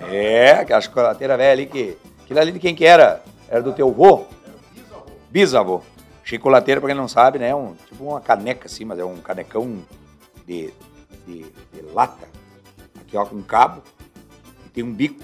É, 0.00 0.52
aquela 0.52 0.80
chocolateira 0.80 1.36
velha 1.36 1.52
ali 1.52 1.66
que. 1.66 1.96
Aquilo 2.22 2.40
ali 2.40 2.52
de 2.52 2.58
quem 2.58 2.74
que 2.74 2.84
era? 2.84 3.22
Era 3.48 3.62
do 3.62 3.72
teu 3.72 3.88
avô? 3.88 4.26
Bisavô. 5.30 5.82
Chicolateira, 6.24 6.80
pra 6.80 6.88
quem 6.88 6.96
não 6.96 7.08
sabe, 7.08 7.38
né? 7.38 7.54
Um, 7.54 7.74
tipo 7.74 8.04
uma 8.04 8.20
caneca 8.20 8.66
assim, 8.66 8.84
mas 8.84 8.98
é 8.98 9.04
um 9.04 9.16
canecão 9.16 9.82
de, 10.46 10.72
de, 11.26 11.42
de 11.72 11.82
lata. 11.92 12.28
Aqui, 13.00 13.16
ó, 13.16 13.24
com 13.24 13.42
cabo. 13.42 13.82
E 14.66 14.68
tem 14.70 14.84
um 14.84 14.92
bico. 14.92 15.22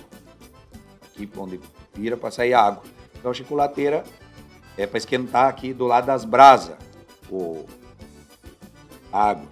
Aqui 1.06 1.28
onde 1.36 1.60
vira 1.94 2.16
pra 2.16 2.30
sair 2.30 2.54
água. 2.54 2.82
Então, 3.18 3.30
a 3.30 3.34
chocolateira 3.34 4.04
é 4.76 4.86
pra 4.86 4.98
esquentar 4.98 5.48
aqui 5.48 5.72
do 5.72 5.86
lado 5.86 6.06
das 6.06 6.24
brasas. 6.24 6.76
O, 7.30 7.64
a 9.12 9.30
água. 9.30 9.46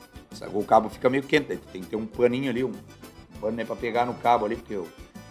O 0.52 0.64
cabo 0.64 0.90
fica 0.90 1.08
meio 1.08 1.22
quente, 1.22 1.56
tem 1.72 1.82
que 1.82 1.88
ter 1.88 1.96
um 1.96 2.06
paninho 2.06 2.50
ali, 2.50 2.62
um, 2.62 2.68
um 2.68 2.95
pano 3.36 3.56
né, 3.56 3.64
para 3.64 3.76
pegar 3.76 4.04
no 4.06 4.14
cabo 4.14 4.44
ali, 4.44 4.56
porque 4.56 4.74
eu, 4.74 4.86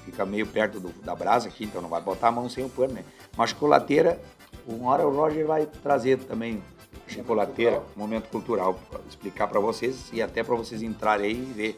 fica 0.05 0.25
meio 0.25 0.45
perto 0.45 0.79
do, 0.79 0.89
da 1.03 1.15
brasa 1.15 1.47
aqui, 1.47 1.65
então 1.65 1.81
não 1.81 1.89
vai 1.89 2.01
botar 2.01 2.27
a 2.27 2.31
mão 2.31 2.47
sem 2.47 2.63
o 2.63 2.69
pano, 2.69 2.93
né? 2.93 3.03
Mas 3.35 3.49
chocolateira, 3.49 4.21
uma 4.67 4.91
hora 4.91 5.05
o 5.05 5.13
Roger 5.13 5.45
vai 5.45 5.65
trazer 5.65 6.19
também 6.19 6.61
chocolateira, 7.07 7.81
momento 7.95 8.29
cultural, 8.29 8.79
pra 8.89 8.99
explicar 9.09 9.47
para 9.47 9.59
vocês 9.59 10.09
e 10.13 10.21
até 10.21 10.43
para 10.43 10.55
vocês 10.55 10.81
entrarem 10.81 11.25
aí 11.25 11.33
e 11.33 11.53
ver 11.53 11.77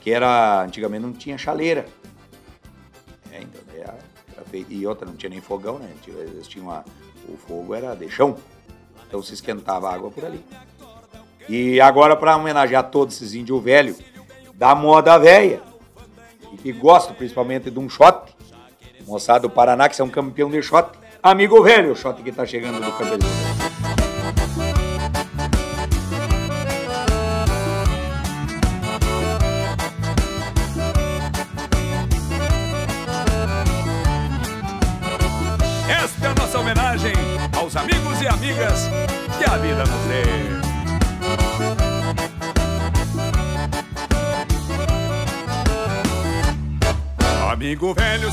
que 0.00 0.10
era, 0.10 0.62
antigamente 0.62 1.02
não 1.02 1.12
tinha 1.12 1.38
chaleira. 1.38 1.86
É, 3.32 3.42
então, 3.42 3.60
era, 3.74 3.98
era 4.34 4.44
feito, 4.44 4.72
e 4.72 4.86
outra, 4.86 5.06
não 5.06 5.14
tinha 5.14 5.30
nem 5.30 5.40
fogão, 5.40 5.78
né? 5.78 5.92
Eles 6.06 6.46
tinham 6.48 6.70
a, 6.70 6.84
o 7.28 7.36
fogo 7.36 7.74
era 7.74 7.94
de 7.94 8.08
chão, 8.10 8.36
então 9.06 9.22
se 9.22 9.34
esquentava 9.34 9.88
a 9.88 9.94
água 9.94 10.10
por 10.10 10.24
ali. 10.24 10.44
E 11.48 11.80
agora, 11.80 12.16
para 12.16 12.36
homenagear 12.36 12.90
todos 12.90 13.16
esses 13.16 13.34
índios 13.34 13.62
velhos, 13.62 13.98
da 14.60 14.74
moda 14.74 15.16
velha, 15.16 15.62
e 16.52 16.56
que 16.58 16.70
gostam 16.70 17.14
principalmente 17.14 17.70
de 17.70 17.78
um 17.78 17.88
shot, 17.88 18.30
moçada 19.06 19.40
do 19.40 19.48
Paraná, 19.48 19.88
que 19.88 19.96
são 19.96 20.06
campeão 20.10 20.50
de 20.50 20.62
shot, 20.62 20.90
amigo 21.22 21.62
velho, 21.62 21.92
o 21.92 21.96
shot 21.96 22.22
que 22.22 22.30
tá 22.30 22.44
chegando 22.44 22.78
do 22.78 22.92
campeonato. 22.92 23.49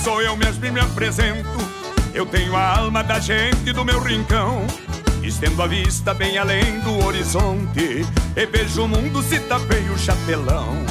Sou 0.08 0.22
eu 0.22 0.38
mesmo 0.38 0.66
e 0.66 0.72
me 0.72 0.80
apresento. 0.80 1.50
Eu 2.14 2.26
tenho 2.26 2.56
a 2.56 2.78
alma 2.78 3.04
da 3.04 3.20
gente 3.20 3.74
do 3.74 3.84
meu 3.84 4.00
rincão. 4.00 4.66
Estendo 5.22 5.62
a 5.62 5.68
vista 5.68 6.14
bem 6.14 6.38
além 6.38 6.80
do 6.80 7.06
horizonte 7.06 8.06
E 8.34 8.46
vejo 8.46 8.84
o 8.84 8.88
mundo 8.88 9.22
se 9.22 9.40
tapei 9.42 9.90
o 9.90 9.98
chapelão 9.98 10.86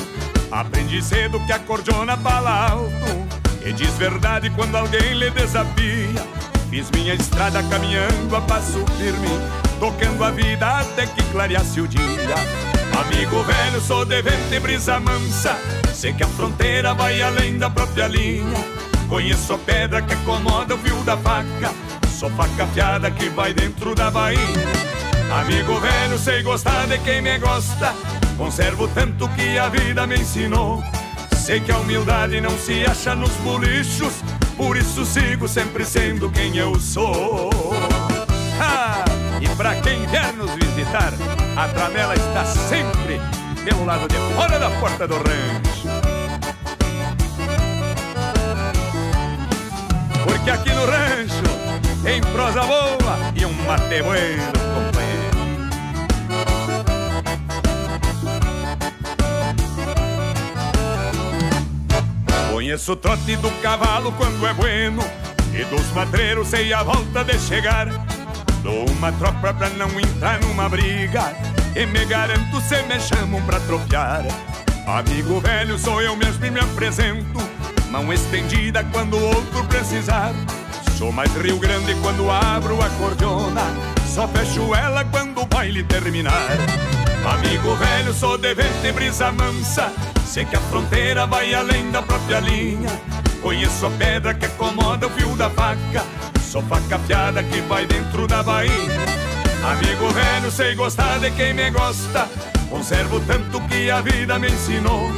Aprendi 0.51 1.01
cedo 1.01 1.41
que 1.47 1.53
a 1.53 1.59
cordiona 1.61 2.17
fala 2.19 2.69
alto 2.73 3.29
E 3.65 3.73
diz 3.73 3.97
verdade 3.97 4.51
quando 4.51 4.75
alguém 4.75 5.15
lhe 5.15 5.31
desafia 5.31 6.27
Fiz 6.69 6.91
minha 6.91 7.15
estrada 7.15 7.63
caminhando 7.63 8.37
a 8.37 8.41
passo 8.43 8.85
firme 8.99 9.29
Tocando 9.79 10.23
a 10.25 10.31
vida 10.33 10.81
até 10.81 11.07
que 11.07 11.23
clareasse 11.31 11.81
o 11.81 11.89
dia 11.89 12.35
Amigo 13.01 13.43
velho, 13.45 13.81
sou 13.81 14.05
de 14.05 14.21
vento 14.21 14.53
e 14.53 14.61
brisa 14.61 15.01
mansa 15.01 15.57
Sei 15.95 16.13
que 16.13 16.25
a 16.25 16.29
fronteira 16.29 16.93
vai 16.93 17.23
além 17.23 17.57
da 17.57 17.71
própria 17.71 18.09
linha 18.09 18.77
Conheço 19.09 19.55
a 19.55 19.59
pedra 19.59 20.03
que 20.03 20.15
acomoda 20.15 20.75
o 20.75 20.79
fio 20.79 20.97
da 21.05 21.17
faca. 21.17 21.73
Sou 22.11 22.31
faca 22.31 22.65
afiada 22.65 23.11
que 23.11 23.29
vai 23.29 23.55
dentro 23.55 23.95
da 23.95 24.11
bainha. 24.11 24.41
Amigo 25.41 25.79
velho, 25.81 26.19
sei 26.19 26.43
gostar 26.43 26.87
de 26.87 26.99
quem 26.99 27.23
me 27.23 27.39
gosta. 27.39 27.95
Conservo 28.37 28.89
tanto 28.89 29.29
que 29.31 29.59
a 29.59 29.69
vida 29.69 30.07
me 30.07 30.17
ensinou. 30.17 30.83
Sei 31.37 31.61
que 31.61 31.71
a 31.71 31.79
humildade 31.79 32.41
não 32.41 32.57
se 32.59 32.85
acha 32.85 33.15
nos 33.15 33.33
bolichos. 33.37 34.15
Por 34.57 34.77
isso 34.77 35.05
sigo 35.05 35.47
sempre 35.47 35.85
sendo 35.85 36.31
quem 36.31 36.57
eu 36.57 36.79
sou. 36.81 37.51
Ah, 38.61 39.05
e 39.41 39.49
pra 39.57 39.75
quem 39.77 40.07
vier 40.07 40.33
nos 40.33 40.51
visitar, 40.53 41.13
a 41.57 41.69
tramela 41.69 42.15
está 42.15 42.45
sempre 42.45 43.21
pelo 43.65 43.85
lado 43.85 44.09
de 44.09 44.17
fora 44.35 44.59
da 44.59 44.71
porta 44.71 45.07
do 45.07 45.17
rancho. 45.17 45.76
Porque 50.47 50.61
aqui 50.61 50.73
no 50.75 50.87
rancho 50.87 51.43
tem 52.05 52.21
prosa 52.21 52.63
boa 52.63 53.19
e 53.35 53.45
um 53.45 53.53
mate 53.65 54.01
bueno, 54.01 54.53
companheiro. 54.77 55.37
Conheço 62.53 62.93
o 62.93 62.97
trote 62.97 63.35
do 63.35 63.51
cavalo 63.61 64.13
quando 64.13 64.47
é 64.47 64.55
bueno 64.55 65.03
E 65.53 65.65
dos 65.65 65.91
matreiros 65.93 66.47
sei 66.47 66.73
a 66.73 66.85
volta 66.85 67.25
de 67.25 67.37
chegar. 67.41 67.89
Dou 68.63 68.89
uma 68.89 69.11
tropa 69.11 69.53
pra 69.53 69.69
não 69.71 69.91
entrar 69.99 70.39
numa 70.43 70.69
briga 70.69 71.35
E 71.75 71.85
me 71.87 72.05
garanto 72.05 72.61
se 72.61 72.81
me 72.85 73.01
chamam 73.01 73.43
pra 73.43 73.59
tropear. 73.59 74.25
Amigo 74.87 75.41
velho 75.41 75.77
sou 75.77 76.01
eu 76.01 76.15
mesmo 76.15 76.47
e 76.47 76.51
me 76.53 76.61
apresento 76.61 77.56
Mão 77.97 78.13
estendida 78.13 78.85
quando 78.93 79.19
outro 79.19 79.65
precisar. 79.65 80.31
Sou 80.99 81.11
mais 81.11 81.35
Rio 81.35 81.59
Grande 81.59 81.95
quando 82.03 82.31
abro 82.31 82.79
a 82.83 82.91
cordiona 82.91 83.63
Só 84.07 84.29
fecho 84.29 84.75
ela 84.75 85.03
quando 85.07 85.41
o 85.41 85.47
baile 85.47 85.83
terminar. 85.83 86.47
Amigo 87.27 87.75
velho, 87.75 88.13
sou 88.13 88.37
de 88.37 88.55
vento 88.55 88.85
e 88.85 88.93
brisa 88.93 89.33
mansa 89.33 89.91
Sei 90.27 90.45
que 90.45 90.57
a 90.57 90.61
fronteira 90.61 91.27
vai 91.27 91.55
além 91.55 91.91
da 91.91 92.03
própria 92.03 92.41
linha. 92.41 92.91
Conheço 93.41 93.87
a 93.87 93.91
pedra 93.91 94.35
que 94.35 94.45
acomoda 94.45 95.07
o 95.07 95.11
fio 95.11 95.35
da 95.35 95.49
faca 95.49 96.05
Sou 96.43 96.61
faca 96.65 96.97
afiada 96.97 97.43
que 97.43 97.63
vai 97.63 97.87
dentro 97.87 98.27
da 98.27 98.43
baía. 98.43 99.07
Amigo 99.65 100.11
velho, 100.11 100.51
sei 100.51 100.75
gostar 100.75 101.19
de 101.19 101.31
quem 101.31 101.55
me 101.55 101.71
gosta 101.71 102.29
Conservo 102.69 103.21
tanto 103.21 103.59
que 103.63 103.91
a 103.91 104.03
vida 104.03 104.39
me 104.39 104.49
ensinou 104.51 105.11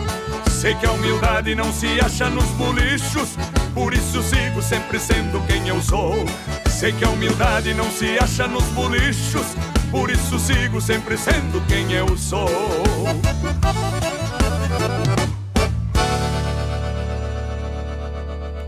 Sei 0.59 0.75
que 0.75 0.87
a 0.87 0.91
humildade 0.91 1.55
não 1.55 1.73
se 1.73 2.01
acha 2.01 2.29
nos 2.29 2.47
bolichos 2.57 3.37
Por 3.73 3.95
isso 3.95 4.21
sigo 4.21 4.61
sempre 4.61 4.99
sendo 4.99 5.41
quem 5.47 5.69
eu 5.69 5.81
sou 5.81 6.17
Sei 6.69 6.91
que 6.91 7.05
a 7.05 7.09
humildade 7.11 7.73
não 7.75 7.89
se 7.89 8.19
acha 8.19 8.49
nos 8.49 8.65
bolichos 8.71 9.55
Por 9.89 10.11
isso 10.11 10.37
sigo 10.37 10.81
sempre 10.81 11.17
sendo 11.17 11.65
quem 11.69 11.93
eu 11.93 12.09
sou 12.19 12.49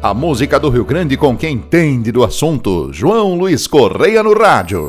A 0.01 0.15
música 0.15 0.61
do 0.61 0.71
Rio 0.71 0.85
Grande 0.85 1.17
com 1.17 1.37
quem 1.37 1.57
entende 1.57 2.11
do 2.13 2.23
assunto. 2.25 2.91
João 2.93 3.35
Luiz 3.35 3.67
Correia 3.67 4.23
no 4.23 4.33
rádio. 4.33 4.89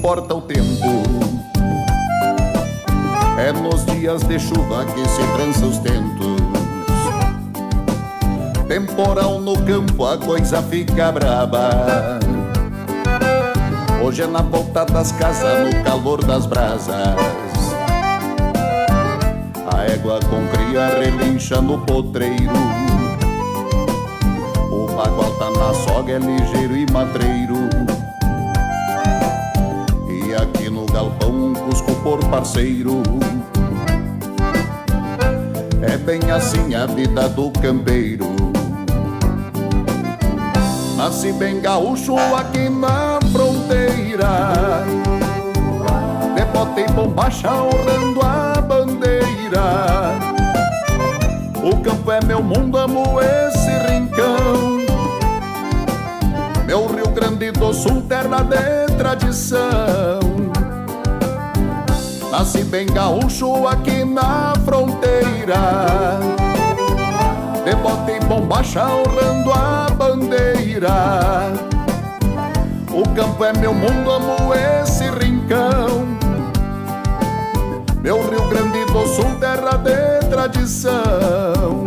Importa 0.00 0.34
o 0.34 0.40
tempo. 0.40 1.02
É 3.38 3.52
nos 3.52 3.84
dias 3.84 4.22
de 4.22 4.38
chuva 4.38 4.86
que 4.86 5.06
se 5.06 5.22
trança 5.34 5.66
os 5.66 5.76
tentos. 5.76 6.40
Temporal 8.66 9.38
no 9.40 9.62
campo 9.62 10.06
a 10.06 10.16
coisa 10.16 10.62
fica 10.62 11.12
braba. 11.12 12.18
Hoje 14.02 14.22
é 14.22 14.26
na 14.26 14.40
volta 14.40 14.86
das 14.86 15.12
casas, 15.12 15.74
no 15.74 15.84
calor 15.84 16.24
das 16.24 16.46
brasas. 16.46 16.96
A 19.70 19.84
égua 19.84 20.18
com 20.30 20.46
cria 20.48 20.98
relincha 20.98 21.60
no 21.60 21.78
potreiro. 21.80 22.54
O 24.72 24.86
bagual 24.86 25.30
tá 25.32 25.50
na 25.50 25.74
soga, 25.74 26.12
é 26.12 26.18
ligeiro 26.18 26.74
e 26.74 26.90
matreiro 26.90 27.89
cusco 31.54 31.94
por 32.02 32.24
parceiro. 32.26 33.02
É 35.82 35.96
bem 35.96 36.30
assim 36.30 36.74
a 36.74 36.86
vida 36.86 37.28
do 37.28 37.50
campeiro. 37.50 38.26
Nasci 40.96 41.32
bem 41.32 41.60
gaúcho 41.60 42.16
aqui 42.36 42.68
na 42.68 43.18
fronteira. 43.32 44.84
De 46.74 46.92
bombacha 46.92 47.50
honrando 47.52 48.20
a 48.22 48.60
bandeira. 48.60 50.14
O 51.62 51.76
campo 51.82 52.10
é 52.12 52.24
meu 52.24 52.42
mundo, 52.42 52.78
amo 52.78 53.20
esse 53.20 53.70
rincão. 53.92 54.78
Meu 56.64 56.86
Rio 56.86 57.08
Grande 57.08 57.50
do 57.50 57.74
Sul, 57.74 58.02
terra 58.02 58.42
de 58.42 58.94
tradição 58.96 60.39
Nasci 62.30 62.64
bem 62.64 62.86
gaúcho 62.86 63.66
aqui 63.66 64.04
na 64.04 64.54
fronteira 64.64 66.20
de 67.64 67.76
bota 67.76 68.10
e 68.10 68.20
bombacha 68.20 68.84
honrando 68.86 69.52
a 69.52 69.86
bandeira. 69.90 71.52
O 72.90 73.02
campo 73.14 73.44
é 73.44 73.52
meu 73.52 73.72
mundo, 73.72 74.10
amo 74.10 74.52
esse 74.54 75.04
rincão. 75.10 76.18
Meu 78.02 78.28
Rio 78.28 78.48
Grande 78.48 78.84
do 78.86 79.06
Sul, 79.06 79.36
terra 79.38 79.76
de 79.76 80.26
tradição. 80.28 81.84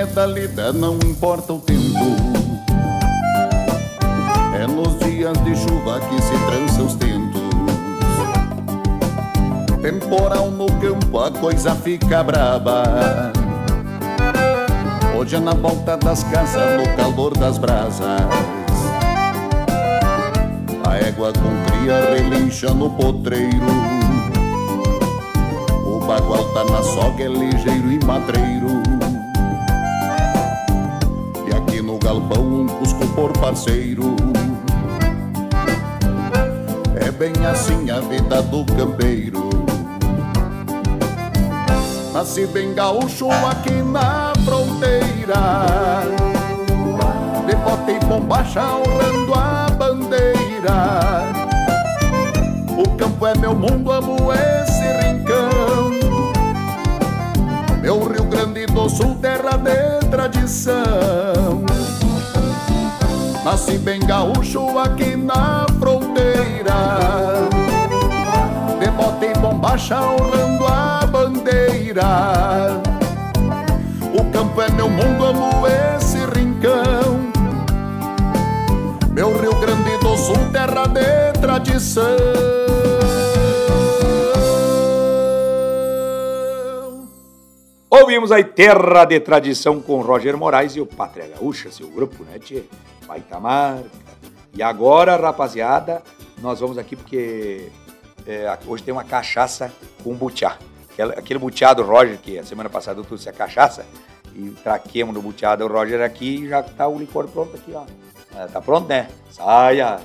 É 0.00 0.06
da 0.06 0.24
lida 0.24 0.72
não 0.72 0.94
importa 0.94 1.52
o 1.52 1.58
tempo. 1.58 1.98
É 4.58 4.66
nos 4.66 4.98
dias 4.98 5.36
de 5.44 5.54
chuva 5.54 6.00
que 6.00 6.22
se 6.22 6.38
trança 6.46 6.82
os 6.82 6.94
tentos. 6.94 7.42
Temporal 9.82 10.50
no 10.50 10.66
campo 10.80 11.18
a 11.18 11.30
coisa 11.30 11.74
fica 11.74 12.22
braba. 12.22 12.82
Hoje 15.18 15.36
é 15.36 15.40
na 15.40 15.52
volta 15.52 15.98
das 15.98 16.24
casas, 16.24 16.78
no 16.78 16.96
calor 16.96 17.36
das 17.36 17.58
brasas. 17.58 18.22
A 20.88 20.96
égua 20.96 21.30
com 21.34 21.70
cria 21.70 22.00
relincha 22.14 22.72
no 22.72 22.88
potreiro. 22.88 23.66
O 25.84 26.00
bagual 26.06 26.44
tá 26.54 26.64
na 26.64 26.82
soga, 26.82 27.22
é 27.22 27.28
ligeiro 27.28 27.92
e 27.92 28.02
matreiro 28.02 28.79
galpão 32.10 32.62
um 32.62 32.66
cusco 32.66 33.06
por 33.14 33.32
parceiro. 33.34 34.16
É 36.96 37.08
bem 37.12 37.32
assim 37.46 37.88
a 37.88 38.00
vida 38.00 38.42
do 38.42 38.64
campeiro. 38.64 39.48
Nasci 42.12 42.48
bem 42.48 42.74
gaúcho 42.74 43.30
aqui 43.30 43.74
na 43.82 44.32
fronteira. 44.44 46.02
De 47.46 47.54
bota 47.54 47.92
e 47.92 48.00
bombacha 48.00 48.60
honrando 48.60 49.34
a 49.34 49.70
bandeira. 49.70 51.22
O 52.76 52.96
campo 52.96 53.24
é 53.24 53.38
meu 53.38 53.54
mundo, 53.54 53.92
amo 53.92 54.16
esse 54.32 55.06
rincão. 55.06 55.92
Meu 57.80 58.02
Rio 58.08 58.24
Grande 58.24 58.66
do 58.66 58.88
Sul, 58.88 59.14
terra 59.22 59.56
de 59.56 60.08
tradição. 60.08 61.49
Nasci 63.50 63.78
bem 63.78 63.98
gaúcho 63.98 64.78
aqui 64.78 65.16
na 65.16 65.66
fronteira. 65.80 67.48
De 68.78 68.88
bota 68.92 69.26
e 69.26 69.32
bombacha 69.40 70.00
honrando 70.00 70.66
a 70.68 71.04
bandeira. 71.04 72.80
O 74.16 74.24
campo 74.30 74.62
é 74.62 74.70
meu 74.70 74.88
mundo, 74.88 75.24
amo 75.24 75.66
esse 75.66 76.18
rincão. 76.38 77.32
Meu 79.10 79.36
Rio 79.36 79.56
Grande 79.56 79.98
do 79.98 80.16
Sul, 80.16 80.38
terra 80.52 80.86
de 80.86 81.32
tradição 81.40 82.49
Ouvimos 88.10 88.32
aí 88.32 88.42
Terra 88.42 89.04
de 89.04 89.20
Tradição 89.20 89.80
com 89.80 90.00
Roger 90.00 90.36
Moraes 90.36 90.74
e 90.74 90.80
o 90.80 90.84
Pátria 90.84 91.28
Gaúcha, 91.28 91.70
seu 91.70 91.86
grupo, 91.86 92.24
né, 92.24 92.40
Tchê? 92.40 92.64
Baita 93.06 93.38
marca. 93.38 93.88
E 94.52 94.60
agora, 94.60 95.14
rapaziada, 95.14 96.02
nós 96.42 96.58
vamos 96.58 96.76
aqui 96.76 96.96
porque 96.96 97.70
é, 98.26 98.58
hoje 98.66 98.82
tem 98.82 98.90
uma 98.90 99.04
cachaça 99.04 99.72
com 100.02 100.12
butiá. 100.12 100.58
Aquele, 101.16 101.38
butiá 101.38 101.72
do 101.72 101.84
Roger, 101.84 102.18
que 102.18 102.36
a 102.36 102.42
semana 102.42 102.68
passada 102.68 102.98
eu 102.98 103.04
trouxe 103.04 103.28
a 103.28 103.32
cachaça, 103.32 103.86
e 104.34 104.50
traquemos 104.64 105.14
no 105.14 105.22
butiá 105.22 105.54
do 105.54 105.68
Roger 105.68 106.02
aqui 106.02 106.42
e 106.42 106.48
já 106.48 106.64
tá 106.64 106.88
o 106.88 106.98
licor 106.98 107.28
pronto 107.28 107.54
aqui, 107.54 107.72
ó. 107.72 107.84
É, 108.36 108.48
tá 108.48 108.60
pronto, 108.60 108.88
né? 108.88 109.08
Saia! 109.30 110.00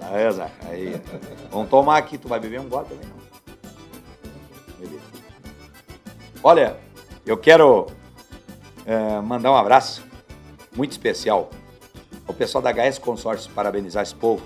Saia, 0.00 0.32
Zé. 0.32 0.50
Aí. 0.70 0.98
Vamos 1.50 1.68
tomar 1.68 1.98
aqui, 1.98 2.16
tu 2.16 2.28
vai 2.28 2.40
beber 2.40 2.60
um 2.60 2.68
gole 2.70 2.86
também, 2.88 3.06
não? 3.06 3.20
Beleza. 4.78 5.02
Olha, 6.42 6.89
eu 7.26 7.36
quero 7.36 7.86
é, 8.86 9.20
mandar 9.20 9.52
um 9.52 9.56
abraço 9.56 10.04
muito 10.74 10.92
especial 10.92 11.50
ao 12.26 12.34
pessoal 12.34 12.62
da 12.62 12.72
HS 12.72 12.98
Consórcio, 12.98 13.50
parabenizar 13.52 14.02
esse 14.02 14.14
povo 14.14 14.44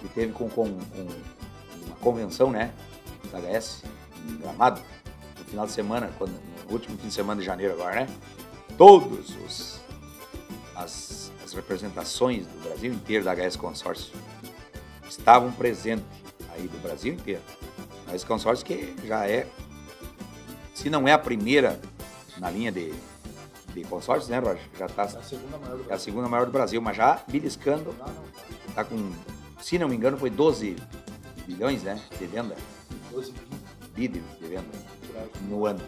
que 0.00 0.08
teve 0.08 0.32
com, 0.32 0.48
com, 0.48 0.64
com 0.64 1.06
uma 1.86 1.96
convenção, 2.00 2.50
né, 2.50 2.72
da 3.30 3.38
HS 3.38 3.82
em 4.28 4.36
Gramado, 4.38 4.80
no 5.38 5.44
final 5.44 5.66
de 5.66 5.72
semana, 5.72 6.10
quando, 6.18 6.32
no 6.32 6.72
último 6.72 6.96
fim 6.98 7.08
de 7.08 7.14
semana 7.14 7.40
de 7.40 7.46
janeiro 7.46 7.74
agora, 7.74 8.00
né? 8.00 8.08
Todos 8.76 9.30
os 9.44 9.80
as, 10.74 11.32
as 11.42 11.52
representações 11.54 12.46
do 12.46 12.68
Brasil 12.68 12.92
inteiro 12.92 13.24
da 13.24 13.34
HS 13.34 13.56
Consórcio 13.56 14.12
estavam 15.08 15.50
presentes 15.52 16.04
aí 16.54 16.68
do 16.68 16.78
Brasil 16.82 17.14
inteiro. 17.14 17.40
A 18.06 18.14
HS 18.14 18.24
Consórcio 18.24 18.64
que 18.64 18.94
já 19.04 19.26
é, 19.26 19.46
se 20.74 20.90
não 20.90 21.08
é 21.08 21.12
a 21.12 21.18
primeira 21.18 21.80
na 22.38 22.50
linha 22.50 22.70
de, 22.72 22.92
de 23.72 23.84
consórcios, 23.84 24.28
né, 24.28 24.38
Roger? 24.38 24.62
Já 24.78 24.86
está. 24.86 25.02
É 25.02 25.06
a 25.06 25.22
segunda 25.22 25.58
maior 25.58 25.76
do 25.76 25.84
Brasil. 25.84 25.90
É 25.90 25.94
a 25.94 25.98
segunda 25.98 26.28
maior 26.28 26.46
do 26.46 26.52
Brasil, 26.52 26.82
mas 26.82 26.96
já 26.96 27.22
beliscando. 27.28 27.94
Está 28.68 28.84
com, 28.84 29.12
se 29.60 29.78
não 29.78 29.88
me 29.88 29.96
engano, 29.96 30.16
foi 30.16 30.30
12 30.30 30.76
bilhões, 31.46 31.82
né? 31.82 32.00
De 32.18 32.26
venda. 32.26 32.56
12 33.10 33.32
bi 33.94 34.08
de, 34.08 34.20
de 34.20 34.46
venda 34.46 34.68
no 35.48 35.66
ano 35.66 35.80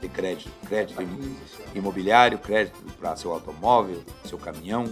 de 0.00 0.08
crédito. 0.08 0.50
Crédito 0.68 1.02
imobiliário, 1.74 2.38
crédito 2.38 2.78
para 2.98 3.16
seu 3.16 3.32
automóvel, 3.32 4.02
seu 4.24 4.38
caminhão. 4.38 4.84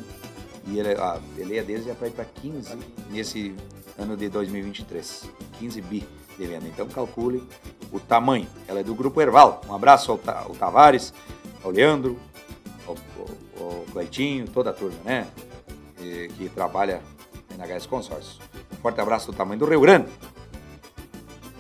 E 0.67 0.79
ele, 0.79 0.93
a 0.93 1.21
peleia 1.35 1.63
deles 1.63 1.87
é 1.87 1.95
para 1.95 2.09
ir 2.09 2.13
para 2.13 2.25
15 2.25 2.79
nesse 3.11 3.55
ano 3.99 4.17
de 4.17 4.29
2023. 4.29 5.29
15 5.59 5.81
bi 5.83 6.07
de 6.39 6.47
venda. 6.47 6.67
Então 6.67 6.89
calcule 6.89 7.47
o 7.93 8.01
tamanho. 8.01 8.47
Ela 8.67 8.81
é 8.81 8.83
do 8.83 8.95
Grupo 8.95 9.21
Erval. 9.21 9.61
Um 9.69 9.75
abraço 9.75 10.13
ao, 10.13 10.21
ao 10.45 10.51
Tavares, 10.51 11.13
ao 11.63 11.71
Leandro, 11.71 12.19
ao, 12.87 12.97
ao, 13.19 13.67
ao 13.67 13.85
Cleitinho, 13.93 14.47
toda 14.49 14.71
a 14.71 14.73
turma, 14.73 14.99
né? 15.05 15.27
E, 16.01 16.29
que 16.37 16.49
trabalha 16.49 17.01
na 17.57 17.67
HS 17.67 17.87
Consórcio. 17.87 18.41
Um 18.73 18.77
forte 18.77 19.01
abraço 19.01 19.31
do 19.31 19.37
tamanho 19.37 19.61
do 19.61 19.67
Rio 19.67 19.81
Grande. 19.81 20.09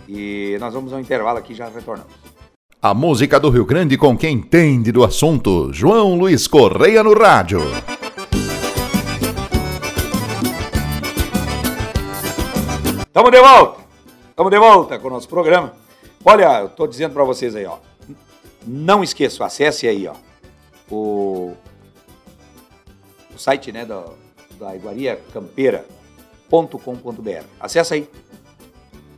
E 0.09 0.57
nós 0.59 0.75
vamos 0.75 0.93
ao 0.93 1.01
intervalo 1.01 1.39
aqui 1.39 1.55
já 1.55 1.69
retornamos. 1.69 2.13
A 2.83 2.95
música 2.95 3.39
do 3.39 3.51
Rio 3.51 3.67
Grande 3.67 3.99
com 3.99 4.17
quem 4.17 4.37
entende 4.37 4.91
do 4.91 5.05
assunto. 5.05 5.71
João 5.73 6.15
Luiz 6.15 6.47
Correia 6.47 7.05
no 7.05 7.13
rádio. 7.13 7.61
Estamos 13.07 13.31
de 13.31 13.41
volta! 13.41 13.81
Estamos 14.31 14.51
de 14.51 14.59
volta 14.59 14.99
com 14.99 15.09
o 15.09 15.11
nosso 15.11 15.29
programa. 15.29 15.75
Olha, 16.25 16.61
eu 16.61 16.67
estou 16.67 16.87
dizendo 16.87 17.13
para 17.15 17.25
vocês 17.25 17.57
aí, 17.57 17.65
ó. 17.65 17.79
Não 18.67 19.03
esqueçam, 19.03 19.47
acesse 19.47 19.89
aí, 19.89 20.07
ó. 20.07 20.15
O, 20.91 21.57
o 23.35 23.39
site, 23.39 23.73
né, 23.73 23.87
da, 23.87 24.05
da 24.59 24.77
iguariacampeira.com.br. 24.77 27.45
Acesse 27.59 27.95
aí. 27.95 28.07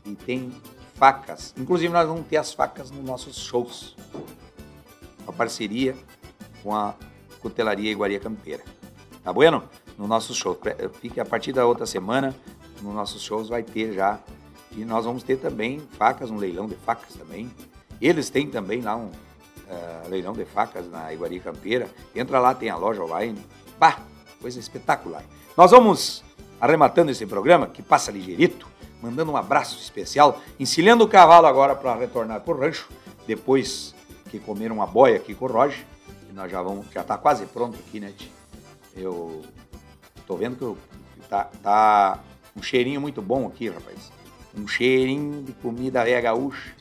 E 0.06 0.14
tem 0.14 0.52
facas. 0.94 1.52
Inclusive, 1.58 1.92
nós 1.92 2.06
vamos 2.06 2.24
ter 2.28 2.36
as 2.36 2.52
facas 2.52 2.92
nos 2.92 3.04
nossos 3.04 3.36
shows. 3.36 3.96
Uma 5.24 5.32
parceria 5.32 5.96
com 6.62 6.72
a 6.72 6.94
Cutelaria 7.40 7.90
Iguaria 7.90 8.20
Campeira. 8.20 8.62
Tá 9.24 9.32
bueno? 9.32 9.64
No 9.98 10.06
nosso 10.06 10.32
show. 10.34 10.56
Fique 11.00 11.18
a 11.18 11.24
partir 11.24 11.52
da 11.52 11.66
outra 11.66 11.84
semana, 11.84 12.32
nos 12.80 12.94
nossos 12.94 13.20
shows 13.22 13.48
vai 13.48 13.64
ter 13.64 13.92
já 13.92 14.20
e 14.76 14.84
nós 14.84 15.04
vamos 15.04 15.22
ter 15.22 15.36
também 15.36 15.80
facas, 15.98 16.30
um 16.30 16.36
leilão 16.36 16.66
de 16.66 16.76
facas 16.76 17.14
também. 17.14 17.50
Eles 18.00 18.30
têm 18.30 18.48
também 18.48 18.80
lá 18.80 18.96
um 18.96 19.06
uh, 19.06 20.08
leilão 20.08 20.32
de 20.32 20.44
facas 20.44 20.90
na 20.90 21.12
Iguari 21.12 21.40
Campeira. 21.40 21.88
Entra 22.14 22.38
lá, 22.38 22.54
tem 22.54 22.70
a 22.70 22.76
loja 22.76 23.02
online. 23.02 23.38
Bah, 23.78 23.98
coisa 24.40 24.58
espetacular. 24.58 25.24
Nós 25.56 25.70
vamos 25.70 26.24
arrematando 26.60 27.10
esse 27.10 27.26
programa, 27.26 27.66
que 27.66 27.82
passa 27.82 28.10
ligeirito, 28.10 28.66
mandando 29.02 29.32
um 29.32 29.36
abraço 29.36 29.78
especial, 29.78 30.40
encilhando 30.58 31.04
o 31.04 31.08
cavalo 31.08 31.46
agora 31.46 31.74
para 31.74 31.94
retornar 31.94 32.40
para 32.40 32.54
o 32.54 32.58
rancho, 32.58 32.88
depois 33.26 33.94
que 34.30 34.38
comeram 34.38 34.76
uma 34.76 34.86
boia 34.86 35.16
aqui 35.16 35.34
com 35.34 35.44
o 35.44 35.48
Roger. 35.48 35.84
E 36.30 36.32
nós 36.32 36.50
já 36.50 36.62
vamos, 36.62 36.86
já 36.92 37.02
está 37.02 37.18
quase 37.18 37.44
pronto 37.46 37.78
aqui, 37.78 38.00
né, 38.00 38.12
tia? 38.16 38.30
Eu 38.96 39.42
tô 40.26 40.36
vendo 40.36 40.56
que 40.56 41.28
tá, 41.28 41.50
tá 41.62 42.20
um 42.56 42.62
cheirinho 42.62 43.00
muito 43.00 43.20
bom 43.20 43.46
aqui, 43.46 43.68
rapaz 43.68 44.21
um 44.56 44.66
cheirinho 44.66 45.42
de 45.42 45.52
comida 45.52 46.04
velha 46.04 46.20
gaúcha. 46.20 46.74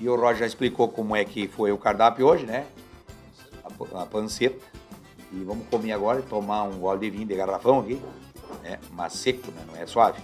E 0.00 0.08
o 0.08 0.16
Roger 0.16 0.38
já 0.40 0.46
explicou 0.46 0.88
como 0.88 1.16
é 1.16 1.24
que 1.24 1.48
foi 1.48 1.72
o 1.72 1.78
cardápio 1.78 2.26
hoje, 2.26 2.46
né? 2.46 2.66
A, 3.64 4.02
a 4.02 4.06
panceta. 4.06 4.64
E 5.32 5.42
vamos 5.44 5.66
comer 5.68 5.92
agora 5.92 6.20
e 6.20 6.22
tomar 6.22 6.62
um 6.64 6.78
gole 6.78 7.00
de 7.00 7.10
vinho 7.10 7.26
de 7.26 7.34
garrafão 7.34 7.80
aqui. 7.80 8.00
Né? 8.62 8.78
Mas 8.92 9.14
seco, 9.14 9.50
né? 9.50 9.62
não 9.66 9.76
é 9.76 9.86
suave. 9.86 10.20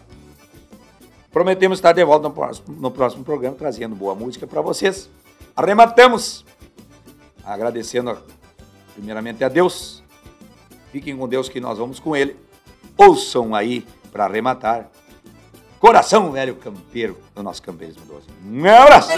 Prometemos 1.30 1.78
estar 1.78 1.92
de 1.92 2.04
volta 2.04 2.28
no 2.28 2.34
próximo, 2.34 2.76
no 2.76 2.90
próximo 2.90 3.24
programa, 3.24 3.56
trazendo 3.56 3.94
boa 3.96 4.14
música 4.14 4.46
para 4.46 4.60
vocês. 4.60 5.10
Arrematamos! 5.56 6.44
Agradecendo 7.44 8.16
primeiramente 8.94 9.42
a 9.42 9.48
Deus. 9.48 10.02
Fiquem 10.92 11.16
com 11.16 11.28
Deus 11.28 11.48
que 11.48 11.58
nós 11.58 11.76
vamos 11.76 11.98
com 11.98 12.14
Ele. 12.14 12.36
Ouçam 12.96 13.52
aí 13.52 13.84
para 14.12 14.26
arrematar 14.26 14.88
coração 15.84 16.32
velho 16.32 16.54
campeiro 16.54 17.18
do 17.34 17.42
nosso 17.42 17.60
campeirismo 17.60 18.00
12. 18.06 18.24
Um 18.42 18.66
abraço! 18.66 19.10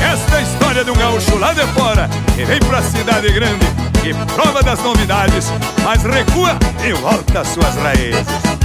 Esta 0.00 0.38
é 0.38 0.42
história 0.42 0.84
de 0.84 0.90
um 0.90 0.94
gaúcho 0.94 1.36
lá 1.36 1.52
de 1.52 1.66
fora 1.74 2.08
que 2.34 2.46
vem 2.46 2.58
pra 2.60 2.80
cidade 2.80 3.30
grande 3.30 3.66
e 4.08 4.34
prova 4.34 4.62
das 4.62 4.82
novidades, 4.82 5.48
mas 5.84 6.02
recua 6.02 6.56
e 6.82 6.94
volta 6.94 7.40
às 7.40 7.48
suas 7.48 7.76
raízes. 7.76 8.61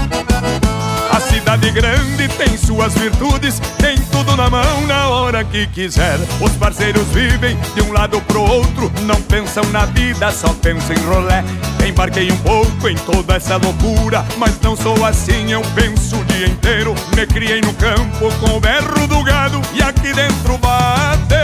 A 1.12 1.20
cidade 1.20 1.72
grande 1.72 2.28
tem 2.38 2.58
suas 2.58 2.94
virtudes, 2.94 3.60
tem 3.78 3.98
tudo 4.12 4.36
na 4.36 4.50
mão 4.50 4.82
na 4.88 5.08
hora 5.10 5.44
que 5.44 5.68
quiser. 5.68 6.18
Os 6.42 6.52
parceiros 6.54 7.08
vivem 7.08 7.58
de 7.76 7.82
um 7.82 7.92
lado 7.92 8.22
pro 8.22 8.42
outro, 8.42 8.92
não 9.04 9.22
pensam 9.22 9.64
na 9.66 9.86
vida, 9.86 10.32
só 10.32 10.50
pensam 10.54 10.96
em 10.96 11.06
rolé. 11.06 11.44
Embarquei 11.88 12.32
um 12.32 12.38
pouco 12.38 12.90
em 12.90 12.96
toda 12.96 13.36
essa 13.36 13.58
loucura, 13.58 14.26
mas 14.38 14.60
não 14.62 14.76
sou 14.76 15.06
assim, 15.06 15.52
eu 15.52 15.62
penso 15.74 16.18
o 16.18 16.26
dia 16.26 16.48
inteiro. 16.48 16.94
Me 17.16 17.26
criei 17.26 17.62
no 17.62 17.74
campo 17.74 18.32
com 18.40 18.58
o 18.58 18.60
berro 18.60 19.08
do 19.08 19.24
gado 19.24 19.62
e 19.74 19.82
aqui 19.82 20.14
dentro 20.14 20.58
bate 20.58 21.38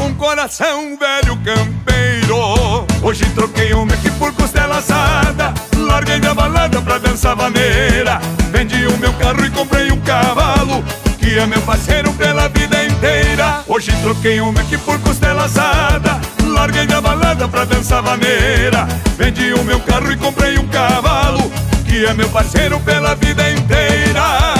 um 0.00 0.14
coração 0.14 0.96
velho 0.98 1.36
campeiro. 1.36 2.86
Hoje 3.02 3.24
troquei 3.34 3.72
uma 3.72 3.92
aqui 3.94 4.10
por 4.12 4.32
costela 4.34 4.78
assada, 4.78 5.52
larguei 5.90 6.18
minha 6.18 6.34
balada 6.34 6.80
pra 6.80 6.98
dançar 6.98 7.36
vaneira. 7.36 8.20
Vendi 8.50 8.86
o 8.86 8.96
meu 8.98 9.12
carro 9.14 9.44
e 9.44 9.50
comprei 9.50 9.90
um 9.92 10.00
cavalo 10.00 10.82
Que 11.18 11.38
é 11.38 11.46
meu 11.46 11.62
parceiro 11.62 12.12
pela 12.14 12.48
vida 12.48 12.84
inteira 12.84 13.62
Hoje 13.68 13.92
troquei 14.02 14.40
um 14.40 14.50
Mac 14.50 14.68
por 14.84 14.98
costela 15.00 15.44
assada 15.44 16.20
Larguei 16.42 16.84
da 16.84 17.00
balada 17.00 17.46
pra 17.46 17.64
dançar 17.64 18.02
vaneira 18.02 18.88
Vendi 19.16 19.52
o 19.52 19.62
meu 19.62 19.78
carro 19.80 20.10
e 20.10 20.16
comprei 20.16 20.58
um 20.58 20.66
cavalo 20.66 21.50
que 21.90 22.06
é 22.06 22.14
meu 22.14 22.28
parceiro 22.28 22.78
pela 22.80 23.16
vida 23.16 23.50
inteira. 23.50 24.54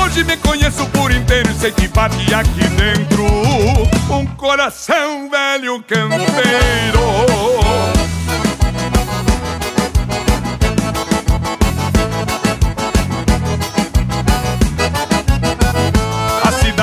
Hoje 0.00 0.22
me 0.22 0.36
conheço 0.36 0.86
por 0.90 1.10
inteiro 1.10 1.50
e 1.50 1.54
sei 1.54 1.72
que 1.72 1.88
bate 1.88 2.32
aqui 2.32 2.64
dentro 2.76 3.24
um 4.08 4.24
coração 4.36 5.28
velho 5.28 5.82
campeiro. 5.82 7.02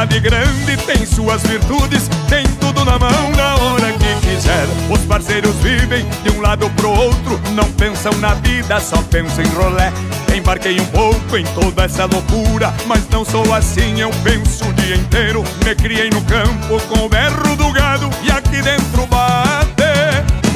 Cidade 0.10 0.20
grande 0.20 0.78
tem 0.86 1.06
suas 1.06 1.44
virtudes, 1.44 2.10
tem 2.28 2.44
tudo 2.60 2.84
na 2.84 2.98
mão 2.98 3.32
na 3.36 3.56
hora 3.56 3.94
que 3.94 4.28
quiser. 4.28 4.66
Os 4.90 5.00
parceiros 5.06 5.56
vivem 5.58 6.06
de 6.24 6.32
um 6.32 6.42
lado 6.42 6.70
pro 6.72 6.90
outro, 6.90 7.40
não 7.54 7.72
pensam 7.74 8.12
na 8.14 8.34
vida, 8.36 8.80
só 8.80 8.98
pensam 9.04 9.44
em 9.44 9.48
rolé. 9.50 9.94
Embarquei 10.36 10.80
um 10.80 10.86
pouco 10.88 11.38
em 11.38 11.46
toda 11.46 11.84
essa 11.84 12.06
loucura, 12.06 12.74
mas 12.88 13.08
não 13.10 13.24
sou 13.24 13.54
assim, 13.54 14.00
eu 14.00 14.10
penso 14.24 14.66
o 14.66 14.74
dia 14.74 14.96
inteiro. 14.96 15.44
Me 15.64 15.76
criei 15.76 16.10
no 16.10 16.22
campo 16.24 16.82
com 16.88 17.06
o 17.06 17.10
berro 17.10 17.56
do 17.56 17.72
gado 17.72 18.10
e 18.24 18.32
aqui 18.32 18.62
dentro 18.62 19.06
bate 19.08 19.70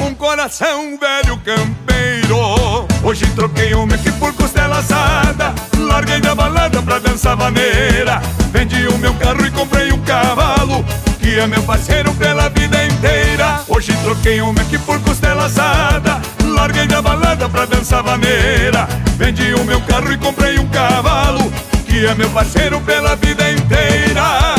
um 0.02 0.14
coração 0.14 0.98
velho 0.98 1.38
campeiro. 1.38 2.36
Hoje 3.02 3.26
troquei 3.34 3.74
o 3.74 3.86
meu 3.86 3.98
por 4.18 4.33
larguei 5.94 6.20
da 6.20 6.34
balada 6.34 6.82
pra 6.82 6.98
dançar 6.98 7.36
vaneira. 7.36 8.20
Vendi 8.50 8.86
o 8.88 8.98
meu 8.98 9.14
carro 9.14 9.46
e 9.46 9.50
comprei 9.50 9.92
um 9.92 9.98
cavalo, 10.02 10.84
que 11.20 11.38
é 11.38 11.46
meu 11.46 11.62
parceiro 11.62 12.12
pela 12.14 12.48
vida 12.48 12.84
inteira. 12.84 13.62
Hoje 13.68 13.92
troquei 14.02 14.40
o 14.40 14.52
meu 14.52 14.64
por 14.80 15.00
costela 15.00 15.44
assada, 15.46 16.20
larguei 16.42 16.86
da 16.86 17.00
balada 17.00 17.48
pra 17.48 17.64
dançar 17.64 18.02
vaneira. 18.02 18.88
Vendi 19.16 19.54
o 19.54 19.64
meu 19.64 19.80
carro 19.82 20.12
e 20.12 20.18
comprei 20.18 20.58
um 20.58 20.68
cavalo, 20.68 21.52
que 21.86 22.04
é 22.04 22.14
meu 22.14 22.30
parceiro 22.30 22.80
pela 22.80 23.14
vida 23.16 23.50
inteira. 23.50 24.54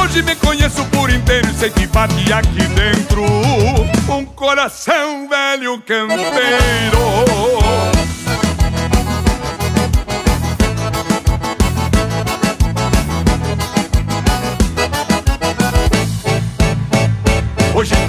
Hoje 0.00 0.22
me 0.22 0.34
conheço 0.36 0.84
por 0.86 1.10
inteiro 1.10 1.48
e 1.50 1.54
sei 1.54 1.70
que 1.70 1.86
bate 1.86 2.32
aqui 2.32 2.64
dentro 2.68 3.24
um 4.08 4.24
coração 4.24 5.28
velho 5.28 5.78
campeiro. 5.80 6.24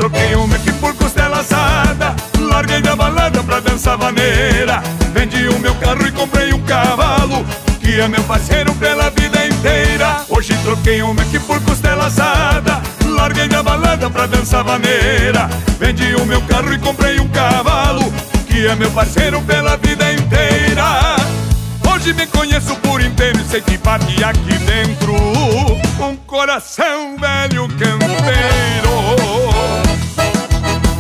Troquei 0.09 0.35
o 0.35 0.47
meu 0.47 0.59
por 0.79 0.93
costela 0.95 1.39
assada 1.39 2.15
Larguei 2.39 2.81
da 2.81 2.95
balada 2.95 3.41
pra 3.43 3.59
dançar 3.59 3.97
vaneira. 3.97 4.81
Vendi 5.13 5.47
o 5.47 5.59
meu 5.59 5.73
carro 5.75 6.05
e 6.05 6.11
comprei 6.11 6.53
um 6.53 6.61
cavalo 6.61 7.45
Que 7.79 7.99
é 7.99 8.07
meu 8.07 8.21
parceiro 8.23 8.73
pela 8.75 9.09
vida 9.09 9.45
inteira. 9.47 10.23
Hoje 10.29 10.55
troquei 10.63 11.01
o 11.01 11.13
meu 11.13 11.41
por 11.41 11.59
costela 11.61 12.05
assada 12.05 12.81
Larguei 13.03 13.47
da 13.47 13.63
balada 13.63 14.09
pra 14.09 14.27
dançar 14.27 14.63
vaneira. 14.63 15.49
Vendi 15.79 16.15
o 16.15 16.25
meu 16.25 16.41
carro 16.43 16.71
e 16.71 16.77
comprei 16.77 17.19
um 17.19 17.27
cavalo 17.29 18.13
Que 18.47 18.67
é 18.67 18.75
meu 18.75 18.91
parceiro 18.91 19.41
pela 19.41 19.75
vida 19.77 20.11
inteira. 20.13 21.15
Hoje 21.91 22.13
me 22.13 22.27
conheço 22.27 22.75
por 22.77 23.01
inteiro 23.01 23.39
e 23.39 23.45
sei 23.45 23.61
que 23.61 23.77
bate 23.77 24.23
aqui 24.23 24.53
dentro 24.65 25.15
Um 25.15 26.15
coração 26.27 27.17
velho 27.17 27.67
campeiro 27.69 29.54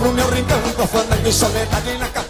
pro 0.00 0.12
meu 0.12 0.28
rincão 0.30 0.58
e 1.28 1.32
soledade 1.32 1.98
na 1.98 2.08
capela 2.08 2.29